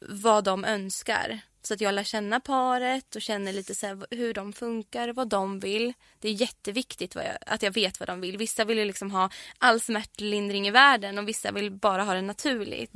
vad 0.00 0.44
de 0.44 0.64
önskar. 0.64 1.40
Så 1.62 1.74
att 1.74 1.80
jag 1.80 1.94
lär 1.94 2.04
känna 2.04 2.40
paret 2.40 3.16
och 3.16 3.22
känner 3.22 3.52
lite 3.52 3.74
så 3.74 4.06
hur 4.10 4.34
de 4.34 4.52
funkar, 4.52 5.12
vad 5.12 5.28
de 5.28 5.60
vill. 5.60 5.92
Det 6.20 6.28
är 6.28 6.32
jätteviktigt 6.32 7.14
jag, 7.14 7.36
att 7.46 7.62
jag 7.62 7.74
vet 7.74 8.00
vad 8.00 8.08
de 8.08 8.20
vill. 8.20 8.36
Vissa 8.36 8.64
vill 8.64 8.78
ju 8.78 8.84
liksom 8.84 9.10
ha 9.10 9.30
all 9.58 9.80
smärtlindring 9.80 10.68
i 10.68 10.70
världen 10.70 11.18
och 11.18 11.28
vissa 11.28 11.52
vill 11.52 11.70
bara 11.70 12.02
ha 12.02 12.14
det 12.14 12.22
naturligt. 12.22 12.92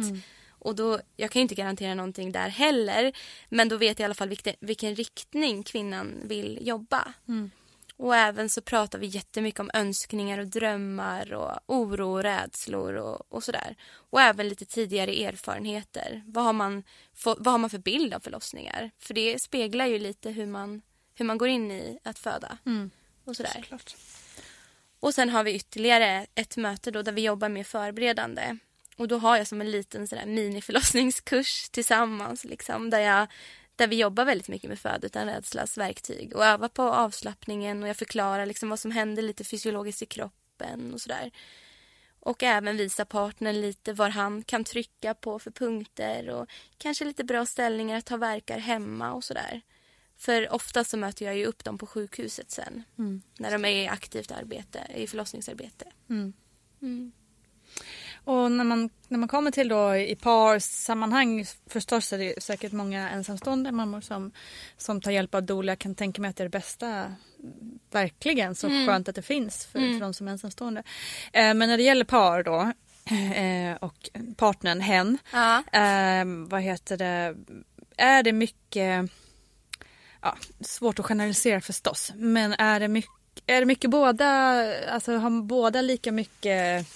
Och 0.61 0.75
då, 0.75 1.01
jag 1.17 1.31
kan 1.31 1.41
ju 1.41 1.43
inte 1.43 1.55
garantera 1.55 1.95
någonting 1.95 2.33
där 2.33 2.49
heller. 2.49 3.13
Men 3.49 3.69
då 3.69 3.77
vet 3.77 3.99
jag 3.99 4.05
i 4.05 4.07
alla 4.07 4.15
fall 4.15 4.29
vilken, 4.29 4.55
vilken 4.61 4.95
riktning 4.95 5.63
kvinnan 5.63 6.21
vill 6.25 6.59
jobba. 6.61 7.13
Och 7.97 8.17
även 8.17 8.49
så 8.51 8.63
pratar 8.63 8.99
vi 8.99 9.07
jättemycket 9.07 9.61
om 9.61 9.71
önskningar 9.75 10.39
och 10.39 10.47
drömmar 10.47 11.33
och 11.33 11.59
oro 11.67 12.11
och 12.13 12.23
rädslor 12.23 12.95
och, 12.95 13.33
och 13.33 13.45
sådär. 13.45 13.77
Och 13.93 14.21
även 14.21 14.49
lite 14.49 14.65
tidigare 14.65 15.25
erfarenheter. 15.25 16.23
Vad 16.27 16.45
har, 16.45 16.53
man, 16.53 16.83
få, 17.15 17.37
vad 17.39 17.53
har 17.53 17.59
man 17.59 17.71
för 17.71 17.79
bild 17.79 18.15
av 18.15 18.21
förlossningar? 18.21 18.91
För 18.99 19.15
det 19.15 19.43
speglar 19.43 19.87
ju 19.87 19.99
lite 19.99 20.31
hur 20.31 20.47
man, 20.47 20.83
hur 21.15 21.25
man 21.25 21.39
går 21.39 21.49
in 21.49 21.71
i 21.71 21.99
att 22.05 22.19
föda. 22.19 22.59
Och 23.25 23.37
sådär. 23.37 23.67
Och 25.01 25.15
sen 25.15 25.29
har 25.29 25.45
vi 25.45 25.55
ytterligare 25.55 26.27
ett 26.35 26.57
möte 26.57 26.91
då 26.91 27.03
där 27.03 27.13
vi 27.13 27.23
jobbar 27.23 27.49
med 27.49 27.67
förberedande. 27.67 28.57
Och 29.01 29.09
då 29.09 29.19
har 29.19 29.37
jag 29.37 29.47
som 29.47 29.61
en 29.61 29.71
liten 29.71 30.07
sådär 30.07 30.27
miniförlossningskurs 30.27 31.69
tillsammans 31.71 32.45
liksom, 32.45 32.91
där, 32.91 33.01
jag, 33.01 33.27
där 33.77 33.87
vi 33.87 33.97
jobbar 33.97 34.25
väldigt 34.25 34.49
mycket 34.49 34.69
med 34.69 34.79
föd 34.79 35.05
utan 35.05 35.27
rädslas 35.27 35.79
verktyg 35.79 36.37
och 36.37 36.45
övar 36.45 36.69
på 36.69 36.83
avslappningen 36.83 37.83
och 37.83 37.89
jag 37.89 37.97
förklarar 37.97 38.47
liksom 38.47 38.69
vad 38.69 38.81
som 38.81 38.91
händer 38.91 39.23
lite 39.23 39.45
fysiologiskt 39.45 40.03
i 40.03 40.07
kroppen 40.07 40.95
och 40.95 41.01
sådär. 41.01 41.31
Och 42.21 42.43
även 42.43 42.77
visa 42.77 43.05
partnern 43.05 43.61
lite 43.61 43.93
var 43.93 44.09
han 44.09 44.43
kan 44.43 44.65
trycka 44.65 45.15
på 45.15 45.39
för 45.39 45.51
punkter 45.51 46.31
och 46.31 46.47
kanske 46.79 47.05
lite 47.05 47.25
bra 47.25 47.47
ställningar 47.47 47.99
att 47.99 48.07
ta 48.07 48.17
verkar 48.17 48.59
hemma 48.59 49.13
och 49.13 49.25
sådär. 49.25 49.61
För 50.17 50.53
ofta 50.53 50.85
så 50.85 50.97
möter 50.97 51.25
jag 51.25 51.37
ju 51.37 51.47
upp 51.47 51.65
dem 51.65 51.79
på 51.79 51.87
sjukhuset 51.87 52.51
sen. 52.51 52.83
När 53.39 53.51
de 53.51 53.65
är 53.65 53.83
i 53.85 53.89
aktivt 53.89 54.31
arbete, 54.31 54.87
i 54.95 55.07
förlossningsarbete. 55.07 55.85
Och 58.25 58.53
när 58.53 58.65
man, 58.65 58.91
när 59.09 59.19
man 59.19 59.29
kommer 59.29 59.51
till 59.51 59.69
då 59.69 59.97
i 59.97 60.15
parsammanhang 60.15 61.45
förstås 61.67 62.13
är 62.13 62.19
det 62.19 62.43
säkert 62.43 62.73
många 62.73 63.11
ensamstående 63.11 63.73
mammor 63.73 64.01
som, 64.01 64.33
som 64.77 65.01
tar 65.01 65.11
hjälp 65.11 65.35
av 65.35 65.43
doula. 65.43 65.73
Jag 65.73 65.79
kan 65.79 65.95
tänka 65.95 66.23
mig 66.23 66.29
att 66.29 66.37
det 66.37 66.43
är 66.43 66.49
det 66.49 66.59
bästa. 66.59 67.15
Verkligen 67.91 68.55
så 68.55 68.69
skönt 68.69 69.09
att 69.09 69.15
det 69.15 69.23
finns 69.23 69.67
för, 69.67 69.79
för 69.79 70.01
de 70.01 70.15
som 70.15 70.29
är 70.29 70.33
ensamstående. 70.33 70.83
Eh, 71.33 71.55
men 71.55 71.59
när 71.59 71.77
det 71.77 71.83
gäller 71.83 72.05
par 72.05 72.43
då 72.43 72.73
eh, 73.35 73.77
och 73.81 74.11
partnern, 74.37 74.81
hen. 74.81 75.19
Ja. 75.33 75.63
Eh, 75.73 76.25
vad 76.49 76.63
heter 76.63 76.97
det? 76.97 77.35
Är 77.97 78.23
det 78.23 78.33
mycket, 78.33 79.11
ja, 80.23 80.37
svårt 80.61 80.99
att 80.99 81.07
generalisera 81.07 81.61
förstås, 81.61 82.13
men 82.15 82.53
är 82.53 82.81
det 82.81 82.89
mycket, 82.89 83.11
är 83.47 83.61
det 83.61 83.67
mycket 83.67 83.91
båda, 83.91 84.29
alltså 84.89 85.17
har 85.17 85.43
båda 85.43 85.83
lika 85.83 86.13
mycket 86.13 86.87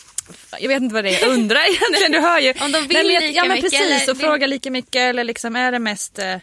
jag 0.61 0.69
vet 0.69 0.83
inte 0.83 0.95
vad 0.95 1.05
det 1.05 1.21
är 1.21 1.27
jag 1.27 1.35
undrar 1.39 1.61
egentligen, 1.69 2.13
du 2.13 2.21
hör 2.21 2.41
ju. 2.41 2.51
Om 2.61 2.73
de 2.73 2.81
vill 2.81 2.89
Nej, 2.89 3.05
men 3.05 3.07
lika 3.07 3.27
ja, 3.27 3.45
men 3.45 3.55
mycket 3.55 3.71
precis, 3.71 4.03
eller 4.03 4.11
och 4.13 4.19
fråga 4.19 4.47
lika 4.47 4.71
mycket 4.71 5.01
eller 5.01 5.25
liksom 5.25 5.57
är 5.57 5.73
det 5.73 5.79
mest 5.79 6.19
eh, 6.19 6.37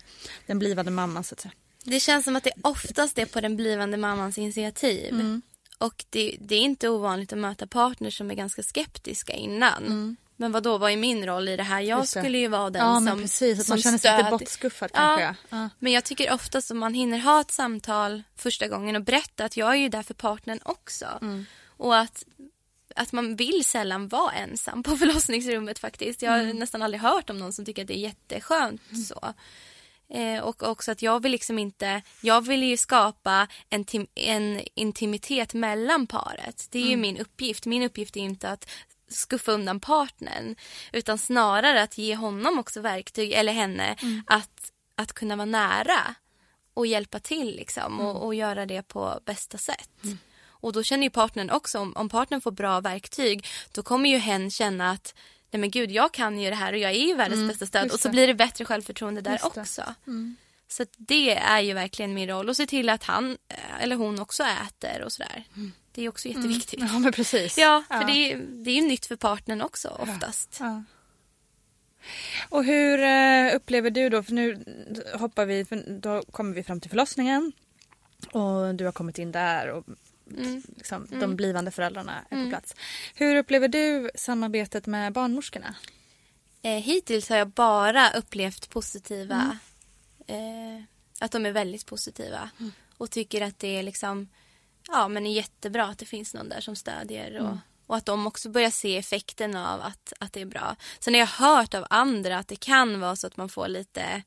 den 0.45 0.59
blivande 0.59 0.91
mamman 0.91 1.23
så 1.23 1.35
att 1.35 1.39
säga. 1.39 1.51
Det 1.83 1.99
känns 1.99 2.25
som 2.25 2.35
att 2.35 2.43
det 2.43 2.51
oftast 2.61 3.17
är 3.17 3.25
på 3.25 3.41
den 3.41 3.55
blivande 3.55 3.97
mammans 3.97 4.37
initiativ. 4.37 5.13
Mm. 5.13 5.41
Och 5.77 6.05
det, 6.09 6.37
det 6.39 6.55
är 6.55 6.59
inte 6.59 6.89
ovanligt 6.89 7.33
att 7.33 7.39
möta 7.39 7.67
partners 7.67 8.17
som 8.17 8.31
är 8.31 8.35
ganska 8.35 8.63
skeptiska 8.63 9.33
innan. 9.33 10.17
Men 10.35 10.51
vad 10.51 10.63
då 10.63 10.77
vad 10.77 10.91
är 10.91 10.97
min 10.97 11.25
roll 11.25 11.49
i 11.49 11.57
det 11.57 11.63
här? 11.63 11.81
Jag 11.81 11.91
Mm. 11.91 12.01
Det. 12.01 12.07
skulle 12.07 12.37
ju 12.37 12.47
vara 12.47 12.69
den 12.69 12.85
ja 12.85 12.95
som 12.95 13.03
men 13.03 13.21
precis, 13.21 13.59
att 13.59 13.65
som 13.65 13.73
man 13.73 13.81
känner 13.81 13.97
sig 13.97 14.17
lite 14.17 14.29
bortskuffad 14.31 14.91
kanske. 14.91 15.23
Ja. 15.23 15.35
Ja. 15.49 15.69
Men 15.79 15.91
jag 15.91 16.03
tycker 16.03 16.33
ofta 16.33 16.61
som 16.61 16.77
man 16.77 16.93
hinner 16.93 17.19
ha 17.19 17.41
ett 17.41 17.51
samtal 17.51 18.23
första 18.35 18.67
gången 18.67 18.95
och 18.95 19.03
berätta 19.03 19.45
att 19.45 19.57
jag 19.57 19.69
är 19.71 19.75
ju 19.75 19.89
där 19.89 20.03
för 20.03 20.13
partnern 20.13 20.59
också. 20.63 21.05
Mm. 21.21 21.45
Och 21.77 21.97
att, 21.97 22.23
att 22.95 23.11
man 23.11 23.35
vill 23.35 23.65
sällan 23.65 24.07
vara 24.07 24.31
ensam 24.31 24.83
på 24.83 24.97
förlossningsrummet 24.97 25.79
faktiskt. 25.79 26.21
Jag 26.21 26.31
har 26.31 26.39
Mm. 26.39 26.57
nästan 26.57 26.81
aldrig 26.81 27.01
hört 27.01 27.29
om 27.29 27.37
någon 27.37 27.53
som 27.53 27.65
tycker 27.65 27.81
att 27.81 27.87
det 27.87 27.97
är 27.97 28.01
jätteskönt 28.01 28.81
så. 29.07 29.33
Eh, 30.13 30.39
och 30.43 30.63
också 30.63 30.91
att 30.91 31.01
jag 31.01 31.23
vill 31.23 31.31
liksom 31.31 31.59
inte, 31.59 32.01
jag 32.21 32.41
vill 32.47 32.63
ju 32.63 32.77
skapa 32.77 33.47
en, 33.69 33.85
tim, 33.85 34.07
en 34.15 34.61
intimitet 34.75 35.53
mellan 35.53 36.07
paret. 36.07 36.67
Det 36.71 36.79
är 36.79 36.87
ju 36.87 36.97
min 36.97 37.17
uppgift. 37.17 37.65
Min 37.65 37.83
uppgift 37.83 38.17
är 38.17 38.21
inte 38.21 38.49
att 38.49 38.69
skuffa 39.07 39.51
undan 39.51 39.79
partnern 39.79 40.55
utan 40.93 41.17
snarare 41.17 41.81
att 41.81 41.97
ge 41.97 42.15
honom 42.15 42.59
också 42.59 42.81
verktyg, 42.81 43.31
eller 43.31 43.53
henne, 43.53 43.95
att, 44.27 44.71
att 44.95 45.13
kunna 45.13 45.35
vara 45.35 45.45
nära 45.45 46.15
och 46.73 46.87
hjälpa 46.87 47.19
till 47.19 47.55
liksom 47.55 47.99
och, 47.99 48.25
och 48.25 48.35
göra 48.35 48.65
det 48.65 48.81
på 48.87 49.19
bästa 49.25 49.57
sätt. 49.57 49.89
Och 50.61 50.73
då 50.73 50.83
känner 50.83 51.03
ju 51.03 51.09
partnern 51.09 51.49
också, 51.49 51.79
om, 51.79 51.93
om 51.95 52.09
partnern 52.09 52.41
får 52.41 52.51
bra 52.51 52.79
verktyg, 52.81 53.45
då 53.71 53.83
kommer 53.83 54.09
ju 54.09 54.17
hen 54.17 54.51
känna 54.51 54.91
att 54.91 55.15
nej 55.51 55.59
men 55.59 55.71
gud 55.71 55.91
jag 55.91 56.11
kan 56.11 56.39
ju 56.39 56.49
det 56.49 56.55
här 56.55 56.73
och 56.73 56.79
jag 56.79 56.91
är 56.91 57.07
ju 57.07 57.15
världens 57.15 57.47
bästa 57.47 57.65
stöd 57.65 57.91
och 57.91 57.99
så 57.99 58.09
blir 58.09 58.27
det 58.27 58.33
bättre 58.33 58.65
självförtroende 58.65 59.21
där 59.21 59.39
också. 59.45 59.83
Så 60.67 60.83
att 60.83 60.89
det 60.97 61.35
är 61.35 61.59
ju 61.59 61.73
verkligen 61.73 62.13
min 62.13 62.29
roll 62.29 62.49
och 62.49 62.57
se 62.57 62.67
till 62.67 62.89
att 62.89 63.03
han 63.03 63.37
eh, 63.47 63.83
eller 63.83 63.95
hon 63.95 64.19
också 64.19 64.43
äter 64.43 65.01
och 65.01 65.11
sådär. 65.11 65.43
Det 65.91 66.01
är 66.03 66.09
också 66.09 66.27
jätteviktigt. 66.27 66.79
ja 66.79 66.99
men 66.99 67.11
precis. 67.11 67.57
Ja, 67.57 67.83
för 67.87 68.03
Det, 68.05 68.11
är, 68.31 68.37
det 68.37 68.71
är 68.71 68.75
ju 68.75 68.81
nytt 68.81 69.05
för 69.05 69.15
partnern 69.15 69.61
också 69.61 69.87
oftast. 69.99 70.57
Ja. 70.59 70.83
Och 72.49 72.63
hur 72.65 72.99
eh, 72.99 73.55
upplever 73.55 73.89
du 73.89 74.09
då, 74.09 74.23
för 74.23 74.33
nu 74.33 74.63
hoppar 75.13 75.45
vi, 75.45 75.65
då 76.01 76.23
kommer 76.31 76.55
vi 76.55 76.63
fram 76.63 76.81
till 76.81 76.89
förlossningen 76.89 77.51
och 78.31 78.75
du 78.75 78.85
har 78.85 78.91
kommit 78.91 79.17
in 79.19 79.31
där 79.31 79.67
och 79.67 79.85
liksom, 80.77 81.07
de 81.19 81.35
blivande 81.35 81.71
föräldrarna 81.71 82.25
är 82.29 82.43
på 82.43 82.49
plats. 82.49 82.75
Hur 83.15 83.35
upplever 83.35 83.67
du 83.67 84.11
samarbetet 84.15 84.85
med 84.85 85.13
barnmorskorna? 85.13 85.75
Eh, 86.61 86.77
hittills 86.77 87.29
har 87.29 87.37
jag 87.37 87.49
bara 87.49 88.11
upplevt 88.11 88.69
positiva, 88.69 89.57
eh, 90.27 90.83
att 91.19 91.31
de 91.31 91.45
är 91.45 91.51
väldigt 91.51 91.85
positiva 91.85 92.49
och 92.97 93.11
tycker 93.11 93.41
att 93.41 93.59
det 93.59 93.77
är 93.77 93.83
liksom, 93.83 94.29
ja 94.87 95.07
men 95.07 95.25
är 95.25 95.31
jättebra 95.31 95.85
att 95.85 95.97
det 95.97 96.05
finns 96.05 96.33
någon 96.33 96.49
där 96.49 96.61
som 96.61 96.75
stödjer 96.75 97.39
och, 97.39 97.57
och 97.87 97.97
att 97.97 98.05
de 98.05 98.27
också 98.27 98.49
börjar 98.49 98.69
se 98.71 98.97
effekten 98.97 99.55
av 99.55 99.81
att, 99.81 100.13
att 100.19 100.33
det 100.33 100.41
är 100.41 100.45
bra. 100.45 100.75
Sen 100.99 101.13
har 101.13 101.19
jag 101.19 101.27
hört 101.27 101.73
av 101.73 101.87
andra 101.89 102.37
att 102.37 102.47
det 102.47 102.55
kan 102.55 102.99
vara 102.99 103.15
så 103.15 103.27
att 103.27 103.37
man 103.37 103.49
får 103.49 103.67
lite 103.67 104.23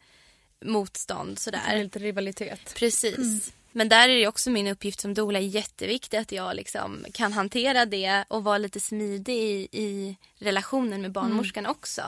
motstånd 0.65 1.39
sådär. 1.39 1.79
Lite 1.83 1.99
rivalitet. 1.99 2.75
Precis. 2.75 3.53
Men 3.77 3.89
där 3.89 4.09
är 4.09 4.15
det 4.15 4.29
också 4.29 4.51
min 4.51 4.67
uppgift 4.67 5.01
som 5.01 5.15
doula 5.15 5.41
jätteviktig 5.41 6.17
att 6.17 6.33
jag 6.33 6.57
liksom 6.57 7.05
kan 7.13 7.33
hantera 7.33 7.87
det 7.87 8.25
och 8.29 8.45
vara 8.45 8.59
lite 8.59 8.81
smidig 8.81 9.37
i, 9.37 9.69
i 9.73 10.17
relationen 10.39 11.03
med 11.03 11.13
barnmorskan 11.13 11.67
också. 11.67 12.03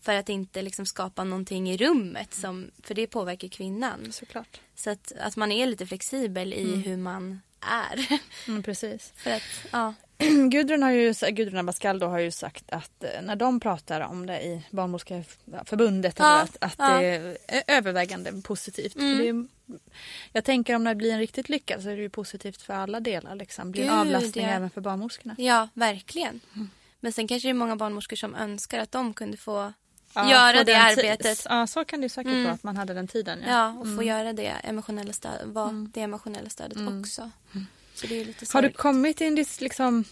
För 0.00 0.14
att 0.14 0.28
inte 0.28 0.62
liksom 0.62 0.86
skapa 0.86 1.24
någonting 1.24 1.70
i 1.70 1.76
rummet 1.76 2.34
som, 2.34 2.70
för 2.82 2.94
det 2.94 3.06
påverkar 3.06 3.48
kvinnan. 3.48 4.12
Såklart. 4.12 4.60
Så 4.74 4.90
att, 4.90 5.12
att 5.20 5.36
man 5.36 5.52
är 5.52 5.66
lite 5.66 5.86
flexibel 5.86 6.52
i 6.52 6.76
hur 6.76 6.96
man 6.96 7.40
är. 7.70 8.20
Mm, 8.48 8.62
precis. 8.62 9.12
för 9.16 9.30
att, 9.30 9.42
ja. 9.70 9.94
Gudrun, 10.50 10.82
har 10.82 10.90
ju, 10.90 11.14
Gudrun 11.30 11.58
Abascal 11.58 11.98
då 11.98 12.06
har 12.06 12.18
ju 12.18 12.30
sagt 12.30 12.64
att 12.68 13.04
eh, 13.04 13.22
när 13.22 13.36
de 13.36 13.60
pratar 13.60 14.00
om 14.00 14.26
det 14.26 14.42
i 14.42 14.62
Barnmorskeförbundet 14.70 16.16
Ja, 16.18 16.40
att, 16.40 16.56
att 16.60 16.74
ja. 16.78 16.98
det 16.98 17.06
är 17.46 17.62
övervägande 17.66 18.42
positivt. 18.42 18.94
Det 18.94 19.28
är, 19.28 19.46
jag 20.32 20.44
tänker 20.44 20.74
om 20.74 20.84
det 20.84 20.94
blir 20.94 21.12
en 21.12 21.18
riktigt 21.18 21.48
lyckad 21.48 21.82
så 21.82 21.88
är 21.88 21.96
det 21.96 22.02
ju 22.02 22.10
positivt 22.10 22.62
för 22.62 22.74
alla 22.74 23.00
delar. 23.00 23.34
Liksom. 23.34 23.66
Det 23.66 23.72
blir 23.72 23.82
en 23.82 23.88
Gud, 23.88 23.98
avlastning 23.98 24.44
ja. 24.44 24.50
även 24.50 24.70
för 24.70 24.80
barnmorskorna. 24.80 25.34
ja, 25.38 25.68
verkligen. 25.74 26.40
Men 27.00 27.12
sen 27.12 27.28
kanske 27.28 27.48
det 27.48 27.50
är 27.50 27.54
många 27.54 27.76
barnmorskor 27.76 28.16
som 28.16 28.34
önskar 28.34 28.78
att 28.78 28.92
de 28.92 29.14
kunde 29.14 29.36
få 29.36 29.72
Ja, 30.14 30.30
göra 30.30 30.64
det 30.64 30.74
arbetet. 30.74 31.46
Ja, 31.50 31.66
så 31.66 31.84
kan 31.84 32.00
det 32.00 32.08
säkert 32.08 32.30
Mm. 32.32 32.44
vara 32.44 32.54
att 32.54 32.62
man 32.62 32.76
hade 32.76 32.94
den 32.94 33.08
tiden. 33.08 33.38
Ja. 33.46 33.50
Ja, 33.50 33.68
och 33.80 33.96
få 33.96 34.02
göra 34.02 34.32
det 34.32 34.46
emotionella 34.64 35.12
stödet, 35.12 35.46
vara 35.46 35.70
det 35.94 36.00
emotionella 36.00 36.48
stödet 36.50 36.78
också. 37.00 37.30
Så 37.94 38.06
det 38.06 38.20
är 38.20 38.24
lite 38.24 38.46
Har 38.52 38.62
du 38.62 38.70
kommit 38.72 39.20
i 39.20 39.24
en 39.26 39.34
liksom, 39.34 40.04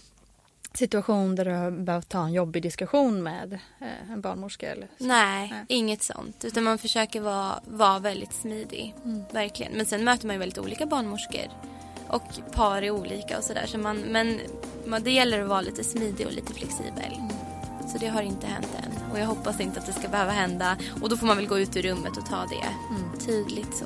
situation 0.75 1.37
där 1.37 1.45
du 1.45 1.51
har 1.51 1.71
behövt 1.71 2.09
ta 2.09 2.25
en 2.25 2.33
jobbig 2.33 2.63
diskussion 2.63 3.23
med 3.23 3.53
eh, 3.81 4.11
en 4.13 4.21
barnmorska? 4.21 4.73
Eller 4.73 4.87
så? 4.99 5.05
Nej, 5.05 5.49
Nej. 5.51 5.65
inget 5.69 6.03
sånt. 6.03 6.45
Utan 6.45 6.65
man 6.65 6.79
försöker 6.79 7.21
vara, 7.21 7.61
vara 7.67 7.99
väldigt 7.99 8.33
smidig. 8.33 8.95
Verkligen. 9.33 9.73
Men 9.73 9.87
sen 9.87 10.05
möter 10.05 10.27
man 10.27 10.35
ju 10.35 10.41
väldigt 10.41 10.59
olika 10.59 10.87
barnmorskor. 10.87 11.47
Och 12.09 12.23
par 12.53 12.83
är 12.83 12.91
olika 12.91 13.39
och 13.39 13.45
sådär. 13.45 13.67
Så 13.67 13.79
man, 13.79 13.97
men 13.99 14.41
man, 14.87 15.03
det 15.03 15.11
gäller 15.11 15.41
att 15.43 15.49
vara 15.49 15.61
lite 15.61 15.85
smidig 15.85 16.27
och 16.27 16.33
lite 16.33 16.55
flexibel. 16.55 17.13
Så 17.93 17.99
det 17.99 18.07
har 18.09 18.23
inte 18.23 18.47
hänt 18.47 18.69
än. 18.85 19.13
Och 19.13 19.19
jag 19.19 19.27
hoppas 19.27 19.61
inte 19.61 19.81
att 19.81 19.87
det 19.87 19.93
ska 19.93 20.09
behöva 20.09 20.33
hända. 20.33 20.77
Och 21.03 21.09
då 21.09 21.17
får 21.17 21.27
man 21.27 21.37
väl 21.37 21.47
gå 21.47 21.59
ut 21.59 21.77
ur 21.77 21.83
rummet 21.83 22.17
och 22.17 22.27
ta 22.27 22.47
det 22.47 22.75
tydligt 23.27 23.77
så. 23.77 23.85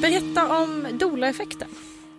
Berätta 0.00 0.62
om 0.62 0.86
doula-effekten. 0.98 1.68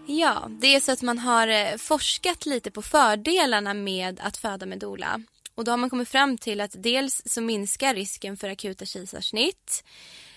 Ja, 0.05 0.49
det 0.49 0.75
är 0.75 0.79
så 0.79 0.91
att 0.91 1.01
man 1.01 1.19
har 1.19 1.47
eh, 1.47 1.77
forskat 1.77 2.45
lite 2.45 2.71
på 2.71 2.81
fördelarna 2.81 3.73
med 3.73 4.19
att 4.23 4.37
föda 4.37 4.65
med 4.65 4.79
doula. 4.79 5.21
Och 5.55 5.63
då 5.65 5.71
har 5.71 5.77
man 5.77 5.89
kommit 5.89 6.09
fram 6.09 6.37
till 6.37 6.61
att 6.61 6.71
dels 6.83 7.21
så 7.25 7.41
minskar 7.41 7.93
risken 7.93 8.37
för 8.37 8.49
akuta 8.49 8.85
kejsarsnitt. 8.85 9.83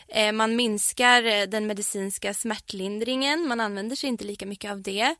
Eh, 0.08 0.32
Man 0.32 0.56
minskar 0.56 1.22
eh, 1.22 1.42
den 1.46 1.66
medicinska 1.66 2.34
smärtlindringen, 2.34 3.48
man 3.48 3.60
använder 3.60 3.96
sig 3.96 4.08
inte 4.08 4.24
lika 4.24 4.46
mycket 4.46 4.70
av 4.70 4.82
det. 4.82 5.14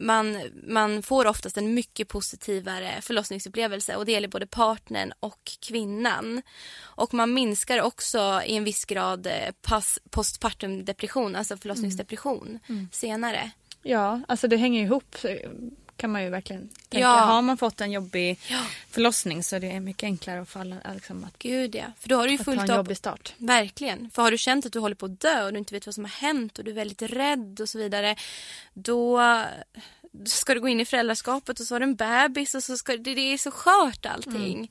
Man, 0.00 0.38
man 0.66 1.02
får 1.02 1.26
oftast 1.26 1.56
en 1.56 1.74
mycket 1.74 2.08
positivare 2.08 3.00
förlossningsupplevelse 3.00 3.96
och 3.96 4.06
det 4.06 4.12
gäller 4.12 4.28
både 4.28 4.46
partnern 4.46 5.12
och 5.20 5.40
kvinnan. 5.60 6.42
Och 6.80 7.14
man 7.14 7.34
minskar 7.34 7.82
också 7.82 8.42
i 8.46 8.56
en 8.56 8.64
viss 8.64 8.84
grad 8.84 9.26
eh, 9.26 9.32
pas- 9.62 9.98
postpartum 10.10 10.84
depression, 10.84 11.36
alltså 11.36 11.56
förlossningsdepression 11.56 12.58
senare. 12.92 13.50
Ja, 13.82 14.20
alltså 14.28 14.48
det 14.48 14.56
hänger 14.56 14.82
ihop 14.84 15.16
kan 15.98 16.12
man 16.12 16.22
ju 16.22 16.30
verkligen 16.30 16.68
tänka. 16.68 17.06
Ja. 17.06 17.08
Har 17.08 17.42
man 17.42 17.56
fått 17.56 17.80
en 17.80 17.92
jobbig 17.92 18.38
förlossning 18.90 19.42
så 19.42 19.56
är 19.56 19.60
det 19.60 19.80
mycket 19.80 20.02
enklare 20.02 20.40
att, 20.40 20.48
falla, 20.48 20.76
liksom, 20.94 21.24
att, 21.24 21.38
Gud 21.38 21.74
ja, 21.74 21.84
för 22.00 22.08
då 22.08 22.16
har 22.16 22.24
du 22.24 22.30
ju 22.30 22.38
fullt 22.38 22.68
jobbig 22.68 22.96
start. 22.96 23.34
Verkligen. 23.36 24.10
För 24.10 24.22
har 24.22 24.30
du 24.30 24.38
känt 24.38 24.66
att 24.66 24.72
du 24.72 24.78
håller 24.78 24.94
på 24.94 25.06
att 25.06 25.20
dö 25.20 25.44
och 25.44 25.52
du 25.52 25.58
inte 25.58 25.74
vet 25.74 25.86
vad 25.86 25.94
som 25.94 26.04
har 26.04 26.10
hänt 26.10 26.58
och 26.58 26.64
du 26.64 26.70
är 26.70 26.74
väldigt 26.74 27.02
rädd 27.02 27.60
och 27.60 27.68
så 27.68 27.78
vidare. 27.78 28.16
Då 28.74 29.20
ska 30.26 30.54
du 30.54 30.60
gå 30.60 30.68
in 30.68 30.80
i 30.80 30.84
föräldraskapet 30.84 31.60
och 31.60 31.66
så 31.66 31.74
har 31.74 31.80
du 31.80 31.84
en 31.84 31.96
bebis 31.96 32.54
och 32.54 32.64
så 32.64 32.76
ska 32.76 32.96
det, 32.96 33.14
det 33.14 33.32
är 33.32 33.38
så 33.38 33.50
skört 33.50 34.06
allting. 34.06 34.70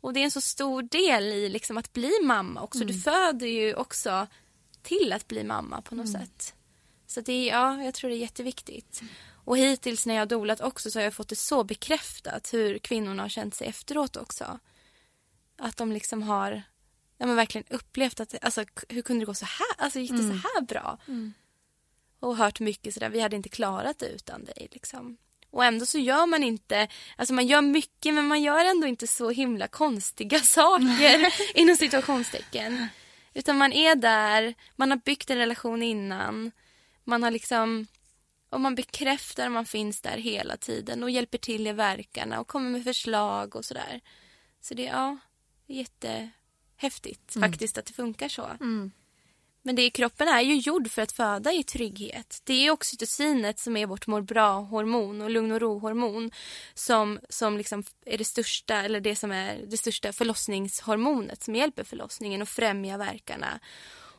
Och 0.00 0.12
det 0.12 0.20
är 0.20 0.24
en 0.24 0.30
så 0.30 0.40
stor 0.40 0.82
del 0.82 1.24
i 1.24 1.48
liksom 1.48 1.78
att 1.78 1.92
bli 1.92 2.12
mamma 2.22 2.62
också. 2.62 2.84
Du 2.84 3.00
föder 3.00 3.46
ju 3.46 3.74
också 3.74 4.26
till 4.82 5.12
att 5.12 5.28
bli 5.28 5.44
mamma 5.44 5.82
på 5.82 5.94
något 5.94 6.12
sätt. 6.12 6.54
Så 7.06 7.20
det 7.20 7.32
är, 7.32 7.46
ja, 7.52 7.82
jag 7.84 7.94
tror 7.94 8.10
det 8.10 8.16
är 8.16 8.20
jätteviktigt. 8.20 9.02
Och 9.48 9.58
hittills 9.58 10.06
när 10.06 10.14
jag 10.14 10.20
har 10.20 10.26
dolat 10.26 10.60
också 10.60 10.90
så 10.90 10.98
har 10.98 11.04
jag 11.04 11.14
fått 11.14 11.28
det 11.28 11.36
så 11.36 11.64
bekräftat 11.64 12.52
hur 12.52 12.78
kvinnorna 12.78 13.22
har 13.22 13.28
känt 13.28 13.54
sig 13.54 13.68
efteråt 13.68 14.16
också. 14.16 14.58
Att 15.58 15.76
de 15.76 15.92
liksom 15.92 16.22
har 16.22 16.62
ja, 17.18 17.26
men 17.26 17.36
verkligen 17.36 17.66
upplevt 17.70 18.20
att, 18.20 18.34
alltså 18.42 18.64
hur 18.88 19.02
kunde 19.02 19.22
det 19.22 19.26
gå 19.26 19.34
så 19.34 19.44
här, 19.44 19.84
alltså 19.84 19.98
gick 19.98 20.10
det 20.10 20.18
så 20.22 20.48
här 20.48 20.60
bra? 20.60 20.98
Och 22.20 22.36
hört 22.36 22.60
mycket 22.60 22.94
sådär, 22.94 23.08
vi 23.08 23.20
hade 23.20 23.36
inte 23.36 23.48
klarat 23.48 23.98
det 23.98 24.08
utan 24.08 24.44
dig 24.44 24.68
liksom. 24.70 25.16
Och 25.50 25.64
ändå 25.64 25.86
så 25.86 25.98
gör 25.98 26.26
man 26.26 26.42
inte, 26.44 26.88
alltså 27.16 27.34
man 27.34 27.46
gör 27.46 27.60
mycket 27.60 28.14
men 28.14 28.28
man 28.28 28.42
gör 28.42 28.64
ändå 28.64 28.86
inte 28.86 29.06
så 29.06 29.30
himla 29.30 29.68
konstiga 29.68 30.40
saker 30.42 31.34
inom 31.58 31.76
situationstecken. 31.76 32.86
Utan 33.34 33.58
man 33.58 33.72
är 33.72 33.94
där, 33.94 34.54
man 34.76 34.90
har 34.90 34.98
byggt 34.98 35.30
en 35.30 35.38
relation 35.38 35.82
innan, 35.82 36.50
man 37.04 37.22
har 37.22 37.30
liksom 37.30 37.86
och 38.50 38.60
man 38.60 38.74
bekräftar 38.74 39.46
att 39.46 39.52
man 39.52 39.66
finns 39.66 40.00
där 40.00 40.16
hela 40.16 40.56
tiden 40.56 41.02
och 41.02 41.10
hjälper 41.10 41.38
till 41.38 41.66
i 41.66 41.72
verkarna 41.72 42.40
och 42.40 42.46
kommer 42.46 42.70
med 42.70 42.84
förslag 42.84 43.56
och 43.56 43.64
sådär. 43.64 44.00
Så 44.60 44.74
det 44.74 44.86
är 44.86 44.92
ja, 44.92 45.18
jättehäftigt 45.66 47.32
faktiskt 47.40 47.78
att 47.78 47.86
det 47.86 47.92
funkar 47.92 48.28
så. 48.28 48.48
Men 49.62 49.76
det, 49.76 49.90
kroppen 49.90 50.28
är 50.28 50.40
ju 50.40 50.56
gjord 50.56 50.90
för 50.90 51.02
att 51.02 51.12
föda 51.12 51.52
i 51.52 51.62
trygghet. 51.62 52.40
Det 52.44 52.66
är 52.66 52.70
oxytocinet 52.70 53.58
som 53.58 53.76
är 53.76 53.86
vårt 53.86 54.06
mår 54.06 54.20
bra-hormon 54.20 55.22
och 55.22 55.30
lugn 55.30 55.52
och 55.52 55.60
ro-hormon 55.60 56.30
som, 56.74 57.20
som 57.28 57.58
liksom 57.58 57.84
är 58.06 58.18
det 58.18 58.24
största, 58.24 58.74
eller 58.74 59.00
det 59.00 59.16
som 59.16 59.32
är 59.32 59.64
det 59.66 59.76
största 59.76 60.12
förlossningshormonet 60.12 61.42
som 61.42 61.54
hjälper 61.54 61.84
förlossningen 61.84 62.42
och 62.42 62.48
främjar 62.48 62.98
verkarna. 62.98 63.60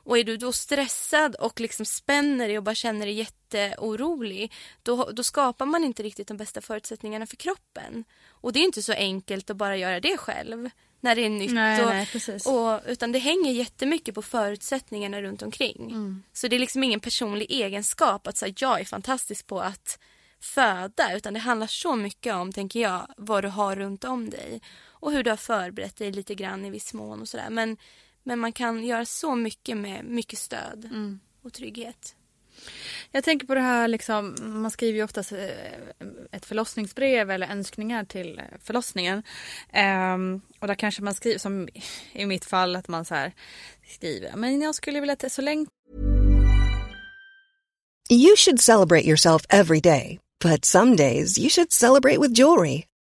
Och 0.10 0.18
är 0.18 0.24
du 0.24 0.38
då 0.38 0.52
stressad 0.52 1.36
och 1.36 1.60
liksom 1.60 1.86
spänner 1.86 2.48
dig 2.48 2.58
och 2.58 2.64
bara 2.64 2.76
känner 2.76 3.06
dig 3.06 3.16
jätteorolig 3.16 4.54
då, 4.84 5.12
då 5.12 5.24
skapar 5.24 5.66
man 5.66 5.84
inte 5.84 6.04
riktigt 6.04 6.28
de 6.28 6.38
bästa 6.38 6.62
förutsättningarna 6.62 7.26
för 7.26 7.36
kroppen. 7.36 8.04
Och 8.30 8.54
det 8.54 8.60
är 8.60 8.64
inte 8.64 8.82
så 8.82 8.94
enkelt 8.94 9.50
att 9.50 9.58
bara 9.58 9.78
göra 9.78 10.00
det 10.00 10.18
själv 10.18 10.70
när 11.00 11.16
det 11.16 11.26
är 11.26 11.30
nytt. 11.30 11.52
Nej, 11.52 11.84
och, 11.84 11.90
nej, 11.90 12.08
och, 12.46 12.82
utan 12.86 13.12
det 13.12 13.20
hänger 13.20 13.52
jättemycket 13.52 14.16
på 14.16 14.22
förutsättningarna 14.22 15.22
runt 15.22 15.42
omkring. 15.42 15.92
Så 16.34 16.48
det 16.48 16.56
är 16.56 16.60
liksom 16.60 16.84
ingen 16.84 17.00
personlig 17.00 17.52
egenskap 17.52 18.28
att 18.28 18.38
säga 18.38 18.54
jag 18.58 18.80
är 18.80 18.86
fantastisk 18.86 19.48
på 19.48 19.62
att 19.62 20.00
föda 20.42 21.16
utan 21.16 21.34
det 21.34 21.40
handlar 21.40 21.68
så 21.68 21.96
mycket 21.96 22.34
om, 22.34 22.52
tänker 22.52 22.80
jag, 22.80 23.08
vad 23.18 23.44
du 23.44 23.48
har 23.48 23.76
runt 23.76 24.04
om 24.04 24.30
dig 24.30 24.62
och 24.82 25.12
hur 25.12 25.24
du 25.24 25.30
har 25.30 25.38
förberett 25.38 25.96
dig 25.96 26.12
lite 26.12 26.36
grann 26.36 26.66
i 26.66 26.70
viss 26.70 26.94
mån 26.94 27.22
och 27.22 27.28
sådär. 27.28 27.50
Men, 27.50 27.78
men 28.30 28.40
man 28.40 28.54
kan 28.54 28.86
göra 28.86 29.06
så 29.06 29.36
mycket 29.36 29.78
med 29.78 30.06
mycket 30.06 30.40
stöd 30.40 30.90
och 31.44 31.54
trygghet. 31.54 32.16
Jag 33.12 33.24
tänker 33.24 33.48
på 33.48 33.56
det 33.56 33.62
här, 33.62 33.88
liksom, 33.88 34.36
man 34.42 34.72
skriver 34.72 34.98
ju 34.98 35.04
oftast 35.04 35.32
eh, 35.32 35.40
ett 36.32 36.46
förlossningsbrev 36.46 37.32
eller 37.32 37.48
önskningar 37.48 38.04
till 38.04 38.40
eh, 38.40 38.44
förlossningen. 38.64 39.24
Ehm, 39.74 40.42
och 40.60 40.68
där 40.68 40.76
kanske 40.76 41.02
man 41.02 41.14
skriver, 41.14 41.40
som 41.40 41.70
i 42.14 42.26
mitt 42.26 42.46
fall, 42.46 42.76
att 42.76 42.88
man 42.88 43.06
så 43.06 43.16
här 43.16 43.34
skriver, 43.88 44.36
men 44.36 44.62
jag 44.62 44.76
skulle 44.76 45.00
vilja 45.00 45.14
att 45.14 45.20
det 45.20 45.28
är 45.28 45.30
så 45.30 45.42
länge 45.42 45.66
You 48.12 48.36
should 48.36 48.62
celebrate 48.62 49.06
yourself 49.08 49.46
every 49.50 49.80
day, 49.80 50.20
but 50.44 50.66
some 50.66 50.96
days 50.96 51.38
you 51.38 51.50
should 51.50 51.72
celebrate 51.72 52.20
with 52.22 52.40
jewelry. 52.40 52.89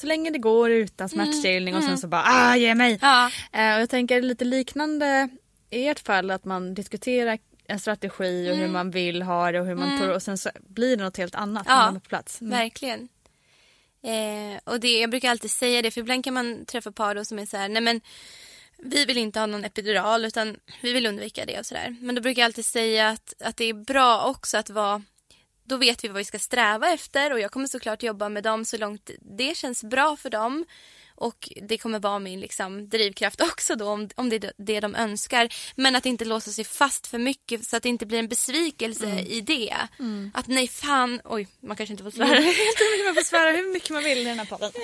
Så 0.00 0.06
länge 0.06 0.30
det 0.30 0.38
går 0.38 0.70
utan 0.70 1.08
smärtstillning 1.08 1.76
och 1.76 1.82
sen 1.82 1.98
så 1.98 2.08
bara 2.08 2.22
ah 2.26 2.56
ge 2.56 2.74
mig. 2.74 2.98
Ja. 3.02 3.30
Eh, 3.52 3.74
och 3.74 3.80
jag 3.80 3.90
tänker 3.90 4.22
lite 4.22 4.44
liknande 4.44 5.28
i 5.70 5.86
ert 5.88 6.00
fall 6.00 6.30
att 6.30 6.44
man 6.44 6.74
diskuterar 6.74 7.38
en 7.66 7.80
strategi 7.80 8.50
och 8.50 8.56
hur 8.56 8.68
man 8.68 8.90
vill 8.90 9.22
ha 9.22 9.52
det 9.52 9.60
och 9.60 9.66
hur 9.66 9.74
man 9.74 9.98
tror 9.98 10.14
och 10.14 10.22
sen 10.22 10.38
så 10.38 10.50
blir 10.68 10.96
det 10.96 11.04
något 11.04 11.16
helt 11.16 11.34
annat 11.34 11.66
när 11.66 11.74
Ja, 11.74 11.84
man 11.86 11.96
är 11.96 12.00
på 12.00 12.08
plats. 12.08 12.40
Mm. 12.40 12.58
Verkligen. 12.58 13.08
Eh, 14.02 14.60
och 14.64 14.80
det, 14.80 15.00
jag 15.00 15.10
brukar 15.10 15.30
alltid 15.30 15.50
säga 15.50 15.82
det, 15.82 15.90
för 15.90 16.00
ibland 16.00 16.24
kan 16.24 16.34
man 16.34 16.64
träffa 16.64 16.92
par 16.92 17.14
då 17.14 17.24
som 17.24 17.38
är 17.38 17.46
så 17.46 17.56
här, 17.56 17.68
nej 17.68 17.82
men 17.82 18.00
vi 18.78 19.04
vill 19.04 19.18
inte 19.18 19.38
ha 19.38 19.46
någon 19.46 19.64
epidural 19.64 20.24
utan 20.24 20.56
vi 20.82 20.92
vill 20.92 21.06
undvika 21.06 21.44
det 21.44 21.58
och 21.58 21.66
sådär. 21.66 21.96
Men 22.00 22.14
då 22.14 22.20
brukar 22.20 22.42
jag 22.42 22.46
alltid 22.46 22.64
säga 22.64 23.08
att, 23.08 23.34
att 23.40 23.56
det 23.56 23.64
är 23.64 23.74
bra 23.74 24.24
också 24.26 24.58
att 24.58 24.70
vara 24.70 25.02
då 25.70 25.76
vet 25.76 26.04
vi 26.04 26.08
vad 26.08 26.16
vi 26.16 26.24
ska 26.24 26.38
sträva 26.38 26.88
efter 26.88 27.32
och 27.32 27.40
jag 27.40 27.50
kommer 27.50 27.66
såklart 27.66 28.02
jobba 28.02 28.28
med 28.28 28.42
dem 28.42 28.64
så 28.64 28.76
långt 28.76 29.10
det 29.20 29.56
känns 29.56 29.84
bra 29.84 30.16
för 30.16 30.30
dem. 30.30 30.64
Och 31.20 31.48
det 31.62 31.78
kommer 31.78 31.98
vara 31.98 32.18
min 32.18 32.40
liksom, 32.40 32.88
drivkraft 32.88 33.40
också 33.52 33.76
då 33.76 33.88
om, 33.88 34.08
om 34.14 34.28
det 34.30 34.44
är 34.44 34.52
det 34.58 34.80
de 34.80 34.94
önskar. 34.94 35.48
Men 35.76 35.96
att 35.96 36.06
inte 36.06 36.24
låsa 36.24 36.50
sig 36.50 36.64
fast 36.64 37.06
för 37.06 37.18
mycket 37.18 37.64
så 37.64 37.76
att 37.76 37.82
det 37.82 37.88
inte 37.88 38.06
blir 38.06 38.18
en 38.18 38.28
besvikelse 38.28 39.20
i 39.20 39.40
det. 39.40 39.76
Att 40.34 40.46
nej 40.46 40.68
fan, 40.68 41.20
oj 41.24 41.46
man 41.60 41.76
kanske 41.76 41.92
inte 41.92 42.02
får 42.04 42.10
svära. 42.10 42.28
Jag 42.40 42.76
tror 42.76 43.04
man 43.04 43.14
får 43.14 43.22
svära 43.22 43.50
hur 43.50 43.72
mycket 43.72 43.90
man 43.90 44.02
vill 44.04 44.18
i 44.18 44.24
den 44.24 44.38
här 44.38 44.46
podden. 44.46 44.70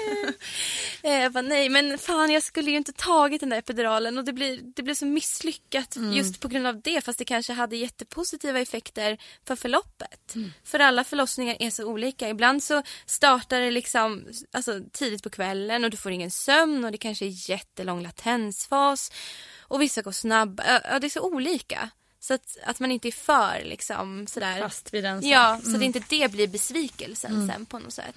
Eh, 1.03 1.13
Jag 1.23 1.33
bara, 1.33 1.43
nej 1.43 1.69
men 1.69 1.99
fan 1.99 2.31
jag 2.31 2.43
skulle 2.43 2.71
ju 2.71 2.77
inte 2.77 2.93
tagit 2.93 3.41
den 3.41 3.49
där 3.51 3.59
epiduralen 3.59 4.19
och 4.19 4.25
det 4.25 4.33
blir, 4.33 4.61
det 4.77 4.83
blir 4.83 4.95
så 4.95 5.07
misslyckat 5.07 5.97
just 6.13 6.41
på 6.41 6.49
grund 6.49 6.67
av 6.67 6.81
det 6.81 7.05
fast 7.05 7.19
det 7.19 7.25
kanske 7.25 7.53
hade 7.53 7.77
jättepositiva 7.77 8.61
effekter 8.61 9.19
för 9.47 9.57
förloppet. 9.57 10.35
För 10.65 10.79
alla 10.79 11.05
förlossningar 11.05 11.57
är 11.61 11.71
så 11.71 11.85
olika. 11.85 12.29
Ibland 12.29 12.63
så 12.63 12.83
startar 13.07 13.61
det 13.61 13.71
liksom 13.71 14.27
alltså, 14.53 14.81
tidigt 14.93 15.23
på 15.23 15.31
kvällen 15.31 15.85
och 15.85 15.91
du 15.91 15.97
får 15.97 16.13
ingen 16.13 16.26
sömn 16.31 16.85
och 16.85 16.93
det 16.93 16.99
kanske 16.99 17.25
är 17.25 17.51
jättelång 17.51 18.03
latensfas 18.03 19.13
och 19.61 19.83
vissa 19.83 20.03
går 20.03 20.13
snabbt. 20.13 20.61
Ja, 20.67 20.99
det 20.99 21.07
är 21.07 21.11
så 21.11 21.21
olika. 21.21 21.91
Så 22.21 22.35
att, 22.35 22.57
att 22.65 22.81
man 22.81 22.91
inte 22.91 23.09
är 23.09 23.13
för 23.13 23.65
liksom 23.65 24.27
sådär. 24.27 24.61
Fast 24.61 24.95
vid 24.95 25.05
den 25.05 25.23
sak. 25.23 25.31
Ja, 25.31 25.61
så 25.65 25.77
att 25.77 25.83
inte 25.83 26.03
det 26.09 26.31
blir 26.33 26.49
besvikelsen 26.49 27.49
sen 27.49 27.67
på 27.67 27.79
något 27.79 27.93
sätt. 27.93 28.17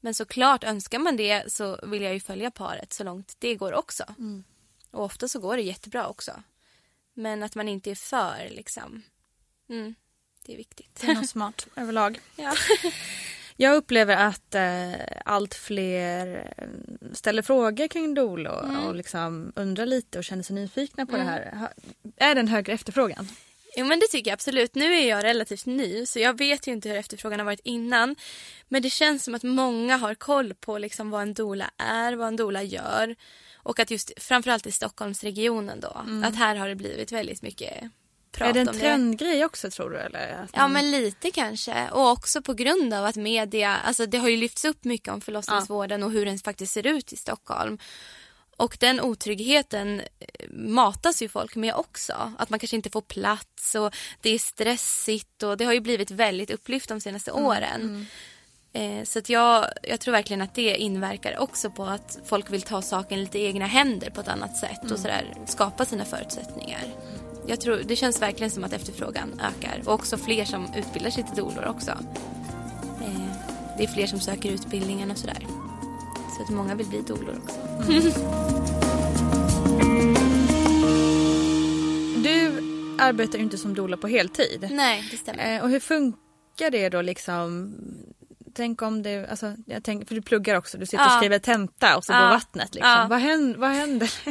Men 0.00 0.14
såklart 0.14 0.64
önskar 0.64 0.98
man 0.98 1.16
det 1.16 1.52
så 1.52 1.80
vill 1.82 2.02
jag 2.02 2.14
ju 2.14 2.20
följa 2.20 2.50
paret 2.50 2.92
så 2.92 3.04
långt 3.04 3.36
det 3.38 3.54
går 3.54 3.72
också. 3.72 4.04
Och 4.90 5.04
ofta 5.04 5.28
så 5.28 5.38
går 5.40 5.56
det 5.56 5.62
jättebra 5.62 6.06
också. 6.08 6.42
Men 7.14 7.42
att 7.42 7.54
man 7.54 7.68
inte 7.68 7.90
är 7.90 7.94
för 7.94 8.48
liksom. 8.50 9.02
Mm, 9.68 9.94
det 10.46 10.52
är 10.52 10.56
viktigt. 10.56 11.00
Det 11.00 11.06
är 11.06 11.14
nog 11.14 11.28
smart 11.28 11.66
överlag. 11.76 12.20
ja. 12.36 12.54
Jag 13.56 13.76
upplever 13.76 14.16
att 14.16 14.54
eh, 14.54 14.92
allt 15.24 15.54
fler 15.54 16.52
eh, 16.56 16.68
ställer 17.12 17.42
frågor 17.42 17.88
kring 17.88 18.18
och, 18.46 18.64
Mm. 18.64 18.86
och 18.86 18.94
liksom 18.94 19.52
undrar 19.56 19.86
lite 19.86 20.18
och 20.18 20.24
känner 20.24 20.42
sig 20.42 20.54
nyfikna 20.56 21.06
på 21.06 21.16
det 21.16 21.22
här. 21.22 21.68
Är 22.16 22.34
det 22.34 22.40
en 22.40 22.48
högre 22.48 22.72
efterfrågan? 22.72 23.28
Jo 23.78 23.86
men 23.86 24.00
det 24.00 24.06
tycker 24.06 24.30
jag 24.30 24.34
absolut. 24.34 24.74
Nu 24.74 24.94
är 24.94 25.08
jag 25.08 25.24
relativt 25.24 25.66
ny 25.66 26.06
så 26.06 26.18
jag 26.18 26.38
vet 26.38 26.66
ju 26.66 26.72
inte 26.72 26.88
hur 26.88 26.96
efterfrågan 26.96 27.40
har 27.40 27.44
varit 27.44 27.60
innan. 27.64 28.16
Men 28.68 28.82
det 28.82 28.90
känns 28.90 29.24
som 29.24 29.34
att 29.34 29.42
många 29.42 29.96
har 29.96 30.14
koll 30.14 30.54
på 30.54 30.78
liksom 30.78 31.10
vad 31.10 31.22
en 31.22 31.34
doula 31.34 31.70
är, 31.78 32.12
vad 32.12 32.28
en 32.28 32.36
doula 32.36 32.62
gör. 32.62 33.16
Och 33.56 33.80
att 33.80 33.90
just 33.90 34.12
framförallt 34.22 34.66
i 34.66 34.72
Stockholmsregionen 34.72 35.80
då, 35.80 36.02
att 36.24 36.34
här 36.36 36.56
har 36.56 36.68
det 36.68 36.74
blivit 36.74 37.12
väldigt 37.12 37.42
mycket 37.42 37.90
prat 38.36 38.48
är 38.48 38.52
det 38.52 38.60
en 38.60 38.68
om 38.68 38.74
det. 38.74 38.80
trendgrej 38.80 39.44
också 39.44 39.70
tror 39.70 39.90
du? 39.90 39.96
Eller? 39.98 40.32
Att 40.44 40.50
Ja 40.52 40.60
man- 40.60 40.72
men 40.72 40.90
lite 40.90 41.30
kanske 41.30 41.88
och 41.90 42.10
också 42.10 42.42
på 42.42 42.54
grund 42.54 42.94
av 42.94 43.04
att 43.04 43.16
media, 43.16 43.76
alltså 43.76 44.06
det 44.06 44.18
har 44.18 44.28
ju 44.28 44.36
lyfts 44.36 44.64
upp 44.64 44.84
mycket 44.84 45.08
om 45.14 45.20
förlossningsvården 45.20 46.02
och 46.02 46.10
hur 46.10 46.26
den 46.26 46.38
faktiskt 46.38 46.72
ser 46.72 46.86
ut 46.86 47.12
i 47.12 47.16
Stockholm. 47.16 47.78
Och 48.58 48.76
den 48.80 49.00
otryggheten 49.00 50.00
eh, 50.00 50.48
matas 50.50 51.22
ju 51.22 51.28
folk 51.28 51.56
med 51.56 51.74
också. 51.74 52.32
Att 52.38 52.50
man 52.50 52.58
kanske 52.58 52.76
inte 52.76 52.90
får 52.90 53.00
plats 53.00 53.74
och 53.74 53.94
det 54.20 54.30
är 54.30 54.38
stressigt 54.38 55.42
och 55.42 55.56
det 55.56 55.64
har 55.64 55.72
ju 55.72 55.80
blivit 55.80 56.10
väldigt 56.10 56.50
upplyft 56.50 56.88
de 56.88 57.00
senaste 57.00 57.32
åren. 57.32 58.06
Eh, 58.72 59.04
så 59.04 59.18
att 59.18 59.28
jag, 59.28 59.66
jag 59.82 60.00
tror 60.00 60.12
verkligen 60.12 60.42
att 60.42 60.54
det 60.54 60.76
inverkar 60.76 61.38
också 61.38 61.70
på 61.70 61.84
att 61.84 62.18
folk 62.24 62.50
vill 62.50 62.62
ta 62.62 62.82
saken 62.82 63.20
lite 63.20 63.38
i 63.38 63.44
egna 63.46 63.66
händer 63.66 64.10
på 64.10 64.20
ett 64.20 64.28
annat 64.28 64.56
sätt 64.56 64.90
och 64.90 64.98
sådär 64.98 65.34
skapa 65.46 65.84
sina 65.84 66.04
förutsättningar. 66.04 66.84
Jag 67.48 67.60
tror, 67.60 67.82
det 67.84 67.96
känns 67.96 68.22
verkligen 68.22 68.50
som 68.50 68.64
att 68.64 68.72
efterfrågan 68.72 69.40
ökar 69.40 69.82
och 69.86 69.94
också 69.94 70.16
fler 70.16 70.44
som 70.44 70.74
utbildar 70.76 71.10
sig 71.10 71.24
till 71.24 71.36
doulor 71.36 71.64
också. 71.66 71.90
Eh, 73.00 73.30
det 73.78 73.84
är 73.84 73.88
fler 73.88 74.06
som 74.06 74.20
söker 74.20 74.50
utbildningen 74.50 75.10
och 75.10 75.18
sådär. 75.18 75.46
Så 76.36 76.42
att 76.42 76.50
många 76.50 76.74
vill 76.74 76.86
bli 76.86 77.00
doulor 77.00 77.40
också. 77.42 77.56
Du 82.24 82.52
arbetar 82.98 83.38
ju 83.38 83.44
inte 83.44 83.58
som 83.58 83.74
doula 83.74 83.96
på 83.96 84.08
heltid. 84.08 84.68
Nej, 84.70 85.08
det 85.10 85.16
stämmer. 85.16 85.56
Eh, 85.56 85.62
och 85.62 85.70
hur 85.70 85.80
funkar 85.80 86.70
det 86.70 86.88
då 86.88 87.02
liksom? 87.02 87.74
Tänk 88.56 88.82
om 88.82 89.02
det, 89.02 89.26
alltså, 89.30 89.54
jag 89.66 89.84
tänk, 89.84 90.08
för 90.08 90.14
du 90.14 90.22
pluggar 90.22 90.54
också, 90.56 90.78
du 90.78 90.86
sitter 90.86 91.04
och 91.06 91.10
Ja. 91.12 91.16
skriver 91.18 91.38
tenta 91.38 91.96
och 91.96 92.04
så 92.04 92.12
Ja. 92.12 92.20
går 92.20 92.28
vattnet 92.28 92.74
liksom. 92.74 92.90
Ja. 92.90 93.06
Vad, 93.10 93.18
händer, 93.20 93.58
vad 93.58 93.70
händer? 93.70 94.12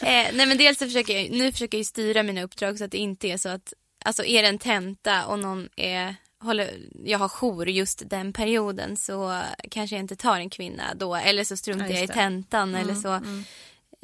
Eh, 0.00 0.28
nej 0.34 0.46
men 0.46 0.58
dels 0.58 0.78
så 0.78 0.84
försöker 0.84 1.18
jag, 1.20 1.30
nu 1.30 1.52
försöker 1.52 1.78
jag 1.78 1.86
styra 1.86 2.22
mina 2.22 2.42
uppdrag 2.42 2.78
så 2.78 2.84
att 2.84 2.90
det 2.90 2.98
inte 2.98 3.28
är 3.28 3.36
så 3.36 3.48
att, 3.48 3.72
alltså 4.04 4.24
är 4.24 4.42
det 4.42 4.48
en 4.48 4.58
tenta 4.58 5.26
och 5.26 5.38
någon 5.38 5.68
är, 5.76 6.14
håller, 6.40 6.70
jag 7.04 7.18
har 7.18 7.28
jour 7.28 7.68
just 7.68 8.02
den 8.10 8.32
perioden 8.32 8.96
så 8.96 9.42
kanske 9.70 9.96
jag 9.96 10.00
inte 10.02 10.16
tar 10.16 10.36
en 10.40 10.50
kvinna 10.50 10.94
då 10.94 11.14
eller 11.16 11.44
så 11.44 11.56
struntar 11.56 11.86
Ja, 11.86 11.92
jag 11.94 12.04
i 12.04 12.08
tentan 12.08 12.74
eller 12.74 12.90
Mm, 12.90 13.02
så. 13.02 13.08
mm. 13.08 13.44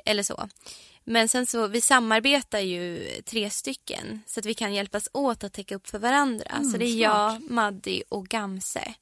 Eller 0.04 0.22
så. 0.22 0.48
Men 1.04 1.28
sen 1.28 1.46
så, 1.46 1.66
vi 1.66 1.80
samarbetar 1.80 2.58
ju 2.58 3.08
tre 3.26 3.50
stycken 3.50 4.22
så 4.26 4.40
att 4.40 4.46
vi 4.46 4.54
kan 4.54 4.74
hjälpas 4.74 5.08
åt 5.12 5.44
att 5.44 5.52
täcka 5.52 5.74
upp 5.74 5.88
för 5.88 5.98
varandra. 5.98 6.50
Mm, 6.56 6.70
så 6.70 6.76
det 6.78 6.84
är 6.84 6.88
smart. 6.88 7.40
jag, 7.42 7.50
Maddi 7.50 8.02
och 8.08 8.26
Gamse. 8.28 8.94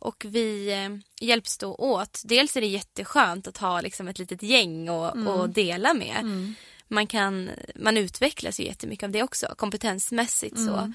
Och 0.00 0.24
vi 0.28 0.72
eh, 0.72 1.26
hjälps 1.26 1.58
då 1.58 1.74
åt. 1.74 2.20
Dels 2.24 2.56
är 2.56 2.60
det 2.60 2.66
jätteskönt 2.66 3.46
att 3.48 3.58
ha 3.58 3.80
liksom 3.80 4.08
ett 4.08 4.18
litet 4.18 4.42
gäng 4.42 4.88
att 4.88 5.14
Mm. 5.14 5.52
dela 5.52 5.94
med. 5.94 6.16
Mm. 6.20 6.54
Man, 6.88 7.06
kan, 7.06 7.50
man 7.74 7.96
utvecklas 7.96 8.60
ju 8.60 8.64
jättemycket 8.64 9.04
av 9.06 9.10
det 9.10 9.22
också, 9.22 9.54
kompetensmässigt 9.56 10.56
så. 10.58 10.92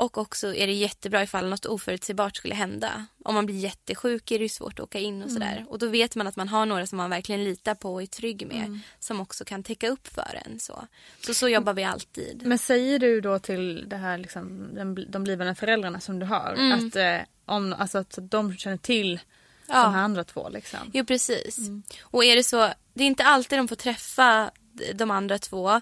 Mm. 0.00 0.04
Och 0.06 0.18
också 0.18 0.54
är 0.54 0.66
det 0.66 0.72
jättebra 0.72 1.22
ifall 1.22 1.48
något 1.48 1.66
oförutsägbart 1.66 2.36
skulle 2.36 2.54
hända. 2.54 3.06
Om 3.24 3.34
man 3.34 3.46
blir 3.46 3.56
jättesjuk 3.56 4.30
är 4.30 4.38
det 4.38 4.48
svårt 4.48 4.78
att 4.78 4.84
åka 4.84 4.98
in 4.98 5.22
och 5.22 5.28
Mm. 5.28 5.34
sådär. 5.34 5.64
Och 5.68 5.78
då 5.78 5.86
vet 5.88 6.16
man 6.16 6.26
att 6.26 6.36
man 6.36 6.48
har 6.48 6.66
några 6.66 6.86
som 6.86 6.96
man 6.96 7.10
verkligen 7.10 7.44
litar 7.44 7.74
på 7.74 7.94
och 7.94 8.02
är 8.02 8.06
trygg 8.06 8.46
med. 8.46 8.64
Mm. 8.64 8.80
Som 9.00 9.20
också 9.20 9.44
kan 9.44 9.62
täcka 9.62 9.88
upp 9.88 10.08
för 10.08 10.40
en. 10.46 10.60
Så, 10.60 10.86
så, 11.26 11.34
så 11.34 11.48
jobbar 11.48 11.74
vi 11.74 11.84
alltid. 11.84 12.42
Men 12.46 12.58
säger 12.58 12.98
du 12.98 13.20
då 13.20 13.38
till 13.38 13.88
det 13.88 13.96
här, 13.96 14.18
liksom, 14.18 14.74
den, 14.74 15.10
de 15.10 15.24
blivande 15.24 15.54
föräldrarna 15.54 16.00
som 16.00 16.18
du 16.18 16.26
har 16.26 16.54
Mm. 16.58 16.86
att, 16.88 16.96
eh, 16.96 17.18
om, 17.44 17.72
alltså, 17.78 17.98
att 17.98 18.18
de 18.20 18.56
känner 18.56 18.76
till 18.76 19.20
Ja. 19.66 19.82
de 19.82 19.94
här 19.94 20.02
andra 20.02 20.24
två? 20.24 20.48
Liksom. 20.48 20.78
Jo 20.92 21.04
precis. 21.04 21.58
Och 22.02 22.24
är 22.24 22.36
det 22.36 22.44
så, 22.44 22.72
det 22.94 23.02
är 23.04 23.06
inte 23.06 23.24
alltid 23.24 23.58
de 23.58 23.68
får 23.68 23.76
träffa 23.76 24.50
de 24.94 25.10
andra 25.10 25.38
två. 25.38 25.80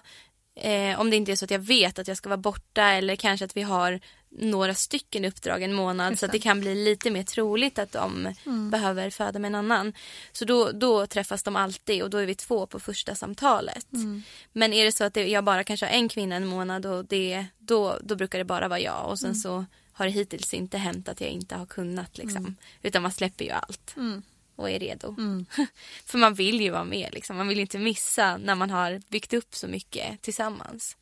Eh, 0.61 0.99
om 0.99 1.09
det 1.09 1.15
inte 1.15 1.31
är 1.31 1.35
så 1.35 1.45
att 1.45 1.51
jag 1.51 1.59
vet 1.59 1.99
att 1.99 2.07
jag 2.07 2.17
ska 2.17 2.29
vara 2.29 2.37
borta 2.37 2.83
eller 2.83 3.15
kanske 3.15 3.45
att 3.45 3.57
vi 3.57 3.61
har 3.61 3.99
några 4.31 4.75
stycken 4.75 5.25
uppdrag 5.25 5.63
en 5.63 5.73
månad 5.73 6.11
Just 6.11 6.19
så 6.19 6.25
att 6.25 6.31
det. 6.31 6.37
det 6.37 6.41
kan 6.41 6.59
bli 6.59 6.75
lite 6.75 7.11
mer 7.11 7.23
troligt 7.23 7.79
att 7.79 7.91
de 7.91 8.33
Mm. 8.45 8.69
behöver 8.69 9.09
föda 9.09 9.39
med 9.39 9.47
en 9.49 9.55
annan. 9.55 9.93
Så 10.31 10.45
då, 10.45 10.71
då 10.71 11.07
träffas 11.07 11.43
de 11.43 11.55
alltid 11.55 12.03
och 12.03 12.09
då 12.09 12.17
är 12.17 12.25
vi 12.25 12.35
två 12.35 12.65
på 12.67 12.79
första 12.79 13.15
samtalet. 13.15 13.93
Mm. 13.93 14.23
Men 14.53 14.73
är 14.73 14.85
det 14.85 14.91
så 14.91 15.03
att 15.03 15.13
det, 15.13 15.27
jag 15.27 15.43
bara 15.43 15.63
kanske 15.63 15.85
har 15.85 15.93
en 15.93 16.09
kvinna 16.09 16.35
en 16.35 16.45
månad 16.45 16.85
och 16.85 17.05
det, 17.05 17.45
då, 17.59 17.97
då 18.03 18.15
brukar 18.15 18.37
det 18.37 18.45
bara 18.45 18.67
vara 18.67 18.79
jag 18.79 19.09
och 19.09 19.19
sen 19.19 19.29
Mm. 19.29 19.35
så 19.35 19.65
har 19.93 20.05
det 20.05 20.11
hittills 20.11 20.53
inte 20.53 20.77
hänt 20.77 21.09
att 21.09 21.21
jag 21.21 21.29
inte 21.29 21.55
har 21.55 21.65
kunnat 21.65 22.17
liksom. 22.17 22.37
Mm. 22.37 22.55
Utan 22.81 23.01
man 23.01 23.11
släpper 23.11 23.45
ju 23.45 23.51
allt 23.51 23.93
Mm. 23.97 24.21
Och 24.59 24.69
är 24.69 24.79
redo. 24.79 25.15
Mm. 25.17 25.45
För 26.05 26.17
man 26.17 26.33
vill 26.33 26.61
ju 26.61 26.69
vara 26.69 26.83
med 26.83 27.09
liksom. 27.13 27.37
Man 27.37 27.47
vill 27.47 27.59
inte 27.59 27.79
missa 27.79 28.37
när 28.37 28.55
man 28.55 28.69
har 28.69 29.01
byggt 29.09 29.33
upp 29.33 29.55
så 29.55 29.67
mycket 29.67 30.21
tillsammans. 30.21 30.97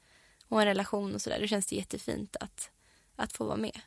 Och 0.47 0.61
en 0.61 0.67
relation 0.67 1.15
och 1.15 1.21
sådär. 1.21 1.39
Då 1.41 1.47
känns 1.47 1.65
det 1.67 1.75
jättefint 1.75 2.35
att, 2.39 2.69
att 3.15 3.33
få 3.33 3.43
vara 3.45 3.57
med. 3.57 3.79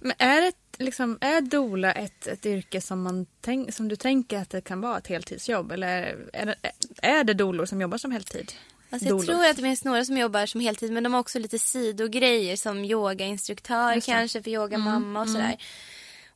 Men 0.00 0.12
är, 0.18 0.40
det, 0.40 0.84
liksom, 0.84 1.18
är 1.20 1.40
doula 1.40 1.92
ett, 1.92 2.26
ett 2.26 2.46
yrke 2.46 2.80
som, 2.80 3.02
man 3.02 3.26
tänk, 3.40 3.74
som 3.74 3.88
du 3.88 3.96
tänker 3.96 4.38
att 4.38 4.50
det 4.50 4.60
kan 4.60 4.80
vara 4.80 4.98
ett 4.98 5.06
heltidsjobb? 5.06 5.72
Eller 5.72 6.26
är 6.32 6.46
det, 6.46 6.54
är 7.02 7.24
det 7.24 7.34
doulor 7.34 7.66
som 7.66 7.80
jobbar 7.80 7.98
som 7.98 8.10
heltid? 8.10 8.52
Alltså 8.90 9.08
jag 9.08 9.12
Doulor. 9.18 9.24
tror 9.34 9.46
att 9.46 9.56
det 9.56 9.62
finns 9.62 9.84
några 9.84 10.04
som 10.04 10.16
jobbar 10.18 10.46
som 10.46 10.60
heltid 10.60 10.92
men 10.92 11.02
de 11.02 11.12
har 11.14 11.20
också 11.20 11.38
lite 11.38 11.58
sidogrejer 11.58 12.56
som 12.56 12.84
yogainstruktör 12.84 14.00
kanske 14.00 14.42
för 14.42 14.50
yogamamma 14.50 15.20
och 15.20 15.26
Mm, 15.26 15.34
sådär. 15.34 15.46
mm. 15.46 15.58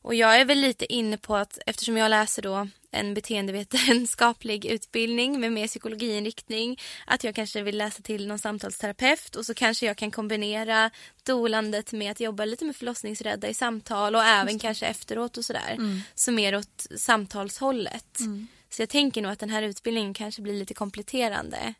Och 0.05 0.15
jag 0.15 0.41
är 0.41 0.45
väl 0.45 0.57
lite 0.57 0.93
inne 0.93 1.17
på 1.17 1.35
att 1.35 1.59
eftersom 1.65 1.97
jag 1.97 2.09
läser 2.09 2.41
då 2.41 2.67
en 2.91 3.13
beteendevetenskaplig 3.13 4.65
utbildning 4.65 5.39
med 5.39 5.51
mer 5.51 5.67
psykologiinriktning 5.67 6.79
att 7.05 7.23
jag 7.23 7.35
kanske 7.35 7.61
vill 7.61 7.77
läsa 7.77 8.01
till 8.01 8.27
någon 8.27 8.39
samtalsterapeut 8.39 9.35
och 9.35 9.45
så 9.45 9.53
kanske 9.53 9.85
jag 9.85 9.97
kan 9.97 10.11
kombinera 10.11 10.91
dolandet 11.23 11.91
med 11.91 12.11
att 12.11 12.19
jobba 12.19 12.45
lite 12.45 12.65
med 12.65 12.75
förlossningsrädda 12.75 13.47
i 13.47 13.53
samtal 13.53 14.15
och 14.15 14.23
även 14.23 14.59
kanske 14.59 14.85
efteråt 14.85 15.37
och 15.37 15.45
sådär. 15.45 15.75
Mm. 15.77 15.99
Så 16.15 16.31
mer 16.31 16.55
åt 16.55 16.87
samtalshållet. 16.97 18.19
Mm. 18.19 18.47
Så 18.69 18.81
jag 18.81 18.89
tänker 18.89 19.21
nog 19.21 19.31
att 19.31 19.39
den 19.39 19.49
här 19.49 19.61
utbildningen 19.63 20.13
kanske 20.13 20.41
blir 20.41 20.53
lite 20.53 20.73
kompletterande. 20.73 21.73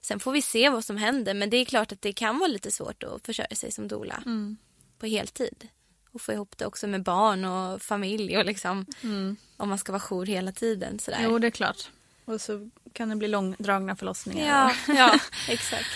Sen 0.00 0.20
får 0.20 0.32
vi 0.32 0.42
se 0.42 0.68
vad 0.68 0.84
som 0.84 0.96
händer 0.96 1.34
men 1.34 1.50
det 1.50 1.56
är 1.56 1.64
klart 1.64 1.92
att 1.92 2.02
det 2.02 2.12
kan 2.12 2.38
vara 2.38 2.48
lite 2.48 2.70
svårt 2.70 3.02
att 3.02 3.26
försörja 3.26 3.56
sig 3.56 3.72
som 3.72 3.88
doula 3.88 4.22
Mm. 4.26 4.56
på 4.98 5.06
heltid. 5.06 5.68
Och 6.16 6.22
få 6.22 6.32
ihop 6.32 6.54
det 6.58 6.66
också 6.66 6.86
med 6.86 7.02
barn 7.02 7.44
och 7.44 7.82
familj 7.82 8.38
och 8.38 8.44
liksom 8.44 8.86
Mm. 9.02 9.36
om 9.56 9.68
man 9.68 9.78
ska 9.78 9.92
vara 9.92 10.00
jour 10.00 10.26
hela 10.26 10.52
tiden 10.52 10.98
sådär. 10.98 11.20
Jo, 11.24 11.38
det 11.38 11.46
är 11.46 11.50
klart. 11.50 11.90
Och 12.24 12.40
så 12.40 12.70
kan 12.92 13.08
det 13.08 13.16
bli 13.16 13.28
långdragna 13.28 13.96
förlossningar. 13.96 14.46
Ja, 14.88 14.94
ja, 14.94 15.18
exakt. 15.48 15.86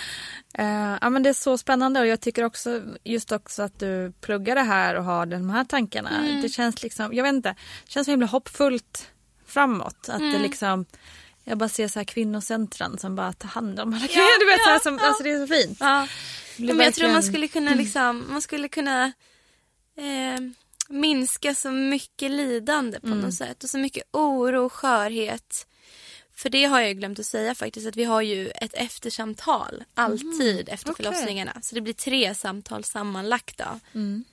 Eh, 0.55 0.97
ja, 1.01 1.11
men 1.11 1.23
det 1.23 1.29
är 1.29 1.33
så 1.35 1.59
spännande 1.59 2.01
och 2.01 2.07
jag 2.07 2.21
tycker 2.21 2.45
också 2.45 2.83
just 3.05 3.33
också 3.33 3.63
att 3.63 3.79
du 3.81 4.13
pluggar 4.21 4.55
det 4.55 4.61
här 4.63 4.95
och 4.95 5.05
har 5.05 5.27
de 5.27 5.51
här 5.51 5.65
tankarna. 5.65 6.11
Mm. 6.19 6.43
Det 6.43 6.49
känns 6.49 6.83
liksom, 6.83 7.15
jag 7.15 7.23
vet 7.25 7.33
inte, 7.35 7.49
det 7.85 7.91
känns 7.91 8.05
så 8.05 8.11
himla 8.11 8.27
hoppfullt 8.27 9.11
framåt. 9.47 10.09
Att 10.09 10.19
det 10.19 10.25
Mm. 10.27 10.43
liksom, 10.43 10.87
jag 11.45 11.59
bara 11.59 11.69
ser 11.69 11.89
så 11.89 11.99
här 11.99 12.05
kvinnocentran 12.05 12.99
som 12.99 13.17
bara 13.17 13.33
tar 13.33 13.49
hand 13.49 13.81
om 13.81 13.95
alla 13.95 14.07
kvinnor. 14.07 14.41
du 14.41 14.47
vet, 14.47 14.63
så 14.65 14.71
här, 14.71 14.79
som, 14.79 14.99
Alltså 15.03 15.23
det 15.23 15.31
är 15.31 15.47
så 15.47 15.55
fint. 15.55 15.77
Ja. 15.81 16.07
Det 16.57 16.67
Men 16.75 16.79
jag 16.85 16.95
tror 16.95 17.07
man 17.09 17.15
verkligen- 17.15 17.23
skulle 17.33 17.49
kunna 17.49 17.75
liksom, 17.75 18.25
man 18.31 18.43
skulle 18.43 18.69
kunna 18.69 19.13
eh, 19.97 20.41
minska 20.89 21.55
så 21.55 21.71
mycket 21.71 22.31
lidande 22.31 23.01
på 23.01 23.07
Mm. 23.07 23.21
något 23.21 23.35
sätt 23.35 23.65
och 23.65 23.71
så 23.71 23.79
mycket 23.79 24.03
oro 24.13 24.65
och 24.65 24.73
skörhet. 24.73 25.67
För 26.35 26.51
det 26.51 26.65
har 26.65 26.81
jag 26.81 26.97
glömt 26.99 27.19
att 27.19 27.27
säga 27.27 27.55
faktiskt 27.55 27.87
att 27.87 27.97
vi 27.97 28.05
har 28.05 28.23
ju 28.23 28.49
ett 28.49 28.75
eftersamtal 28.75 29.85
alltid 29.95 30.69
efter 30.69 30.89
Mhm. 30.89 30.93
okej. 30.93 31.05
förlossningarna. 31.05 31.59
Så 31.63 31.75
det 31.75 31.81
blir 31.81 31.93
tre 31.95 32.35
samtal 32.35 32.85
sammanlagda. 32.85 33.81
Mm. 33.95 34.25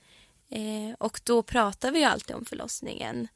Eh, 0.50 0.94
och 0.98 1.20
då 1.24 1.42
pratar 1.42 1.90
vi 1.90 1.98
ju 1.98 2.04
alltid 2.04 2.36
om 2.36 2.44
förlossningen. 2.44 3.28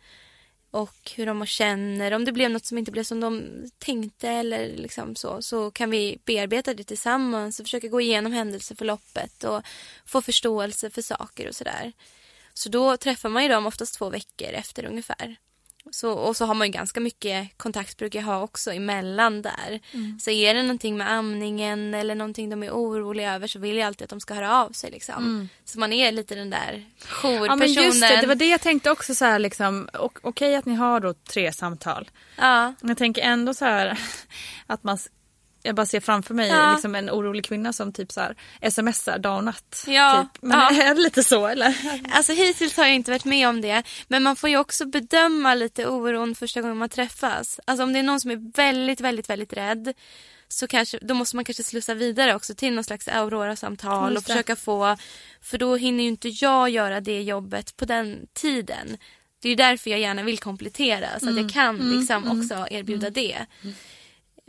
Och 0.73 1.11
hur 1.17 1.27
de 1.27 1.47
känner, 1.47 2.13
om 2.13 2.25
det 2.25 2.33
blev 2.33 2.51
något 2.51 2.67
som 2.67 2.79
inte 2.79 2.93
blev 2.93 3.03
som 3.03 3.21
de 3.21 3.45
tänkte 3.79 4.29
eller 4.29 4.77
liksom 4.77 5.17
så. 5.17 5.43
Så 5.43 5.71
kan 5.71 5.91
vi 5.91 6.19
bearbeta 6.25 6.75
det 6.75 6.85
tillsammans 6.85 7.61
och 7.61 7.67
försöka 7.67 7.89
gå 7.89 8.01
igenom 8.01 8.33
händelseförloppet 8.33 9.45
och 9.45 9.63
få 10.07 10.23
förståelse 10.23 10.91
för 10.91 11.03
saker 11.03 11.49
och 11.49 11.55
sådär. 11.55 11.93
Så 12.55 12.69
då 12.69 12.97
träffar 12.97 13.29
man 13.29 13.43
ju 13.43 13.49
dem 13.49 13.67
oftast 13.67 13.95
två 13.95 14.11
veckor 14.11 14.49
efter 14.49 14.85
ungefär. 14.85 15.37
Så, 15.91 16.13
och 16.13 16.37
så 16.37 16.45
har 16.45 16.55
man 16.55 16.67
ju 16.67 16.73
ganska 16.73 17.01
mycket 17.01 17.59
kontakt 17.59 17.97
brukar 17.97 18.19
jag 18.19 18.27
ha 18.27 18.43
också 18.43 18.73
emellan 18.73 19.43
där. 19.43 19.81
Mm. 19.93 20.19
Så 20.21 20.31
är 20.31 20.55
det 20.55 20.63
någonting 20.63 20.97
med 20.97 21.13
amningen 21.13 21.95
eller 21.95 22.15
någonting 22.15 22.51
de 22.51 22.63
är 22.63 22.71
oroliga 22.71 23.35
över 23.35 23.47
så 23.47 23.59
vill 23.59 23.77
jag 23.77 23.87
alltid 23.87 24.05
att 24.05 24.11
de 24.11 24.21
ska 24.21 24.35
höra 24.35 24.57
av 24.63 24.71
sig 24.71 24.91
liksom. 24.91 25.15
Mm. 25.15 25.49
Så 25.65 25.79
man 25.79 25.93
är 25.93 26.13
lite 26.13 26.35
den 26.35 26.51
där 26.51 26.85
jourpersonen. 27.09 27.47
Ja 27.47 27.57
men 27.57 27.73
just 27.73 28.01
det, 28.01 28.21
det 28.21 28.27
var 28.27 28.35
det 28.35 28.49
jag 28.49 28.61
tänkte 28.61 28.91
också 28.91 29.15
så 29.15 29.25
här 29.25 29.39
liksom, 29.39 29.89
okej 30.23 30.57
att 30.57 30.67
ni 30.67 30.75
har 30.75 31.01
då 31.01 31.15
tre 31.15 31.53
samtal. 31.53 32.11
Ja. 32.37 32.75
Men 32.81 32.89
jag 32.89 32.99
tänker 32.99 33.23
ändå 33.23 33.55
så 33.55 33.65
här 33.65 33.99
att 34.67 34.85
man, 34.85 34.99
jag 35.63 35.75
bara 35.75 35.87
ser 35.87 36.01
framför 36.01 36.35
mig 36.35 36.49
Ja. 36.49 36.73
liksom 36.73 36.95
en 36.95 37.11
orolig 37.11 37.45
kvinna 37.45 37.73
som 37.73 37.93
typ 37.93 38.13
så 38.13 38.21
här 38.21 38.37
smsar 38.71 39.19
dag 39.19 39.37
och 39.37 39.45
natt. 39.45 39.85
Ja, 39.87 40.27
Typ. 40.35 40.43
Men 40.43 40.59
ja. 40.59 40.83
är 40.83 40.95
det 40.95 41.01
lite 41.01 41.23
så 41.23 41.47
eller? 41.47 41.77
Alltså 42.13 42.33
hittills 42.33 42.77
har 42.77 42.85
jag 42.85 42.95
inte 42.95 43.11
varit 43.11 43.25
med 43.25 43.49
om 43.49 43.61
det. 43.61 43.83
Men 44.09 44.23
man 44.23 44.37
får 44.37 44.51
ju 44.51 44.57
också 44.57 44.85
bedöma 44.87 45.55
lite 45.55 45.87
oron 45.87 46.35
första 46.35 46.61
gången 46.61 46.77
man 46.77 46.89
träffas. 46.89 47.61
Alltså 47.65 47.83
om 47.83 47.93
det 47.93 47.99
är 47.99 48.03
någon 48.03 48.21
som 48.21 48.31
är 48.31 48.57
väldigt, 48.57 49.01
väldigt, 49.01 49.31
väldigt 49.31 49.53
rädd. 49.53 49.93
Så 50.49 50.67
kanske, 50.67 50.99
då 51.03 51.15
måste 51.15 51.37
man 51.37 51.45
kanske 51.45 51.63
slussa 51.63 51.95
vidare 51.95 52.35
också 52.35 52.55
till 52.55 52.73
någon 52.75 52.85
slags 52.85 53.09
Aurora-samtal 53.09 54.17
och 54.17 54.25
försöka 54.25 54.57
få... 54.57 54.97
För 55.43 55.59
då 55.59 55.77
hinner 55.77 56.03
ju 56.05 56.09
inte 56.09 56.29
jag 56.29 56.69
göra 56.71 57.01
det 57.01 57.23
jobbet 57.23 57.77
på 57.77 57.85
den 57.85 58.19
tiden. 58.35 58.97
Det 59.43 59.49
är 59.49 59.51
ju 59.51 59.57
därför 59.57 59.91
jag 59.91 60.01
gärna 60.01 60.23
vill 60.23 60.39
komplettera 60.39 61.09
så 61.11 61.17
att 61.17 61.23
Mm. 61.23 61.37
jag 61.43 61.51
kan 61.53 61.81
Mm. 61.81 61.99
liksom 61.99 62.25
Mm. 62.25 62.41
också 62.41 62.67
erbjuda 62.71 63.11
det. 63.11 63.47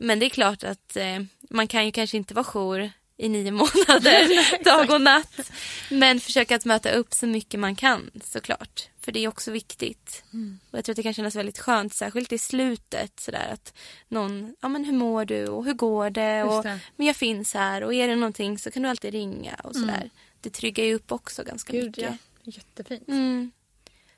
Men 0.03 0.19
det 0.19 0.25
är 0.25 0.29
klart 0.29 0.63
att 0.63 0.95
eh, 0.95 1.19
man 1.49 1.67
kan 1.67 1.85
ju 1.85 1.91
kanske 1.91 2.17
inte 2.17 2.33
vara 2.33 2.43
jour 2.45 2.91
i 3.17 3.29
nio 3.29 3.51
månader, 3.61 4.63
dag 4.63 4.89
och 4.89 5.01
natt. 5.01 5.51
Men 5.89 6.19
försöka 6.19 6.55
att 6.55 6.65
möta 6.65 6.91
upp 6.91 7.13
så 7.13 7.27
mycket 7.27 7.59
man 7.59 7.75
kan 7.75 8.11
såklart. 8.23 8.89
För 9.01 9.11
det 9.11 9.19
är 9.19 9.27
också 9.27 9.51
viktigt. 9.51 10.23
Mm. 10.33 10.59
Och 10.71 10.77
jag 10.77 10.85
tror 10.85 10.93
att 10.93 10.97
det 10.97 11.03
kan 11.03 11.13
kännas 11.13 11.35
väldigt 11.35 11.59
skönt, 11.59 11.93
särskilt 11.93 12.33
i 12.33 12.37
slutet 12.37 13.19
sådär 13.19 13.49
att 13.53 13.73
någon, 14.07 14.55
ja 14.61 14.67
men 14.67 14.85
hur 14.85 14.93
mår 14.93 15.25
du 15.25 15.47
och 15.47 15.65
hur 15.65 15.73
går 15.73 16.09
det 16.09 16.37
Just 16.37 16.51
och 16.51 16.63
det. 16.63 16.79
men 16.95 17.07
jag 17.07 17.15
finns 17.15 17.53
här 17.53 17.83
och 17.83 17.93
är 17.93 18.07
det 18.07 18.15
någonting 18.15 18.57
så 18.57 18.71
kan 18.71 18.83
du 18.83 18.89
alltid 18.89 19.11
ringa 19.13 19.55
och 19.63 19.75
sådär. 19.75 19.95
Mm. 19.95 20.09
Det 20.41 20.49
tryggar 20.49 20.83
ju 20.85 20.93
upp 20.93 21.11
också 21.11 21.43
ganska 21.43 21.73
Gud 21.73 21.85
mycket. 21.85 22.03
ja, 22.03 22.17
jättefint. 22.43 23.07
Mm. 23.07 23.51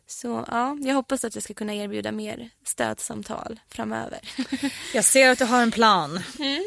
Så 0.08 0.46
ja, 0.48 0.78
jag 0.82 0.96
hoppas 0.96 1.24
att 1.24 1.36
jag 1.36 1.44
ska 1.44 1.54
kunna 1.54 1.74
erbjuda 1.76 2.12
mer 2.12 2.50
stödsamtal 2.66 3.60
framöver. 3.70 4.20
Jag 4.94 5.06
ser 5.06 5.30
att 5.30 5.40
du 5.40 5.46
har 5.46 5.62
en 5.62 5.72
plan. 5.72 6.20
Mm. 6.40 6.64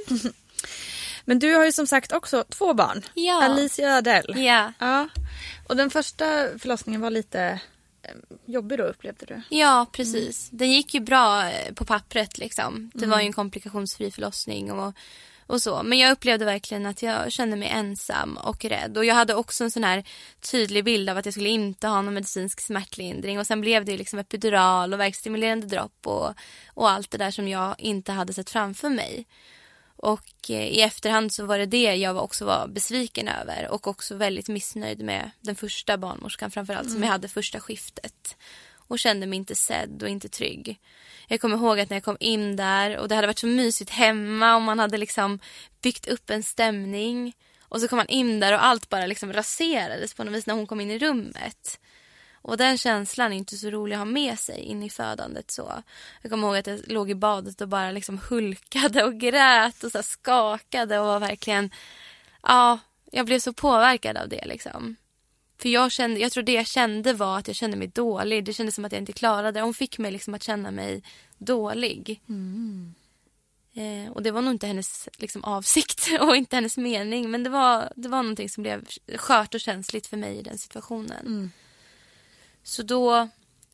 Men 1.25 1.39
du 1.39 1.55
har 1.55 1.65
ju 1.65 1.73
som 1.73 1.87
sagt 1.87 2.13
också 2.13 2.45
två 2.49 2.75
barn. 2.75 3.03
Ja. 3.15 3.43
Alicia 3.45 3.89
och 3.93 3.97
Adele. 3.99 4.41
Ja. 4.41 4.73
ja. 4.79 5.09
Och 5.69 5.77
den 5.77 5.91
första 5.91 6.25
förlossningen 6.59 7.01
var 7.01 7.11
lite 7.11 7.61
eh, 8.03 8.11
jobbig 8.47 8.79
då 8.79 8.85
upplevde 8.85 9.27
du? 9.27 9.43
Ja, 9.57 9.87
precis. 9.93 10.49
Den 10.51 10.73
gick 10.73 10.95
ju 10.95 11.01
bra 11.01 11.51
eh, 11.51 11.75
på 11.75 11.85
pappret 11.85 12.39
liksom. 12.39 12.91
Det 12.95 12.99
Mm. 13.05 13.11
var 13.11 13.21
ju 13.21 13.27
en 13.27 13.33
komplikationsfri 13.33 14.11
förlossning 14.11 14.73
och, 14.73 14.95
och 15.49 15.63
så. 15.63 15.83
Men 15.83 15.99
jag 15.99 16.13
upplevde 16.13 16.45
verkligen 16.45 16.87
att 16.87 17.03
jag 17.03 17.33
kände 17.33 17.57
mig 17.57 17.69
ensam 17.69 18.37
och 18.37 18.65
rädd. 18.65 18.99
Och 18.99 19.05
jag 19.05 19.15
hade 19.15 19.35
också 19.35 19.65
en 19.65 19.71
sån 19.71 19.85
här 19.85 20.05
tydlig 20.41 20.85
bild 20.85 21.11
av 21.11 21.17
att 21.17 21.25
jag 21.25 21.35
skulle 21.35 21.49
inte 21.49 21.87
ha 21.87 22.03
någon 22.03 22.15
medicinsk 22.15 22.61
smärtlindring. 22.61 23.39
Och 23.39 23.47
sen 23.47 23.61
blev 23.61 23.85
det 23.85 23.97
liksom 23.97 24.19
epidural 24.19 24.93
och 24.93 25.01
verkstimulerande 25.01 25.67
dropp 25.67 26.07
och, 26.07 26.35
och 26.75 26.91
allt 26.91 27.11
det 27.11 27.19
där 27.19 27.31
som 27.31 27.49
jag 27.49 27.75
inte 27.79 28.13
hade 28.13 28.33
sett 28.33 28.51
framför 28.51 28.89
mig. 28.89 29.27
Och 29.97 30.51
eh, 30.51 30.67
i 30.67 30.81
efterhand 30.81 31.33
så 31.33 31.47
var 31.47 31.59
det 31.59 31.67
det 31.67 31.95
jag 31.95 32.17
också 32.17 32.45
var 32.45 32.69
besviken 32.69 33.29
över 33.29 33.69
och 33.69 33.87
också 33.87 34.15
väldigt 34.15 34.49
missnöjd 34.49 35.03
med 35.03 35.31
den 35.41 35.57
första 35.57 35.99
barnmorskan 35.99 36.51
framförallt 36.51 36.91
som 36.91 37.03
jag 37.03 37.11
hade 37.11 37.29
första 37.29 37.61
skiftet. 37.61 38.37
Och 38.89 38.99
kände 38.99 39.27
mig 39.27 39.37
inte 39.37 39.55
sedd 39.55 40.03
och 40.03 40.09
inte 40.09 40.29
trygg. 40.29 40.81
Jag 41.29 41.41
kommer 41.41 41.57
ihåg 41.57 41.81
att 41.81 41.91
när 41.91 41.97
jag 41.97 42.05
kom 42.05 42.17
in 42.21 42.57
där 42.57 42.97
och 42.97 43.09
det 43.09 43.15
hade 43.15 43.27
varit 43.27 43.39
så 43.39 43.47
mysigt 43.47 43.91
hemma 43.91 44.57
och 44.57 44.63
man 44.63 44.79
hade 44.79 44.97
liksom 44.99 45.39
byggt 45.83 46.09
upp 46.09 46.31
en 46.31 46.43
stämning. 46.43 47.37
Och 47.61 47.81
så 47.81 47.89
kom 47.89 47.97
man 47.97 48.09
in 48.09 48.41
där 48.41 48.53
och 48.53 48.65
allt 48.65 48.89
bara 48.89 49.07
liksom 49.07 49.33
raserades 49.33 50.15
på 50.15 50.25
något 50.25 50.35
vis 50.35 50.47
när 50.47 50.55
hon 50.55 50.67
kom 50.67 50.81
in 50.81 50.91
i 50.91 50.99
rummet. 50.99 51.81
Och 52.43 52.57
den 52.57 52.79
känslan 52.79 53.33
är 53.33 53.37
inte 53.37 53.57
så 53.57 53.71
rolig 53.71 53.95
att 53.95 54.01
ha 54.01 54.05
med 54.05 54.39
sig 54.39 54.61
in 54.61 54.83
i 54.83 54.91
födandet 54.91 55.51
så. 55.51 55.83
Jag 56.23 56.31
kommer 56.31 56.49
ihåg 56.49 56.57
att 56.57 56.67
jag 56.67 56.81
låg 56.87 57.11
i 57.11 57.15
badet 57.15 57.61
och 57.61 57.69
bara 57.69 57.91
liksom 57.91 58.21
hulkade 58.29 59.05
och 59.05 59.15
grät 59.15 59.85
och 59.85 59.93
så 59.93 60.03
skakade 60.03 60.99
och 60.99 61.07
var 61.07 61.21
verkligen, 61.21 61.71
ja, 62.43 62.79
jag 63.13 63.27
blev 63.27 63.39
så 63.39 63.53
påverkad 63.53 64.17
av 64.17 64.29
det 64.29 64.47
liksom. 64.47 64.97
För 65.59 65.69
jag 65.69 65.93
kände, 65.93 66.21
jag 66.21 66.33
tror 66.33 66.43
det 66.43 66.53
jag 66.53 66.67
kände 66.67 67.13
var 67.13 67.39
att 67.39 67.47
jag 67.49 67.57
kände 67.57 67.77
mig 67.77 67.89
dålig. 67.89 68.45
Det 68.45 68.53
kändes 68.53 68.75
som 68.75 68.85
att 68.85 68.93
jag 68.93 69.03
inte 69.03 69.13
klarade. 69.13 69.61
Hon 69.61 69.75
fick 69.75 69.99
mig 69.99 70.11
liksom 70.11 70.35
att 70.35 70.43
känna 70.43 70.71
mig 70.71 71.03
dålig. 71.39 72.21
Eh, 73.75 74.13
och 74.13 74.23
det 74.23 74.31
var 74.31 74.43
nog 74.43 74.55
inte 74.55 74.67
hennes 74.67 75.09
liksom, 75.17 75.45
avsikt 75.45 76.09
och 76.21 76.37
inte 76.37 76.57
hennes 76.57 76.77
mening. 76.77 77.31
Men 77.31 77.43
det 77.43 77.51
var, 77.51 77.93
det 77.97 78.09
var 78.09 78.23
någonting 78.23 78.49
som 78.49 78.63
blev 78.63 78.87
skört 79.17 79.55
och 79.55 79.61
känsligt 79.61 80.07
för 80.07 80.17
mig 80.17 80.39
i 80.39 80.43
den 80.43 80.59
situationen. 80.59 81.27
Så 82.63 82.83
då, 82.83 83.29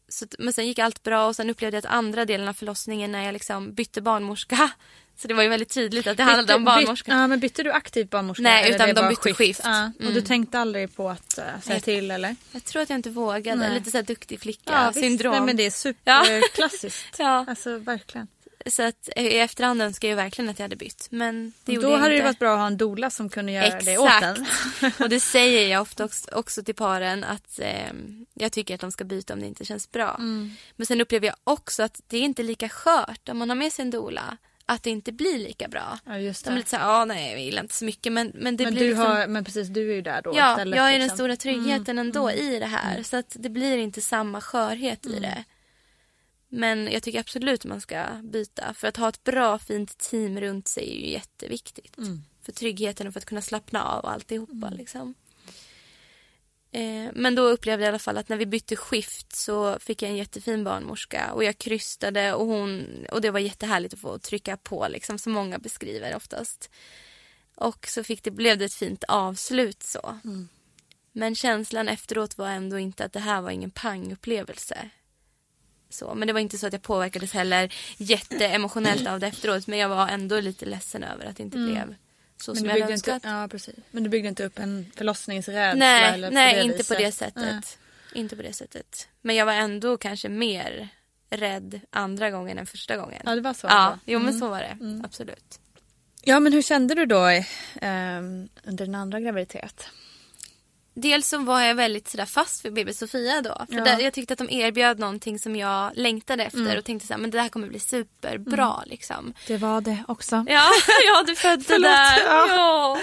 så, 0.09 0.27
men 0.39 0.53
sen 0.53 0.67
gick 0.67 0.79
allt 0.79 1.03
bra 1.03 1.27
och 1.27 1.37
sen 1.37 1.51
upplevde 1.51 1.77
jag 1.77 1.87
att 1.87 1.93
andra 1.93 2.25
delen 2.25 2.49
av 2.49 2.53
förlossningen 2.53 3.13
när 3.13 3.25
jag 3.25 3.33
liksom 3.33 3.75
bytte 3.75 4.01
barnmorska. 4.01 4.71
Så 5.17 5.29
det 5.29 5.35
var 5.35 5.43
ju 5.43 5.49
väldigt 5.49 5.69
tydligt 5.75 6.07
att 6.07 6.17
det 6.17 6.23
handlade 6.23 6.55
om 6.55 6.65
barnmorska. 6.65 7.13
ja, 7.13 7.27
men 7.27 7.41
bytte 7.41 7.63
du 7.63 7.73
aktivt 7.73 8.11
barnmorska? 8.11 8.43
Nej, 8.43 8.71
utan 8.75 8.87
det 8.89 8.93
de 8.95 9.09
bytte 9.09 9.35
skift. 9.35 9.61
Ja, 9.65 9.91
och 9.97 10.01
Mm. 10.03 10.15
du 10.15 10.21
tänkte 10.21 10.59
aldrig 10.59 10.97
på 10.97 11.11
att 11.11 11.39
uh, 11.39 11.61
säga 11.63 11.81
till 11.81 12.11
eller? 12.11 12.37
Jag 12.53 12.65
tror 12.65 12.83
att 12.83 12.91
jag 12.91 12.99
inte 12.99 13.11
vågade. 13.11 13.57
Nej. 13.61 13.75
Lite 13.75 13.91
så 13.91 13.97
här 13.99 14.03
duktig 14.05 14.37
Ja, 14.37 14.41
flicka-syndrom. 14.41 15.33
visst. 15.33 15.41
Nej, 15.41 15.41
men 15.41 15.57
det 15.57 15.63
är 15.67 15.95
Ja. 16.05 16.25
superklassiskt. 16.27 17.15
Ja. 17.19 17.45
Alltså 17.49 17.79
verkligen. 17.79 18.27
Så 18.67 18.83
att 18.83 19.09
eh, 19.17 19.27
i 19.27 19.39
efterhand 19.39 19.83
önskar 19.83 20.09
jag 20.09 20.17
verkligen 20.17 20.49
att 20.51 20.59
jag 20.59 20.65
hade 20.65 20.77
bytt. 20.77 21.07
Men 21.11 21.53
det 21.65 21.73
gjorde 21.73 21.87
Då 21.87 21.93
jag 21.93 21.99
hade 21.99 22.11
det 22.11 22.17
inte. 22.17 22.27
varit 22.27 22.39
bra 22.39 22.53
att 22.53 22.59
ha 22.59 22.67
en 22.67 22.77
doula 22.77 23.11
som 23.11 23.29
kunde 23.29 23.53
göra 23.53 23.81
det 23.81 23.99
åt 23.99 24.23
en. 24.23 24.47
Exakt. 24.47 25.01
och 25.01 25.09
det 25.09 25.21
säger 25.21 25.69
jag 25.69 25.83
ofta 25.83 26.05
också, 26.05 26.31
också 26.33 26.63
till 26.63 26.75
paren 26.75 27.25
att 27.25 27.59
eh, 27.59 27.93
jag 28.35 28.53
tycker 28.53 28.75
att 28.75 28.81
de 28.81 28.93
ska 28.93 29.05
byta 29.05 29.33
om 29.35 29.41
det 29.41 29.47
inte 29.47 29.65
känns 29.65 29.91
bra. 29.91 30.15
Mm. 30.19 30.51
Men 30.77 30.87
sen 30.87 31.01
upplever 31.01 31.27
jag 31.27 31.37
också 31.45 31.83
att 31.83 32.01
det 32.07 32.17
är 32.17 32.23
inte 32.23 32.43
lika 32.43 32.69
skört 32.69 33.29
om 33.29 33.39
man 33.39 33.49
har 33.49 33.57
med 33.57 33.73
sig 33.73 33.83
en 33.83 33.91
doula. 33.91 34.37
Att 34.67 34.83
det 34.83 34.91
inte 34.91 35.13
blir 35.13 35.39
lika 35.39 35.69
bra. 35.69 35.99
Ja, 36.05 36.19
just 36.19 36.45
De 36.45 36.49
är 36.51 36.53
det. 36.53 36.59
lite 36.59 36.71
såhär, 36.71 36.85
ja 36.89 37.05
nej 37.05 37.31
jag 37.33 37.41
gillar 37.41 37.63
inte 37.63 37.75
så 37.75 37.85
mycket 37.85 38.13
men, 38.13 38.33
men 38.35 38.57
det 38.57 38.65
men, 38.65 38.75
blir 38.75 38.83
du 38.83 38.89
liksom... 38.89 39.07
har, 39.07 39.27
men 39.27 39.45
precis, 39.45 39.69
du 39.69 39.91
är 39.91 39.95
ju 39.95 40.03
där 40.03 40.23
då 40.23 40.33
Ja, 40.37 40.53
istället. 40.53 40.77
jag 40.77 40.89
är 40.89 40.93
den 40.93 41.01
liksom. 41.01 41.17
stora 41.17 41.37
tryggheten 41.37 41.99
Mm, 41.99 42.07
ändå 42.07 42.29
mm. 42.29 42.41
i 42.47 42.59
det 42.59 42.67
här. 42.67 43.03
Så 43.03 43.17
att 43.17 43.37
det 43.39 43.49
blir 43.49 43.79
inte 43.79 44.01
samma 44.01 44.41
skörhet 44.41 45.07
i 45.07 45.19
det. 45.21 45.45
Men 46.49 46.89
jag 46.93 47.03
tycker 47.03 47.21
absolut 47.21 47.65
man 47.65 47.81
ska 47.81 48.05
byta. 48.23 48.75
För 48.75 48.89
att 48.89 48.97
ha 48.97 49.09
ett 49.09 49.25
bra 49.25 49.59
fint 49.59 49.99
team 49.99 50.41
runt 50.41 50.69
sig 50.69 50.91
är 50.91 51.01
ju 51.07 51.11
jätteviktigt. 51.11 51.99
Mm. 51.99 52.23
För 52.43 52.53
tryggheten 52.53 53.07
och 53.07 53.13
för 53.13 53.21
att 53.21 53.27
kunna 53.27 53.43
slappna 53.43 53.83
av 53.85 54.05
och 54.05 54.13
alltihopa. 54.13 54.71
Liksom. 54.71 55.15
Eh, 56.75 57.11
men 57.15 57.35
då 57.35 57.43
upplevde 57.43 57.85
jag 57.85 57.89
i 57.89 57.91
alla 57.91 57.99
fall 57.99 58.19
att 58.19 58.29
när 58.29 58.37
vi 58.37 58.47
bytte 58.47 58.77
skift 58.77 59.37
så 59.37 59.79
fick 59.79 60.03
jag 60.03 60.11
en 60.11 60.17
jättefin 60.17 60.65
barnmorska 60.65 61.33
och 61.33 61.45
jag 61.45 61.59
krystade 61.59 62.35
och 62.35 62.47
hon 62.47 62.87
och 63.13 63.21
det 63.21 63.31
var 63.31 63.41
jättehärligt 63.41 63.95
att 63.95 64.01
få 64.01 64.19
trycka 64.19 64.57
på 64.57 64.89
liksom 64.89 65.19
som 65.19 65.33
många 65.33 65.59
beskriver 65.59 66.17
oftast. 66.17 66.71
Och 67.55 67.87
så 67.89 68.05
fick 68.05 68.23
det, 68.23 68.31
blev 68.31 68.59
det 68.59 68.65
ett 68.65 68.75
fint 68.75 69.05
avslut 69.09 69.83
så. 69.83 70.19
Men 71.13 71.35
känslan 71.35 71.89
efteråt 71.89 72.39
var 72.39 72.49
ändå 72.49 72.79
inte 72.79 73.05
att 73.05 73.13
det 73.13 73.21
här 73.21 73.41
var 73.41 73.51
ingen 73.51 73.71
pangupplevelse. 73.71 74.91
Så, 75.91 76.15
men 76.15 76.27
det 76.27 76.33
var 76.33 76.41
inte 76.41 76.59
så 76.59 76.67
att 76.67 76.73
jag 76.73 76.83
påverkades 76.83 77.33
heller 77.33 77.75
jätteemotionellt 77.97 79.07
av 79.09 79.21
det 79.21 79.27
efteråt. 79.27 79.67
Men 79.67 79.79
jag 79.79 79.89
var 79.89 80.09
ändå 80.09 80.41
lite 80.41 80.67
ledsen 80.67 81.05
över 81.05 81.27
att 81.27 81.37
det 81.37 81.43
inte 81.43 81.59
Mm. 81.59 81.73
blev 81.73 81.95
så 82.37 82.55
Men 82.55 82.63
du 82.63 82.73
byggde 82.75 82.93
inte, 82.95 83.21
ja, 83.23 83.49
precis. 83.51 83.75
Men 83.91 84.03
du 84.03 84.09
byggde 84.11 84.29
inte 84.29 84.45
upp 84.45 84.59
en 84.59 84.93
förlossningsrädsla? 84.97 85.79
nej, 85.79 86.15
eller 86.15 86.31
nej 86.31 86.65
inte 86.65 86.77
viset. 86.77 86.97
på 86.97 87.03
det 87.03 87.13
sättet. 87.13 87.35
Nej. 87.43 87.61
Inte 88.15 88.37
på 88.37 88.43
det 88.43 88.53
sättet. 88.53 89.09
Men 89.21 89.37
jag 89.37 89.47
var 89.47 89.53
ändå 89.53 89.97
kanske 89.97 90.29
mer 90.29 90.89
rädd 91.31 91.81
andra 91.91 92.31
gången 92.31 92.59
än 92.59 92.67
första 92.67 92.97
gången. 92.97 93.23
Ja, 93.25 93.35
det 93.35 93.41
var 93.41 93.55
så. 93.55 93.67
Ja, 93.67 93.99
jo 94.05 94.19
men 94.19 94.29
Mm. 94.29 94.41
så 94.41 94.49
var 94.49 94.59
det. 94.61 95.01
Absolut. 95.05 95.61
Ja, 96.23 96.41
men 96.41 96.53
hur 96.53 96.63
kände 96.63 96.95
du 96.95 97.07
då 97.07 97.27
eh, 97.29 98.19
under 98.65 98.77
din 98.85 98.95
andra 98.95 99.21
graviditet? 99.21 99.87
Dels 100.97 101.29
så 101.29 101.39
var 101.39 101.61
jag 101.61 101.75
väldigt 101.75 102.09
sådär 102.09 102.27
fast 102.27 102.65
vid 102.65 102.73
BB 102.73 102.95
Sofia 102.95 103.43
då. 103.43 103.67
För 103.69 103.75
Ja. 103.79 103.85
där, 103.85 103.99
jag 104.01 104.13
tyckte 104.13 104.33
att 104.33 104.39
de 104.39 104.51
erbjöd 104.51 104.99
någonting 104.99 105.39
som 105.39 105.57
jag 105.57 105.91
längtade 105.95 106.45
efter 106.45 106.59
Mm. 106.61 106.79
och 106.79 106.85
tänkte 106.85 107.07
såhär, 107.07 107.21
men 107.21 107.31
det 107.31 107.41
här 107.41 107.49
kommer 107.49 107.69
bli 107.69 107.81
superbra 107.81 108.83
liksom. 108.87 109.35
Det 109.47 109.57
var 109.57 109.81
det 109.81 110.05
också. 110.09 110.45
Ja, 110.49 110.71
ja 111.07 111.25
du 111.27 111.35
födde 111.37 111.79
där. 111.79 112.19
Ja. 112.27 112.47
Ja. 112.49 113.01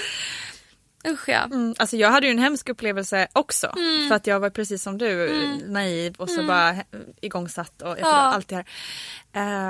Usch 1.12 1.30
ja. 1.30 1.44
Mm, 1.44 1.76
alltså 1.80 1.98
jag 1.98 2.12
hade 2.12 2.28
ju 2.28 2.32
en 2.32 2.39
hemsk 2.39 2.70
upplevelse 2.70 3.28
också. 3.34 3.74
Mm. 3.78 4.08
För 4.08 4.16
att 4.16 4.28
jag 4.28 4.39
var 4.39 4.50
precis 4.50 4.84
som 4.84 4.98
du, 4.98 5.30
Mm. 5.30 5.58
naiv 5.58 6.16
och 6.18 6.30
så 6.30 6.34
Mm. 6.36 6.48
bara 6.48 6.76
igångsatt 7.22 7.82
och 7.82 7.96
Ja. 8.00 8.06
allt 8.14 8.48
det 8.48 8.56
här. 8.56 8.66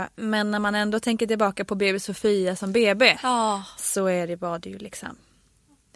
Eh, 0.02 0.08
men 0.16 0.52
när 0.52 0.60
man 0.60 0.76
ändå 0.76 1.00
tänker 1.00 1.28
tillbaka 1.28 1.66
på 1.66 1.76
BB 1.76 2.00
Sofia 2.00 2.56
som 2.56 2.72
BB 2.72 3.18
Ja. 3.24 3.64
så 3.78 4.06
är 4.08 4.28
det, 4.28 4.36
var 4.36 4.60
det 4.60 4.70
ju 4.70 4.78
liksom 4.78 5.18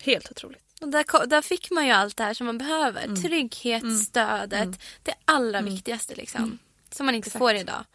helt 0.02 0.32
otroligt. 0.32 0.65
Och 0.86 0.92
där, 0.92 1.28
där 1.28 1.42
fick 1.42 1.72
man 1.72 1.86
ju 1.86 1.92
allt 1.92 2.18
det 2.18 2.24
här 2.24 2.34
som 2.34 2.46
man 2.46 2.58
behöver. 2.58 3.04
Mm. 3.04 3.22
Trygghet, 3.24 3.84
stödet. 4.04 4.70
Det 5.04 5.14
allra 5.26 5.62
viktigaste 5.62 6.16
liksom. 6.16 6.60
Som 6.92 7.06
man 7.06 7.16
inte 7.16 7.28
Exakt. 7.28 7.40
får 7.40 7.54
idag. 7.56 7.86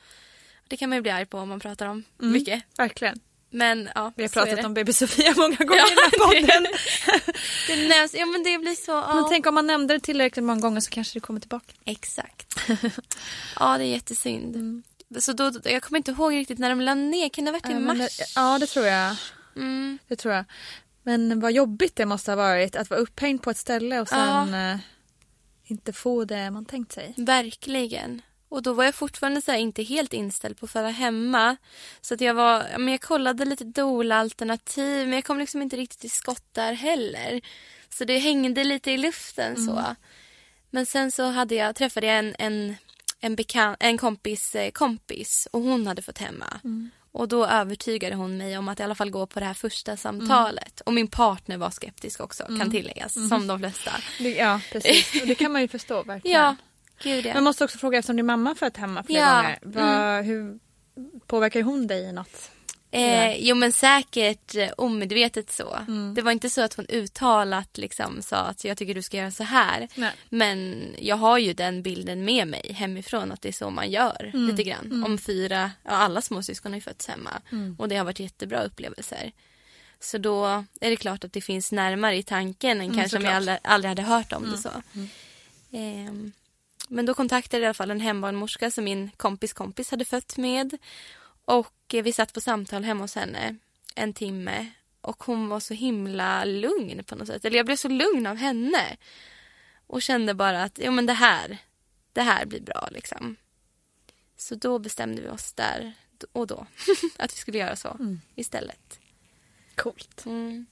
Det 0.68 0.76
kan 0.76 0.88
man 0.88 0.96
ju 0.98 1.02
bli 1.02 1.10
arg 1.10 1.26
på 1.26 1.38
om 1.38 1.48
man 1.48 1.60
pratar 1.60 1.86
om 1.86 2.04
Mm. 2.20 2.32
mycket. 2.32 2.62
Verkligen. 2.78 3.20
Men 3.50 3.88
ja, 3.94 4.12
Vi 4.16 4.22
har 4.22 4.28
pratat 4.28 4.64
om 4.64 4.74
BB 4.74 4.92
Sofia 4.92 5.34
många 5.36 5.56
gånger 5.56 5.76
Ja, 5.80 5.86
i 5.86 5.94
den 5.94 5.98
här 5.98 6.10
podden. 6.26 6.66
Det 7.66 7.88
nämns, 7.88 8.14
ja 8.14 8.26
men 8.26 8.42
det 8.42 8.58
blir 8.58 8.74
så. 8.74 8.90
Ja. 8.92 9.14
Men 9.14 9.24
tänk 9.28 9.46
om 9.46 9.54
man 9.54 9.66
nämnde 9.66 9.94
det 9.94 10.00
tillräckligt 10.00 10.44
många 10.44 10.60
gånger 10.60 10.80
så 10.80 10.90
kanske 10.90 11.16
det 11.16 11.20
kommer 11.20 11.40
tillbaka. 11.40 11.72
Exakt. 11.84 12.54
ja 13.60 13.78
det 13.78 13.84
är 13.84 13.88
jättesynd. 13.88 14.82
Så 15.18 15.32
då, 15.32 15.52
jag 15.64 15.82
kommer 15.82 15.98
inte 15.98 16.10
ihåg 16.10 16.34
riktigt 16.34 16.58
när 16.58 16.68
de 16.70 16.80
la 16.80 16.94
ner. 16.94 17.28
Kan 17.28 17.44
det 17.44 17.50
ha 17.50 17.58
varit 17.58 17.70
i 17.70 17.74
mars? 17.80 18.20
Ja, 18.36 18.58
det 18.58 18.66
tror 18.66 18.86
jag. 18.86 19.16
Mm. 19.56 19.98
Det 20.08 20.16
tror 20.16 20.34
jag. 20.34 20.44
Men 21.02 21.40
vad 21.40 21.52
jobbigt 21.52 21.96
det 21.96 22.06
måste 22.06 22.30
ha 22.30 22.36
varit 22.36 22.76
att 22.76 22.90
vara 22.90 23.00
upphängd 23.00 23.42
på 23.42 23.50
ett 23.50 23.56
ställe 23.56 24.00
och 24.00 24.08
sen 24.08 24.54
eh, 24.54 24.80
inte 25.64 25.92
få 25.92 26.24
det 26.24 26.50
man 26.50 26.64
tänkt 26.64 26.92
sig. 26.92 27.14
Verkligen. 27.16 28.22
Och 28.48 28.62
då 28.62 28.72
var 28.72 28.84
jag 28.84 28.94
fortfarande 28.94 29.42
så 29.42 29.54
inte 29.54 29.82
helt 29.82 30.12
inställd 30.12 30.58
på 30.58 30.64
att 30.66 30.70
föda 30.72 30.88
hemma. 30.88 31.56
Så 32.00 32.14
att 32.14 32.20
jag 32.20 32.34
var, 32.34 32.66
ja, 32.72 32.78
men 32.78 32.88
jag 32.88 33.00
kollade 33.00 33.44
lite 33.44 33.64
doula-alternativ 33.64 35.08
men 35.08 35.12
jag 35.12 35.24
kom 35.24 35.38
liksom 35.38 35.62
inte 35.62 35.76
riktigt 35.76 36.00
till 36.00 36.10
skott 36.10 36.44
där 36.52 36.72
heller. 36.72 37.40
Så 37.88 38.04
det 38.04 38.18
hängde 38.18 38.64
lite 38.64 38.90
i 38.90 38.96
luften 38.98 39.56
så. 39.66 39.94
Men 40.70 40.86
sen 40.86 41.10
så 41.10 41.30
hade 41.30 41.54
jag, 41.54 41.76
träffade 41.76 42.06
jag 42.06 42.18
en, 42.18 42.34
en, 42.38 42.74
en, 43.20 43.36
bekan, 43.36 43.76
en 43.80 43.98
kompis 43.98 44.54
eh, 44.54 44.70
kompis 44.70 45.48
och 45.50 45.62
hon 45.62 45.86
hade 45.86 46.02
fått 46.02 46.18
hemma. 46.18 46.60
Och 47.12 47.28
då 47.28 47.46
övertygade 47.46 48.14
hon 48.14 48.36
mig 48.36 48.58
om 48.58 48.68
att 48.68 48.80
i 48.80 48.82
alla 48.82 48.94
fall 48.94 49.10
gå 49.10 49.26
på 49.26 49.40
det 49.40 49.46
här 49.46 49.54
första 49.54 49.96
samtalet. 49.96 50.80
Och 50.80 50.92
min 50.94 51.06
partner 51.08 51.56
var 51.56 51.70
skeptisk 51.70 52.20
också 52.20 52.44
kan 52.44 52.70
tilläggas, 52.70 53.28
som 53.28 53.46
de 53.46 53.58
flesta. 53.58 53.90
Ja, 54.18 54.60
precis. 54.72 55.20
Och 55.22 55.26
det 55.26 55.34
kan 55.34 55.52
man 55.52 55.62
ju 55.62 55.68
förstå 55.68 56.02
verkligen. 56.02 56.40
Ja, 56.40 56.56
gud 57.02 57.26
ja. 57.26 57.34
Men 57.34 57.44
måste 57.44 57.64
också 57.64 57.78
fråga 57.78 57.98
eftersom 57.98 58.16
din 58.16 58.26
mamma 58.26 58.54
fött 58.54 58.76
hemma 58.76 59.02
flera 59.02 59.20
Ja, 59.20 59.36
gånger. 59.36 59.58
Vad, 59.62 60.24
Hur 60.24 60.58
påverkar 61.26 61.62
hun 61.62 61.86
dig 61.86 62.02
i 62.02 62.12
något? 62.12 62.50
Eh, 62.92 63.36
jo 63.38 63.54
men 63.54 63.72
säkert 63.72 64.54
eh, 64.54 64.68
omedvetet 64.76 65.50
så. 65.52 65.74
Mm. 65.88 66.14
Det 66.14 66.22
var 66.22 66.32
inte 66.32 66.50
så 66.50 66.60
att 66.62 66.74
hon 66.74 66.86
uttalat 66.88 67.78
liksom 67.78 68.22
sa 68.22 68.36
att 68.36 68.64
jag 68.64 68.76
tycker 68.78 68.94
du 68.94 69.02
ska 69.02 69.16
göra 69.16 69.30
så 69.30 69.44
här. 69.44 69.88
Nej. 69.94 70.12
Men 70.28 70.88
jag 70.98 71.16
har 71.16 71.38
ju 71.38 71.52
den 71.52 71.82
bilden 71.82 72.24
med 72.24 72.48
mig 72.48 72.72
hemifrån 72.72 73.32
att 73.32 73.42
det 73.42 73.48
är 73.48 73.52
så 73.52 73.70
man 73.70 73.90
gör 73.90 74.30
Mm. 74.34 74.46
lite 74.48 74.62
grann. 74.62 74.84
Mm. 74.86 75.04
Om 75.04 75.18
fyra, 75.18 75.70
ja 75.84 75.90
alla 75.90 76.22
småsyskon 76.22 76.72
har 76.72 76.76
ju 76.76 76.82
fötts 76.82 77.06
hemma. 77.08 77.30
Mm. 77.52 77.76
Och 77.78 77.88
det 77.88 77.96
har 77.96 78.04
varit 78.04 78.20
jättebra 78.20 78.62
upplevelser. 78.62 79.32
Så 80.00 80.18
då 80.18 80.46
är 80.80 80.90
det 80.90 80.96
klart 80.96 81.24
att 81.24 81.32
det 81.32 81.40
finns 81.40 81.72
närmare 81.72 82.16
i 82.16 82.22
tanken 82.22 82.70
än 82.80 82.84
Mm, 82.86 82.96
kanske 82.96 83.16
om 83.18 83.24
jag 83.24 83.34
aldrig, 83.34 83.58
aldrig 83.62 83.88
hade 83.88 84.02
hört 84.02 84.32
om 84.32 84.42
det 84.42 84.48
Mm. 84.48 84.60
så. 84.62 84.70
Ehm, 85.72 86.32
men 86.88 87.06
då 87.06 87.14
kontaktade 87.14 87.56
jag 87.62 87.62
i 87.62 87.66
alla 87.66 87.74
fall 87.74 87.90
en 87.90 88.00
hembarnmorska 88.00 88.70
som 88.70 88.84
min 88.84 89.10
kompis 89.16 89.52
kompis 89.52 89.90
hade 89.90 90.04
fött 90.04 90.36
med. 90.36 90.78
Och 91.44 91.94
eh, 91.94 92.02
vi 92.02 92.12
satt 92.12 92.32
på 92.32 92.40
samtal 92.40 92.84
hemma 92.84 93.04
hos 93.04 93.14
henne 93.14 93.56
en 93.94 94.12
timme. 94.12 94.66
Och 95.00 95.24
hon 95.24 95.48
var 95.48 95.60
så 95.60 95.74
himla 95.74 96.44
lugn 96.44 97.04
på 97.04 97.14
något 97.14 97.26
sätt. 97.26 97.44
Eller 97.44 97.56
jag 97.56 97.66
blev 97.66 97.76
så 97.76 97.88
lugn 97.88 98.26
av 98.26 98.36
henne. 98.36 98.96
Och 99.86 100.02
kände 100.02 100.34
bara 100.34 100.62
att 100.62 100.78
jo, 100.82 100.92
men 100.92 101.06
det 101.06 101.12
här, 101.12 101.58
det 102.12 102.22
här 102.22 102.46
blir 102.46 102.60
bra 102.60 102.88
liksom. 102.90 103.36
Så 104.36 104.54
då 104.54 104.78
bestämde 104.78 105.22
vi 105.22 105.28
oss 105.28 105.52
där 105.52 105.92
och 106.32 106.46
då 106.46 106.66
att 107.16 107.32
vi 107.32 107.36
skulle 107.36 107.58
göra 107.58 107.76
så 107.76 107.88
Mm. 107.88 108.20
istället. 108.34 109.00
Coolt. 109.74 110.26
Mm. 110.26 110.66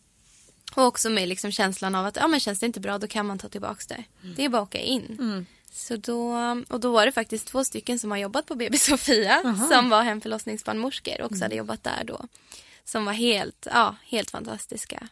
Och 0.77 0.85
också 0.85 1.11
med 1.11 1.29
liksom 1.29 1.53
känslan 1.53 1.95
av 1.95 2.07
att 2.07 2.17
ja, 2.17 2.29
men 2.29 2.41
känns 2.41 2.61
det 2.61 2.67
inte 2.67 2.81
bra 2.81 2.99
då 2.99 3.07
kan 3.07 3.27
man 3.27 3.39
ta 3.39 3.49
tillbaka 3.49 3.83
det. 3.89 4.05
Det 4.37 4.45
är 4.45 4.49
bara 4.49 4.63
att 4.63 4.69
åka 4.69 4.79
in. 4.81 5.47
Mm. 5.79 6.03
Så 6.03 6.13
då, 6.13 6.33
och 6.69 6.81
då 6.81 6.93
var 6.93 7.07
det 7.07 7.13
faktiskt 7.13 7.49
två 7.49 7.65
stycken 7.65 7.99
som 7.99 8.11
har 8.11 8.19
jobbat 8.19 8.47
på 8.47 8.55
BB 8.55 8.79
Sofia 8.79 9.43
Aha. 9.45 9.67
som 9.67 9.91
var 9.91 10.03
hemförlossningsbarnmorskor 10.03 11.21
och 11.21 11.31
också 11.31 11.45
hade 11.45 11.55
jobbat 11.55 11.85
där 11.85 12.05
då. 12.05 12.25
Som 12.85 13.05
var 13.05 13.13
helt, 13.13 13.67
ja, 13.71 13.97
helt 14.05 14.31
fantastiska. 14.31 15.09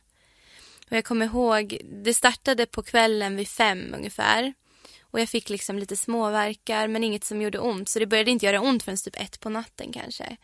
Och 0.90 0.96
jag 0.96 1.04
kommer 1.04 1.26
ihåg, 1.26 1.78
det 2.04 2.14
startade 2.14 2.66
på 2.66 2.82
kvällen 2.82 3.36
vid 3.36 3.48
fem 3.48 3.94
ungefär. 3.96 4.54
Och 5.00 5.20
jag 5.20 5.28
fick 5.28 5.50
liksom 5.50 5.78
lite 5.78 5.96
småverkar 5.96 6.88
men 6.88 7.04
inget 7.04 7.24
som 7.24 7.42
gjorde 7.42 7.58
ont. 7.58 7.88
Så 7.88 7.98
det 7.98 8.06
började 8.06 8.30
inte 8.30 8.46
göra 8.46 8.60
ont 8.60 8.82
förrän 8.82 8.96
typ 8.96 9.20
ett 9.20 9.40
på 9.40 9.48
natten 9.48 9.92
kanske. 9.92 10.36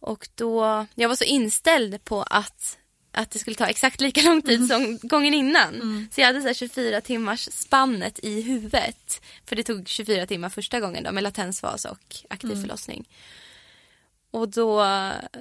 Och 0.00 0.28
då, 0.34 0.86
jag 0.94 1.08
var 1.08 1.16
så 1.16 1.24
inställd 1.24 2.04
på 2.04 2.22
att, 2.22 2.78
att 3.16 3.30
det 3.30 3.38
skulle 3.38 3.56
ta 3.56 3.66
exakt 3.66 4.00
lika 4.00 4.22
lång 4.22 4.42
tid 4.42 4.68
som 4.68 4.98
gången 5.02 5.34
innan. 5.34 6.08
Så 6.12 6.20
jag 6.20 6.26
hade 6.26 6.40
så 6.40 6.46
här 6.46 6.54
24 6.54 7.00
timmars 7.00 7.48
spannet 7.52 8.18
i 8.22 8.40
huvudet. 8.42 9.20
För 9.46 9.56
det 9.56 9.62
tog 9.62 9.88
24 9.88 10.26
timmar 10.26 10.48
första 10.48 10.80
gången 10.80 11.04
då 11.04 11.12
med 11.12 11.22
latensfas 11.22 11.84
och 11.84 12.16
aktiv 12.30 12.50
Mm. 12.50 12.62
förlossning. 12.62 13.08
Och 14.30 14.48
då, 14.48 14.86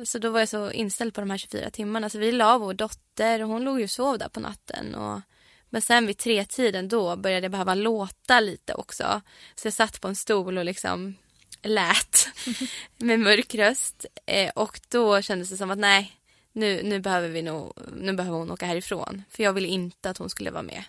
så 0.04 0.20
då 0.20 0.30
var 0.30 0.40
jag 0.40 0.50
så 0.50 0.72
inställd 0.72 1.14
på 1.14 1.22
de 1.22 1.30
här 1.30 1.38
24 1.38 1.70
timmarna. 1.70 2.10
Så 2.10 2.18
vi 2.18 2.32
la 2.32 2.58
vår 2.58 2.74
dotter 2.74 3.42
och 3.42 3.50
hon 3.50 3.64
låg 3.64 3.80
ju 3.80 3.84
och 3.84 3.90
sov 3.90 4.18
där 4.18 4.30
på 4.30 4.40
natten. 4.40 4.96
Och, 4.96 5.22
men 5.70 5.82
sen 5.82 6.08
vid 6.08 6.18
tre 6.18 6.46
tiden 6.46 6.88
då 6.90 7.16
började 7.16 7.46
jag 7.46 7.52
behöva 7.52 7.76
låta 7.76 8.40
lite 8.40 8.74
också. 8.74 9.22
Så 9.56 9.68
jag 9.68 9.74
satt 9.74 10.02
på 10.02 10.08
en 10.08 10.16
stol 10.16 10.58
och 10.58 10.66
liksom 10.66 11.16
lät 11.62 12.28
med 12.98 13.20
mörk 13.20 13.56
röst. 13.56 14.06
Eh, 14.26 14.50
och 14.56 14.80
då 14.90 15.22
kändes 15.22 15.50
det 15.50 15.58
som 15.58 15.72
att 15.72 15.78
nej, 15.78 16.12
nu, 16.56 16.84
nu 16.84 17.00
behöver 17.00 17.30
vi 17.30 17.42
nog, 17.42 17.74
nu 17.96 18.14
behöver 18.14 18.38
hon 18.38 18.52
åka 18.52 18.66
härifrån. 18.66 19.24
För 19.30 19.44
jag 19.44 19.54
ville 19.54 19.68
inte 19.68 20.10
att 20.10 20.18
hon 20.18 20.30
skulle 20.30 20.52
vara 20.52 20.64
med. 20.64 20.84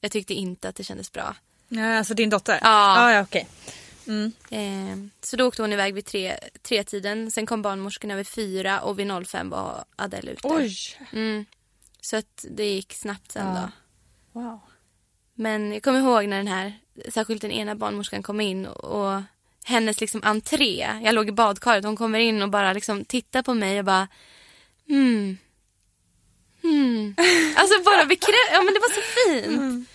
Jag 0.00 0.12
tyckte 0.12 0.34
inte 0.34 0.68
att 0.68 0.76
det 0.76 0.84
kändes 0.84 1.12
bra. 1.12 1.36
Ja, 1.68 1.98
alltså 1.98 2.14
din 2.14 2.30
dotter? 2.30 2.52
Ja. 2.52 2.60
Ah, 2.62 3.12
ja 3.12 3.22
okej. 3.22 3.48
Mm. 4.06 4.32
Eh, 4.50 5.10
så 5.20 5.36
då 5.36 5.46
åkte 5.46 5.62
hon 5.62 5.72
iväg 5.72 5.94
vid 5.94 6.04
tre, 6.04 6.38
tre 6.62 6.84
tiden. 6.84 7.30
Sen 7.30 7.46
kom 7.46 7.62
barnmorskorna 7.62 8.16
vid 8.16 8.28
fyra 8.28 8.80
och 8.80 8.98
vid 8.98 9.26
05 9.26 9.50
var 9.50 9.84
Adele 9.96 10.30
ute. 10.30 10.48
Oj! 10.48 10.76
Mm. 11.12 11.44
Så 12.00 12.16
att 12.16 12.44
det 12.50 12.64
gick 12.74 12.92
snabbt 12.92 13.32
sen 13.32 13.46
Ja. 13.46 13.70
då. 14.32 14.40
Wow. 14.40 14.60
Men 15.34 15.72
jag 15.72 15.82
kommer 15.82 15.98
ihåg 15.98 16.28
när 16.28 16.36
den 16.36 16.48
här, 16.48 16.72
särskilt 17.08 17.42
den 17.42 17.50
ena 17.52 17.74
barnmorskan 17.74 18.22
kom 18.22 18.40
in 18.40 18.66
och, 18.66 18.84
och 18.84 19.22
hennes 19.64 20.00
liksom 20.00 20.20
entré. 20.24 20.88
Jag 21.02 21.14
låg 21.14 21.28
i 21.28 21.32
badkaret 21.32 21.84
hon 21.84 21.96
kommer 21.96 22.18
in 22.18 22.42
och 22.42 22.50
bara 22.50 22.72
liksom 22.72 23.04
tittar 23.04 23.42
på 23.42 23.54
mig 23.54 23.78
och 23.78 23.84
bara 23.84 24.08
hmm. 24.88 25.38
Hmm. 26.62 27.14
Alltså 27.56 27.82
bara 27.84 28.04
bekräfta, 28.04 28.52
ja 28.52 28.62
men 28.62 28.74
det 28.74 28.80
var 28.80 28.94
så 28.94 29.00
fint. 29.00 29.88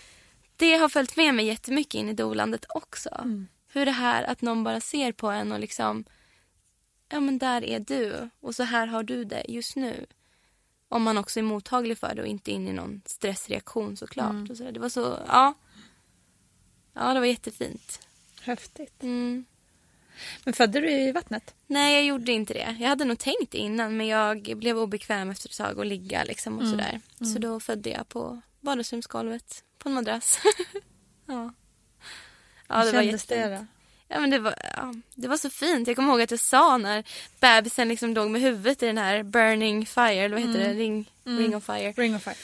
Det 0.55 0.77
har 0.77 0.89
följt 0.89 1.15
med 1.15 1.35
mig 1.35 1.45
jättemycket 1.45 1.93
in 1.93 2.09
i 2.09 2.13
dolandet 2.13 2.65
också. 2.69 3.09
Hur 3.67 3.85
det 3.85 3.91
här 3.91 4.23
att 4.23 4.41
någon 4.41 4.63
bara 4.63 4.81
ser 4.81 5.11
på 5.11 5.29
en 5.29 5.51
och 5.51 5.59
liksom 5.59 6.05
ja 7.09 7.19
men 7.19 7.37
där 7.37 7.63
är 7.63 7.79
du 7.79 8.29
och 8.39 8.55
så 8.55 8.63
här 8.63 8.87
har 8.87 9.03
du 9.03 9.23
det 9.23 9.45
just 9.47 9.75
nu. 9.75 10.05
Om 10.89 11.03
man 11.03 11.17
också 11.17 11.39
är 11.39 11.43
mottaglig 11.43 11.97
för 11.97 12.15
det 12.15 12.21
och 12.21 12.27
inte 12.27 12.51
in 12.51 12.67
i 12.67 12.73
någon 12.73 13.01
stressreaktion 13.05 13.97
såklart. 13.97 14.49
Och 14.49 14.57
så. 14.57 14.71
Det 14.71 14.79
var 14.79 14.89
så, 14.89 15.19
ja. 15.27 15.53
Ja, 16.93 17.13
det 17.13 17.19
var 17.19 17.27
jättefint. 17.27 18.07
Häftigt. 18.41 19.03
Mm. 19.03 19.45
Men 20.43 20.53
födde 20.53 20.79
du 20.81 20.91
i 20.91 21.11
vattnet? 21.11 21.53
Nej, 21.67 21.93
jag 21.95 22.03
gjorde 22.03 22.31
inte 22.31 22.53
det. 22.53 22.77
Jag 22.79 22.89
hade 22.89 23.05
nog 23.05 23.19
tänkt 23.19 23.51
det 23.51 23.57
innan 23.57 23.97
men 23.97 24.07
jag 24.07 24.57
blev 24.57 24.77
obekväm 24.77 25.29
efter 25.29 25.49
ett 25.49 25.57
tag 25.57 25.79
att 25.79 25.87
ligga 25.87 26.23
liksom 26.23 26.55
och 26.57 26.63
Mm. 26.63 26.71
sådär. 26.71 27.01
Så 27.33 27.39
då 27.39 27.59
födde 27.59 27.89
jag 27.89 28.09
på 28.09 28.41
vardagsrumsgolvet 28.59 29.63
på 29.77 29.89
en 29.89 29.95
madrass. 29.95 30.39
ja. 31.25 31.53
Ja, 32.67 32.77
Hur 32.79 32.85
det 32.85 32.91
var 32.91 32.99
det 33.03 33.03
jättefint. 33.11 33.59
då? 33.59 33.65
Ja, 34.07 34.19
men 34.19 34.29
det, 34.29 34.39
var, 34.39 34.55
ja, 34.77 34.93
det 35.15 35.27
var 35.27 35.37
så 35.37 35.49
fint. 35.49 35.87
Jag 35.87 35.95
kommer 35.95 36.09
ihåg 36.09 36.21
att 36.21 36.31
jag 36.31 36.39
sa 36.39 36.77
när 36.77 37.03
bebisen 37.39 37.87
liksom 37.87 38.13
låg 38.13 38.29
med 38.29 38.41
huvudet 38.41 38.83
i 38.83 38.85
den 38.85 38.97
här 38.97 39.23
burning 39.23 39.85
fire, 39.85 40.11
eller 40.13 40.35
vad 40.37 40.47
heter 40.47 40.61
Mm. 40.61 40.77
det? 40.77 40.83
Ring, 40.83 41.11
Mm. 41.25 41.39
ring 41.39 41.55
of 41.55 41.63
fire. 41.65 41.91
Ring 41.91 42.15
of 42.15 42.23
fire. 42.23 42.35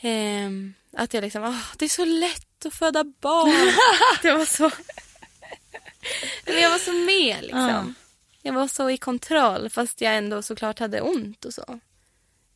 Ehm, 0.00 0.74
att 0.92 1.14
jag 1.14 1.22
liksom, 1.22 1.42
åh, 1.44 1.60
det 1.78 1.84
är 1.84 1.88
så 1.88 2.04
lätt 2.04 2.66
att 2.66 2.74
föda 2.74 3.04
barn. 3.04 3.72
det 4.22 4.32
var 4.32 4.44
så... 4.44 4.70
Men 6.46 6.60
jag 6.60 6.70
var 6.70 6.78
så 6.78 6.92
med 6.92 7.42
liksom. 7.42 7.94
Jag 8.42 8.52
var 8.52 8.68
så 8.68 8.90
i 8.90 8.96
kontroll 8.96 9.70
fast 9.70 10.00
jag 10.00 10.16
ändå 10.16 10.42
såklart 10.42 10.78
hade 10.78 11.00
ont 11.00 11.44
och 11.44 11.54
så. 11.54 11.80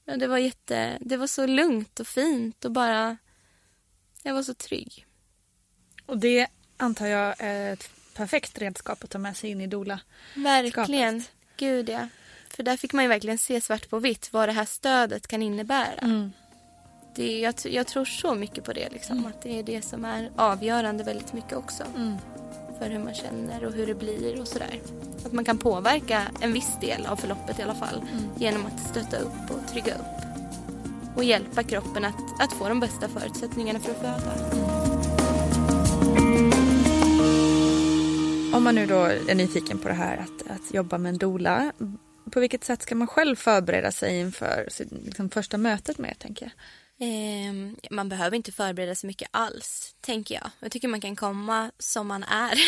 Ja, 0.05 0.16
det 0.16 0.26
var 0.26 0.38
jätte, 0.38 0.99
det 1.01 1.16
var 1.16 1.26
så 1.26 1.46
lugnt 1.46 2.01
och 2.01 2.07
fint 2.07 2.64
och 2.64 2.70
bara, 2.70 3.16
jag 4.22 4.34
var 4.34 4.42
så 4.42 4.55
trygg. 4.55 5.07
Och 6.07 6.18
det 6.18 6.46
antar 6.76 7.07
jag 7.07 7.34
är 7.38 7.72
ett 7.72 7.90
perfekt 8.14 8.59
redskap 8.59 9.05
att 9.05 9.11
ta 9.11 9.18
med 9.18 9.36
sig 9.36 9.51
in 9.51 9.61
i 9.61 9.66
doula. 9.66 10.01
Verkligen. 10.34 11.24
Gud 11.57 11.88
ja. 11.88 12.09
För 12.51 12.62
där 12.62 12.76
fick 12.76 12.92
man 12.92 13.05
ju 13.05 13.09
verkligen 13.09 13.38
se 13.38 13.61
svart 13.61 13.90
på 13.90 13.99
vitt 13.99 14.32
vad 14.32 14.49
det 14.49 14.53
här 14.53 14.64
stödet 14.64 15.26
kan 15.26 15.42
innebära. 15.42 15.99
Mm. 16.03 16.32
Det, 17.14 17.40
jag, 17.40 17.55
jag 17.64 17.86
tror 17.86 18.05
så 18.05 18.34
mycket 18.34 18.64
på 18.64 18.72
det. 18.72 18.88
Liksom, 18.90 19.26
Att 19.26 19.42
det 19.42 19.59
är 19.59 19.62
det 19.62 19.82
som 19.82 20.05
är 20.05 20.30
avgörande 20.36 21.05
väldigt 21.05 21.32
mycket 21.32 21.53
också. 21.53 21.84
Mm. 21.96 22.16
För 22.78 22.90
hur 22.90 22.98
man 22.98 23.14
känner 23.14 23.64
och 23.64 23.72
hur 23.72 23.86
det 23.86 23.94
blir 23.94 24.40
och 24.40 24.48
sådär. 24.48 24.80
Att 25.24 25.32
man 25.32 25.44
kan 25.44 25.58
påverka 25.58 26.22
en 26.40 26.52
viss 26.52 26.76
del 26.80 27.06
av 27.06 27.16
förloppet 27.16 27.58
i 27.58 27.62
alla 27.62 27.74
fall. 27.74 28.02
Genom 28.36 28.66
att 28.66 28.80
stötta 28.80 29.16
upp 29.16 29.50
och 29.50 29.72
trygga 29.72 29.94
upp. 29.94 31.16
Och 31.16 31.24
hjälpa 31.24 31.62
kroppen 31.62 32.04
att, 32.04 32.40
att 32.40 32.52
få 32.52 32.68
de 32.68 32.80
bästa 32.80 33.08
förutsättningarna 33.08 33.80
för 33.80 33.90
att 33.90 33.98
föda. 33.98 34.58
Om 38.56 38.64
man 38.64 38.74
nu 38.74 38.86
då 38.86 39.04
är 39.04 39.34
nyfiken 39.34 39.78
på 39.78 39.88
det 39.88 39.94
här 39.94 40.16
att, 40.16 40.50
att 40.50 40.74
jobba 40.74 40.98
med 40.98 41.10
en 41.10 41.18
doula. 41.18 41.72
På 42.32 42.40
vilket 42.40 42.64
sätt 42.64 42.82
ska 42.82 42.94
man 42.94 43.08
själv 43.08 43.36
förbereda 43.36 43.92
sig 43.92 44.20
inför 44.20 44.68
liksom, 45.04 45.30
första 45.30 45.58
mötet 45.58 45.98
med 45.98 46.10
er, 46.10 46.14
tänker 46.14 46.46
jag? 46.46 46.52
Ehm, 47.01 47.76
man 47.90 48.09
behöver 48.09 48.36
inte 48.36 48.53
förbereda 48.53 48.94
sig 48.94 49.07
mycket 49.07 49.28
alls, 49.30 49.94
tänker 50.01 50.34
jag. 50.34 50.51
Jag 50.61 50.72
tycker 50.72 50.88
man 50.88 51.01
kan 51.01 51.16
komma 51.16 51.70
som 51.78 52.07
man 52.07 52.22
är 52.22 52.59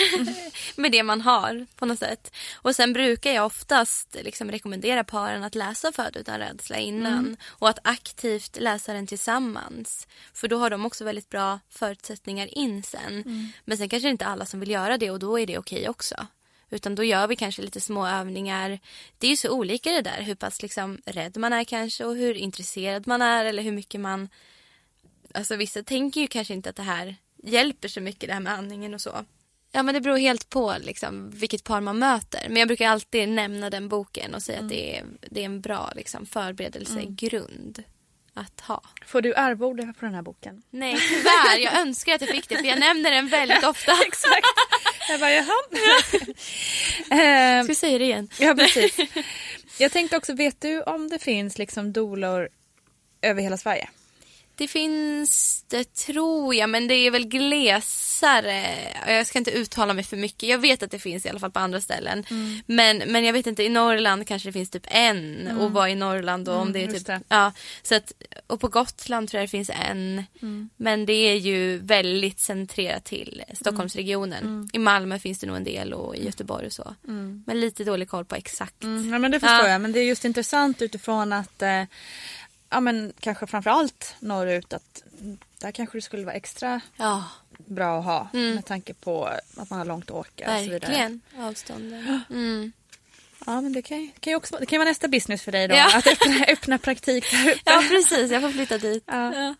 med 0.80 0.92
det 0.92 1.02
man 1.02 1.20
har 1.20 1.66
på 1.76 1.86
något 1.86 1.98
sätt. 1.98 2.32
Och 2.54 2.76
sen 2.76 2.92
brukar 2.92 3.30
jag 3.32 3.46
oftast 3.46 4.16
liksom 4.22 4.50
rekommendera 4.50 5.04
paren 5.04 5.44
att 5.44 5.54
läsa 5.54 5.92
Född 5.92 6.16
utan 6.16 6.38
rädsla 6.38 6.76
innan 6.76 7.10
Mm. 7.20 7.36
och 7.46 7.68
att 7.68 7.78
aktivt 7.84 8.56
läsa 8.60 8.92
den 8.92 9.06
tillsammans. 9.06 10.06
För 10.34 10.48
då 10.48 10.58
har 10.58 10.70
de 10.70 10.86
också 10.86 11.04
väldigt 11.04 11.28
bra 11.30 11.60
förutsättningar 11.70 12.58
in 12.58 12.82
sen. 12.82 13.52
Men 13.64 13.78
sen 13.78 13.88
kanske 13.88 14.06
det 14.08 14.10
inte 14.12 14.26
alla 14.26 14.46
som 14.46 14.60
vill 14.60 14.70
göra 14.70 14.98
det 14.98 15.10
och 15.10 15.18
då 15.18 15.38
är 15.38 15.46
det 15.46 15.58
okej 15.58 15.88
också. 15.88 16.26
Utan 16.70 16.94
då 16.94 17.04
gör 17.04 17.26
vi 17.26 17.36
kanske 17.36 17.62
lite 17.62 17.80
små 17.80 18.06
övningar. 18.06 18.78
Det 19.18 19.26
är 19.26 19.30
ju 19.30 19.36
så 19.36 19.50
olika 19.50 19.92
det 19.92 20.02
där 20.02 20.22
hur 20.22 20.34
pass 20.34 20.62
liksom 20.62 20.98
rädd 21.06 21.36
man 21.36 21.52
är 21.52 21.64
kanske 21.64 22.04
och 22.04 22.16
hur 22.16 22.34
intresserad 22.34 23.06
man 23.06 23.22
är 23.22 23.44
eller 23.44 23.62
hur 23.62 23.72
mycket 23.72 24.00
man... 24.00 24.28
Alltså 25.34 25.56
vissa 25.56 25.82
tänker 25.82 26.20
ju 26.20 26.26
kanske 26.26 26.54
inte 26.54 26.70
att 26.70 26.76
det 26.76 26.82
här 26.82 27.16
hjälper 27.42 27.88
så 27.88 28.00
mycket 28.00 28.28
det 28.28 28.32
här 28.32 28.40
med 28.40 28.52
andningen 28.52 28.94
och 28.94 29.00
så. 29.00 29.24
Ja 29.72 29.82
men 29.82 29.94
det 29.94 30.00
beror 30.00 30.18
helt 30.18 30.50
på 30.50 30.74
liksom 30.80 31.30
vilket 31.30 31.64
par 31.64 31.80
man 31.80 31.98
möter. 31.98 32.46
Men 32.48 32.56
jag 32.56 32.68
brukar 32.68 32.88
alltid 32.88 33.28
nämna 33.28 33.70
den 33.70 33.88
boken 33.88 34.34
och 34.34 34.42
säga 34.42 34.60
att 34.60 34.68
det 34.68 34.96
är, 34.96 35.04
det 35.30 35.40
är 35.40 35.44
en 35.44 35.60
bra 35.60 35.92
liksom, 35.96 36.26
förberedelsegrund 36.26 37.84
att 38.34 38.60
ha. 38.60 38.82
Får 39.06 39.22
du 39.22 39.34
arvode 39.34 39.82
på 39.98 40.04
den 40.04 40.14
här 40.14 40.22
boken? 40.22 40.62
Nej 40.70 40.96
tyvärr, 41.08 41.58
jag 41.58 41.74
önskar 41.80 42.14
att 42.14 42.20
jag 42.20 42.30
fick 42.30 42.48
det 42.48 42.56
för 42.56 42.64
jag 42.64 42.80
nämner 42.80 43.10
den 43.10 43.28
väldigt 43.28 43.64
ofta. 43.64 43.92
Exakt. 44.06 44.46
Jag 45.08 45.20
bara, 45.20 45.32
jaha. 45.32 45.54
Ehm, 47.10 47.64
Ska 47.64 47.68
vi 47.70 47.74
säga 47.74 47.98
det 47.98 48.04
igen? 48.04 48.28
Ja, 48.38 48.54
precis. 48.54 48.96
Jag 49.78 49.92
tänkte 49.92 50.16
också, 50.16 50.34
vet 50.34 50.60
du 50.60 50.82
om 50.82 51.08
det 51.08 51.18
finns 51.18 51.58
liksom 51.58 51.92
doulor 51.92 52.48
över 53.22 53.42
hela 53.42 53.56
Sverige? 53.56 53.88
Det 54.60 54.68
finns 54.68 55.64
det 55.68 55.94
tror 55.94 56.54
jag 56.54 56.70
men 56.70 56.88
det 56.88 56.94
är 56.94 57.10
väl 57.10 57.24
glesare. 57.28 58.64
Jag 59.06 59.26
ska 59.26 59.38
inte 59.38 59.50
uttala 59.50 59.94
mig 59.94 60.04
för 60.04 60.16
mycket. 60.16 60.48
Jag 60.48 60.58
vet 60.58 60.82
att 60.82 60.90
det 60.90 60.98
finns 60.98 61.26
i 61.26 61.28
alla 61.28 61.38
fall 61.38 61.50
på 61.50 61.58
andra 61.58 61.80
ställen. 61.80 62.24
Mm. 62.30 62.58
Men, 62.66 62.98
men 62.98 63.24
jag 63.24 63.32
vet 63.32 63.46
inte 63.46 63.62
i 63.62 63.68
Norrland 63.68 64.26
kanske 64.26 64.48
det 64.48 64.52
finns 64.52 64.70
typ 64.70 64.86
en 64.86 65.40
Mm. 65.40 65.58
och 65.58 65.72
vad 65.72 65.90
i 65.90 65.94
Norrland 65.94 66.48
och 66.48 66.54
om 66.54 66.60
Mm, 66.68 66.72
det 66.72 66.82
är 66.82 66.98
typ. 66.98 67.06
det. 67.06 67.20
Ja, 67.28 67.52
så 67.82 67.94
att, 67.94 68.12
och 68.46 68.60
på 68.60 68.68
Gotland 68.68 69.28
tror 69.28 69.38
jag 69.38 69.44
det 69.46 69.50
finns 69.50 69.70
en. 69.90 70.24
Mm. 70.42 70.70
Men 70.76 71.06
det 71.06 71.12
är 71.12 71.34
ju 71.36 71.78
väldigt 71.78 72.40
centrerat 72.40 73.04
till 73.04 73.42
Stockholmsregionen. 73.54 74.70
I 74.72 74.78
Malmö 74.78 75.18
finns 75.18 75.38
det 75.38 75.46
nog 75.46 75.56
en 75.56 75.64
del 75.64 75.92
och 75.92 76.16
i 76.16 76.24
Göteborg 76.24 76.66
och 76.66 76.72
så. 76.72 76.94
Mm. 77.08 77.44
Men 77.46 77.60
lite 77.60 77.84
dålig 77.84 78.08
koll 78.08 78.24
på 78.24 78.34
exakt. 78.34 78.82
Mm, 78.84 79.12
ja, 79.12 79.18
men 79.18 79.30
det 79.30 79.40
förstår 79.40 79.66
Ja. 79.66 79.68
jag. 79.68 79.80
Men 79.80 79.92
det 79.92 80.00
är 80.00 80.04
just 80.04 80.24
intressant 80.24 80.82
utifrån 80.82 81.32
att 81.32 81.62
eh, 81.62 81.82
ja, 82.70 82.80
men 82.80 83.12
kanske 83.20 83.46
framförallt 83.46 84.14
norrut 84.20 84.72
att 84.72 85.02
där 85.58 85.72
kanske 85.72 85.98
det 85.98 86.02
skulle 86.02 86.24
vara 86.24 86.34
extra 86.34 86.80
Ja, 86.96 87.24
bra 87.66 87.98
att 87.98 88.04
ha 88.04 88.28
Mm. 88.32 88.54
med 88.54 88.64
tanke 88.66 88.94
på 88.94 89.24
att 89.56 89.70
man 89.70 89.78
har 89.78 89.86
långt 89.86 90.04
att 90.10 90.16
åka 90.16 90.46
verkligen. 90.46 91.20
Avstånden. 91.38 92.20
Mm. 92.30 92.72
Ja, 93.46 93.60
men 93.60 93.72
det 93.72 93.82
kan, 93.82 94.00
ju- 94.02 94.10
kan 94.20 94.30
ju 94.30 94.36
också 94.36 94.56
det 94.60 94.66
kan 94.66 94.78
vara 94.78 94.88
nästa 94.88 95.08
business 95.08 95.42
för 95.42 95.52
dig 95.52 95.68
då. 95.68 95.74
Ja. 95.74 95.96
Att 95.98 96.06
öppna, 96.06 96.44
öppna 96.48 96.78
praktik 96.78 97.30
där 97.30 97.50
uppe. 97.50 97.60
Ja, 97.64 97.82
precis. 97.88 98.30
Jag 98.30 98.42
får 98.42 98.50
flytta 98.50 98.78
dit. 98.78 99.04
Ja. 99.06 99.34
Ja. 99.34 99.54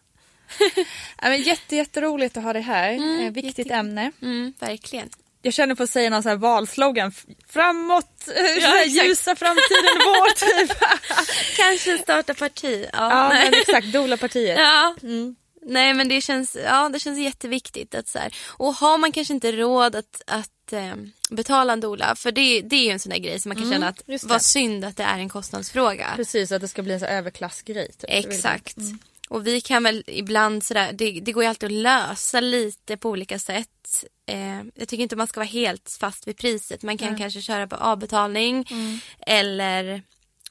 Ja, 1.23 1.29
men 1.29 1.43
jätte, 1.43 1.77
jätteroligt 1.77 2.37
att 2.37 2.43
ha 2.45 2.53
dig 2.53 2.63
här. 2.63 2.93
Mm, 2.93 3.21
eh, 3.21 3.33
viktigt 3.33 3.59
jättekul. 3.59 3.73
ämne. 3.73 4.13
Mm, 4.23 4.53
verkligen. 4.59 5.09
Jag 5.43 5.55
känner 5.55 5.75
på 5.75 5.83
att 5.83 5.91
säga 5.91 6.11
någon 6.11 6.23
sån 6.23 6.31
här 6.31 6.37
valslogan. 6.37 7.13
Framåt, 7.49 8.29
exakt. 8.57 8.87
ljusa 8.89 9.37
framtiden 9.37 9.97
vår 10.05 10.29
typ. 10.35 10.79
Kanske 11.57 11.99
starta 11.99 12.35
parti. 12.35 12.87
Ja, 12.93 13.11
Ja, 13.11 13.29
men 13.29 13.55
exakt. 13.55 13.87
Dola-partiet. 13.93 14.59
ja. 14.59 14.95
Mm. 15.03 15.37
Nej 15.63 15.95
men 15.95 16.09
det 16.09 16.21
känns, 16.21 16.57
ja, 16.65 16.89
det 16.89 16.99
känns 16.99 17.19
jätteviktigt. 17.19 17.95
Att 17.95 18.09
så 18.09 18.19
här, 18.19 18.35
och 18.47 18.75
har 18.75 18.99
man 18.99 19.13
kanske 19.13 19.35
inte 19.35 19.53
råd 19.53 19.95
att, 19.97 20.23
att 20.27 20.73
eh, 20.73 20.95
betala 21.31 21.73
en 21.73 21.81
doula, 21.81 22.15
för 22.17 22.33
det, 22.33 22.61
det 22.61 22.77
är 22.77 22.85
ju 22.85 22.91
en 22.91 22.99
sån 23.01 23.11
där 23.11 23.19
grej 23.19 23.41
som 23.41 23.49
man 23.49 23.57
kan 23.57 23.65
Mm, 23.67 23.73
känna 23.75 23.89
att 23.89 24.23
vad 24.23 24.43
synd 24.43 24.85
att 24.85 24.97
det 24.97 25.03
är 25.03 25.19
en 25.19 25.29
kostnadsfråga. 25.29 26.07
Precis, 26.17 26.53
att 26.53 26.61
det 26.61 26.69
ska 26.69 26.83
bli 26.83 26.95
en 26.95 27.01
här 27.01 27.09
överklassgrej. 27.09 27.89
Typ. 27.93 28.05
Exakt. 28.11 28.77
Mm. 28.77 28.99
Och 29.31 29.47
vi 29.47 29.61
kan 29.61 29.83
väl 29.83 30.05
ibland 30.07 30.65
sådär, 30.65 30.93
det, 30.93 31.21
det 31.21 31.33
går 31.33 31.43
ju 31.43 31.49
alltid 31.49 31.67
att 31.67 31.73
lösa 31.73 32.41
lite 32.41 32.97
på 32.97 33.09
olika 33.11 33.39
sätt. 33.39 34.05
Eh, 34.27 34.57
jag 34.75 34.89
tycker 34.89 35.03
inte 35.03 35.17
man 35.17 35.27
ska 35.27 35.41
vara 35.41 35.49
helt 35.49 35.97
fast 36.01 36.29
vid 36.29 36.37
priset. 36.37 36.83
Man 36.83 36.99
kan 36.99 37.09
Nej. 37.09 37.19
kanske 37.19 37.41
köra 37.41 37.67
på 37.67 37.77
avbetalning 37.77 38.67
Mm. 38.71 38.99
eller 39.27 40.03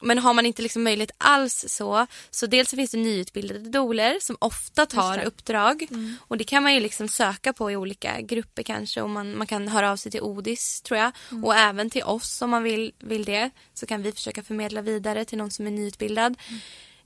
men 0.02 0.18
har 0.18 0.34
man 0.34 0.46
inte 0.46 0.62
liksom 0.62 0.82
möjlighet 0.82 1.10
alls 1.18 1.64
så, 1.68 2.06
så 2.30 2.46
dels 2.46 2.70
så 2.70 2.76
finns 2.76 2.90
det 2.90 2.98
nyutbildade 2.98 3.68
doler 3.70 4.18
som 4.20 4.36
ofta 4.40 4.86
tar 4.86 5.22
uppdrag 5.24 5.86
Mm. 5.90 6.16
och 6.28 6.38
det 6.38 6.44
kan 6.44 6.62
man 6.62 6.74
ju 6.74 6.80
liksom 6.80 7.08
söka 7.08 7.52
på 7.52 7.70
i 7.70 7.76
olika 7.76 8.20
grupper 8.20 8.62
kanske 8.62 9.02
och 9.02 9.10
man, 9.10 9.36
man 9.38 9.46
kan 9.46 9.68
höra 9.68 9.90
av 9.90 9.96
sig 9.96 10.12
till 10.12 10.20
Odis 10.22 10.82
tror 10.82 10.98
jag 10.98 11.12
Mm. 11.30 11.44
och 11.44 11.54
även 11.54 11.90
till 11.90 12.02
oss 12.02 12.42
om 12.42 12.50
man 12.50 12.62
vill, 12.62 12.92
vill 12.98 13.24
det 13.24 13.50
så 13.74 13.86
kan 13.86 14.02
vi 14.02 14.12
försöka 14.12 14.42
förmedla 14.42 14.82
vidare 14.82 15.24
till 15.24 15.38
någon 15.38 15.50
som 15.50 15.66
är 15.66 15.70
nyutbildad. 15.70 16.36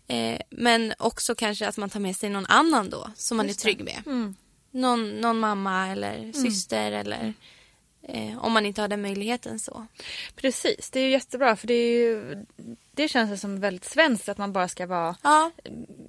Eh, 0.09 0.39
men 0.51 0.95
också 0.99 1.35
kanske 1.35 1.69
att 1.69 1.77
man 1.77 1.91
tar 1.91 2.01
med 2.01 2.17
sig 2.17 2.31
någon 2.31 2.47
annan 2.47 2.91
då 2.91 3.11
som 3.17 3.37
man 3.37 3.47
Just 3.49 3.61
är 3.61 3.63
trygg 3.63 3.85
med. 3.85 4.03
Mm. 4.07 4.35
Någon, 4.71 5.21
någon 5.21 5.39
mamma 5.41 5.89
eller 5.89 6.33
syster 6.33 6.93
eller 6.93 7.33
eh, 8.03 8.45
om 8.45 8.53
man 8.53 8.67
inte 8.67 8.81
har 8.81 8.89
den 8.89 9.03
möjligheten 9.03 9.59
så. 9.59 9.87
Precis, 10.37 10.91
det 10.91 11.01
är 11.01 11.05
ju 11.05 11.11
jättebra 11.11 11.57
för 11.57 11.67
det, 11.67 11.89
ju, 11.93 12.37
det 12.93 13.09
känns 13.09 13.41
som 13.41 13.61
väldigt 13.61 13.85
svenskt 13.85 14.29
att 14.29 14.39
man 14.39 14.53
bara 14.53 14.69
ska 14.69 14.87
vara 14.87 15.17
Ja, 15.23 15.51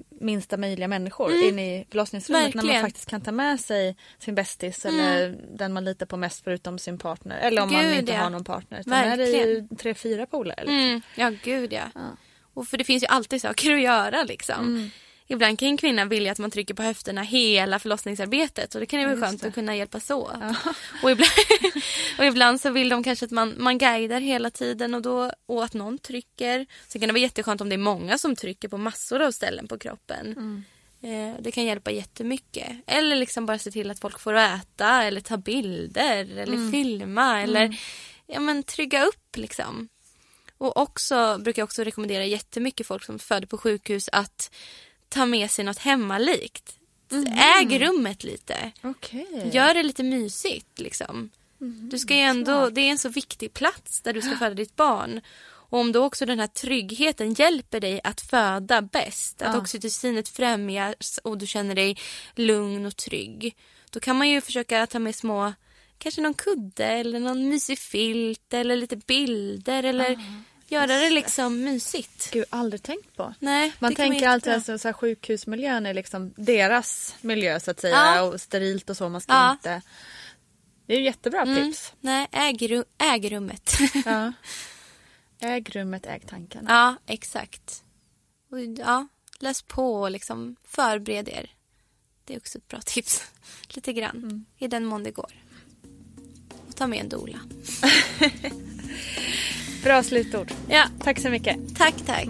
minsta 0.10 0.58
möjliga 0.58 0.88
människor 0.88 1.32
Mm. 1.32 1.44
in 1.50 1.60
i 1.60 1.86
förlossningsrummet 1.90 2.44
när 2.56 2.56
man 2.56 2.66
Verkligen. 2.66 2.86
faktiskt 2.86 3.10
kan 3.10 3.22
ta 3.22 3.32
med 3.32 3.60
sig 3.60 3.96
sin 4.20 4.36
bästis 4.36 4.86
eller 4.86 5.36
den 5.58 5.74
man 5.74 5.86
litar 5.86 6.06
på 6.06 6.18
mest 6.18 6.44
förutom 6.44 6.80
sin 6.80 6.98
partner. 6.98 7.38
Eller 7.40 7.62
om 7.62 7.72
man 7.74 7.84
Gud, 7.84 8.00
inte 8.00 8.12
ja. 8.14 8.20
har 8.20 8.30
någon 8.30 8.44
partner. 8.44 8.80
Utan 8.80 8.94
här 8.94 9.12
är 9.12 9.18
det 9.18 9.26
ju 9.32 9.68
tre, 9.78 9.94
fyra 9.94 10.26
polare. 10.26 10.58
Liksom. 10.60 10.76
mm, 10.76 11.02
ja 11.16 11.32
gud 11.44 11.74
ja. 11.74 11.84
Ja. 11.96 12.02
Och 12.56 12.68
för 12.68 12.78
det 12.78 12.84
finns 12.84 13.04
ju 13.04 13.08
alltid 13.08 13.42
saker 13.42 13.74
att 13.74 13.82
göra 13.82 14.24
liksom. 14.24 14.60
Mm. 14.60 14.90
Ibland 15.28 15.60
kan 15.60 15.68
en 15.68 15.78
kvinna 15.78 16.06
vilja 16.06 16.32
att 16.32 16.40
man 16.40 16.52
trycker 16.52 16.74
på 16.74 16.84
höfterna 16.84 17.22
hela 17.22 17.80
förlossningsarbetet 17.80 18.76
och 18.76 18.80
det 18.80 18.86
kan 18.86 19.00
ju 19.00 19.06
vara 19.06 19.18
skönt 19.18 19.42
det. 19.42 19.48
att 19.48 19.54
kunna 19.54 19.76
hjälpas 19.76 20.12
åt. 20.12 20.32
Och, 21.04 21.12
ibland, 21.12 21.32
och 22.20 22.26
ibland 22.26 22.62
så 22.62 22.70
vill 22.70 22.90
de 22.90 23.04
kanske 23.04 23.26
att 23.26 23.32
man, 23.32 23.54
man 23.58 23.78
guidar 23.78 24.20
hela 24.20 24.50
tiden 24.52 24.94
och, 24.94 25.02
då, 25.02 25.32
och 25.46 25.64
att 25.64 25.74
någon 25.74 25.98
trycker. 25.98 26.66
Sen 26.88 27.02
kan 27.02 27.08
det 27.08 27.14
vara 27.14 27.22
jätteskönt 27.22 27.62
om 27.62 27.70
det 27.70 27.76
är 27.76 27.78
många 27.78 28.18
som 28.18 28.36
trycker 28.36 28.68
på 28.68 28.78
massor 28.78 29.22
av 29.22 29.32
ställen 29.32 29.68
på 29.68 29.78
kroppen. 29.78 30.28
Mm. 30.28 30.64
Eh, 31.02 31.36
det 31.42 31.52
kan 31.52 31.66
hjälpa 31.66 31.92
jättemycket. 31.92 32.68
Eller 32.88 33.16
liksom 33.16 33.46
bara 33.46 33.60
se 33.60 33.72
till 33.72 33.92
att 33.92 34.00
folk 34.00 34.20
får 34.20 34.34
äta 34.34 35.04
eller 35.04 35.22
ta 35.22 35.38
bilder 35.38 36.22
eller 36.40 36.54
Mm. 36.54 36.72
filma 36.72 37.42
eller 37.42 37.78
ja, 38.28 38.40
men, 38.40 38.64
trygga 38.64 39.04
upp 39.06 39.38
liksom. 39.38 39.90
Och 40.58 40.78
också 40.78 41.38
brukar 41.38 41.62
jag 41.62 41.66
också 41.68 41.84
rekommendera 41.84 42.26
jättemycket 42.26 42.88
folk 42.88 43.04
som 43.04 43.20
föder 43.20 43.48
på 43.48 43.58
sjukhus 43.58 44.10
att 44.12 44.52
ta 45.10 45.26
med 45.26 45.52
sig 45.52 45.66
något 45.66 45.78
hemmalikt. 45.78 46.78
Äg 47.38 47.80
rummet 47.88 48.24
lite. 48.24 48.72
Okej. 48.82 49.50
Gör 49.54 49.74
det 49.74 49.84
lite 49.84 50.04
mysigt 50.04 50.80
liksom. 50.80 51.30
Du 51.90 52.00
ska 52.00 52.14
ändå, 52.14 52.70
det 52.70 52.82
är 52.82 52.92
en 52.92 52.98
så 52.98 53.10
viktig 53.10 53.54
plats 53.54 54.02
där 54.02 54.14
du 54.14 54.22
ska 54.22 54.36
föda 54.38 54.56
ditt 54.56 54.76
barn. 54.76 55.22
Och 55.70 55.80
om 55.80 55.92
då 55.92 56.04
också 56.06 56.26
den 56.26 56.40
här 56.40 56.48
tryggheten 56.48 57.34
hjälper 57.34 57.80
dig 57.80 58.02
att 58.04 58.22
föda 58.22 58.82
bäst, 58.82 59.42
att 59.42 59.54
Ja. 59.56 59.62
oxytocinet 59.62 60.30
främjas 60.30 61.20
och 61.24 61.38
du 61.38 61.48
känner 61.48 61.76
dig 61.76 61.98
lugn 62.36 62.86
och 62.86 62.96
trygg. 62.96 63.56
Då 63.90 64.00
kan 64.00 64.16
man 64.18 64.30
ju 64.30 64.42
försöka 64.42 64.88
ta 64.88 65.00
med 65.00 65.16
små, 65.16 65.54
kanske 65.98 66.22
någon 66.22 66.34
kudde 66.34 66.86
eller 66.86 67.20
någon 67.20 67.50
mysig 67.50 67.80
filt 67.80 68.54
eller 68.54 68.76
lite 68.76 68.96
bilder 68.98 69.84
eller 69.84 70.20
göra 70.68 70.88
det 70.88 71.10
liksom 71.10 71.64
mysigt. 71.64 72.32
Gud, 72.32 72.46
aldrig 72.50 72.84
tänkt 72.84 73.16
på. 73.16 73.34
Nej, 73.40 73.74
Man 73.80 73.96
tänker 73.96 74.28
alltid 74.28 74.54
att 74.54 74.66
så 74.82 74.88
här, 74.88 74.94
sjukhusmiljön 74.94 75.86
är 75.86 75.94
liksom 75.94 76.34
deras 76.38 77.16
miljö 77.22 77.60
så 77.60 77.72
att 77.72 77.80
säga 77.80 77.96
Ja. 77.96 78.22
och 78.22 78.42
sterilt 78.42 78.90
och 78.90 78.98
så. 78.98 79.10
Man 79.10 79.22
ska 79.22 79.34
Ja. 79.34 79.52
inte... 79.52 79.82
Det 80.88 80.94
är 80.94 80.98
ju 80.98 81.04
jättebra 81.06 81.42
Mm. 81.42 81.56
tips. 81.72 81.94
Nej, 82.00 82.28
äg, 82.32 82.84
äg 82.98 83.32
rummet. 83.32 83.72
Ja. 84.06 84.34
Äg 85.40 85.64
rummet, 85.76 86.06
äg 86.06 86.20
tankarna. 86.20 86.70
Ja, 87.06 87.14
exakt. 87.14 87.84
Och, 88.52 88.60
ja, 88.62 89.08
läs 89.40 89.62
på 89.62 89.96
och 90.02 90.12
liksom 90.12 90.56
förbered 90.68 91.30
er. 91.30 91.50
Det 92.26 92.34
är 92.34 92.38
också 92.38 92.58
ett 92.58 92.68
bra 92.68 92.80
tips. 92.86 93.24
Lite 93.70 93.94
grann. 93.94 94.18
Mm. 94.18 94.46
I 94.58 94.68
den 94.68 94.86
mån 94.86 95.04
det 95.04 95.12
går. 95.12 95.32
Ta 96.78 96.88
med 96.88 97.00
en 97.00 97.10
dola. 97.10 97.38
Bra 99.84 100.04
slutord. 100.04 100.52
Ja, 100.70 100.84
Tack 101.04 101.20
så 101.20 101.30
mycket. 101.30 101.56
tack, 101.78 101.94
tack. 102.06 102.28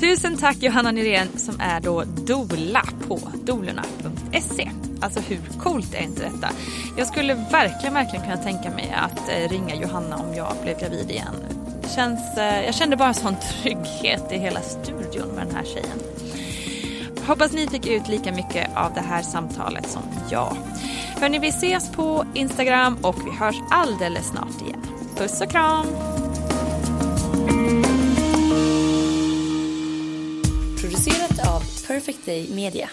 Tusen 0.00 0.36
tack 0.36 0.56
Johanna 0.62 0.90
Nyrén 0.90 1.28
som 1.36 1.60
är 1.60 1.80
då 1.80 2.04
dola 2.26 2.82
på 3.08 3.20
dolorna.se. 3.44 4.70
Alltså 5.00 5.20
hur 5.20 5.40
coolt 5.60 5.94
är 5.94 6.02
inte 6.02 6.22
detta? 6.22 6.48
Jag 6.98 7.06
skulle 7.06 7.34
verkligen, 7.34 7.94
verkligen 7.94 8.24
kunna 8.24 8.36
tänka 8.36 8.70
mig 8.70 8.94
att 8.96 9.28
eh, 9.28 9.48
ringa 9.48 9.74
Johanna 9.74 10.16
om 10.16 10.34
jag 10.34 10.56
blev 10.62 10.80
gravid 10.80 11.10
igen. 11.10 11.34
Det 11.82 11.88
känns, 11.88 12.38
eh, 12.38 12.64
jag 12.64 12.74
kände 12.74 12.96
bara 12.96 13.14
sån 13.14 13.36
trygghet 13.62 14.32
i 14.32 14.38
hela 14.38 14.60
studion 14.60 15.28
med 15.28 15.46
den 15.46 15.54
här 15.56 15.64
tjejen. 15.64 15.98
Hoppas 17.26 17.52
ni 17.52 17.66
fick 17.66 17.86
ut 17.86 18.08
lika 18.08 18.32
mycket 18.32 18.76
av 18.76 18.94
det 18.94 19.00
här 19.00 19.22
samtalet 19.22 19.90
som 19.90 20.02
jag. 20.30 20.56
Hörni, 21.20 21.38
vi 21.38 21.48
ses 21.48 21.92
på 21.92 22.24
Instagram 22.34 22.96
och 23.02 23.26
vi 23.26 23.30
hörs 23.30 23.56
alldeles 23.70 24.26
snart 24.26 24.62
igen. 24.62 24.82
Puss 25.16 25.40
och 25.40 25.50
kram! 25.50 25.86
Producerat 30.80 31.46
av 31.48 31.62
Perfect 31.86 32.26
Day 32.26 32.48
Media. 32.54 32.90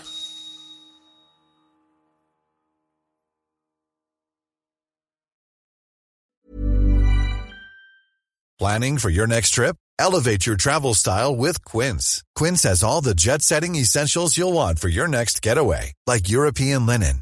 Planning 8.60 8.98
for 9.00 9.10
your 9.12 9.28
next 9.28 9.52
trip? 9.52 9.76
Elevate 10.00 10.48
your 10.48 10.56
travel 10.56 10.96
style 10.96 11.36
with 11.36 11.64
Quince. 11.66 12.24
Quince 12.40 12.64
has 12.64 12.84
all 12.84 13.02
the 13.02 13.14
jet 13.14 13.42
setting 13.42 13.76
essentials 13.76 14.38
you'll 14.38 14.54
want 14.54 14.80
for 14.80 14.90
your 14.90 15.08
next 15.08 15.42
getaway, 15.46 15.94
like 16.08 16.30
European 16.30 16.86
linen, 16.86 17.22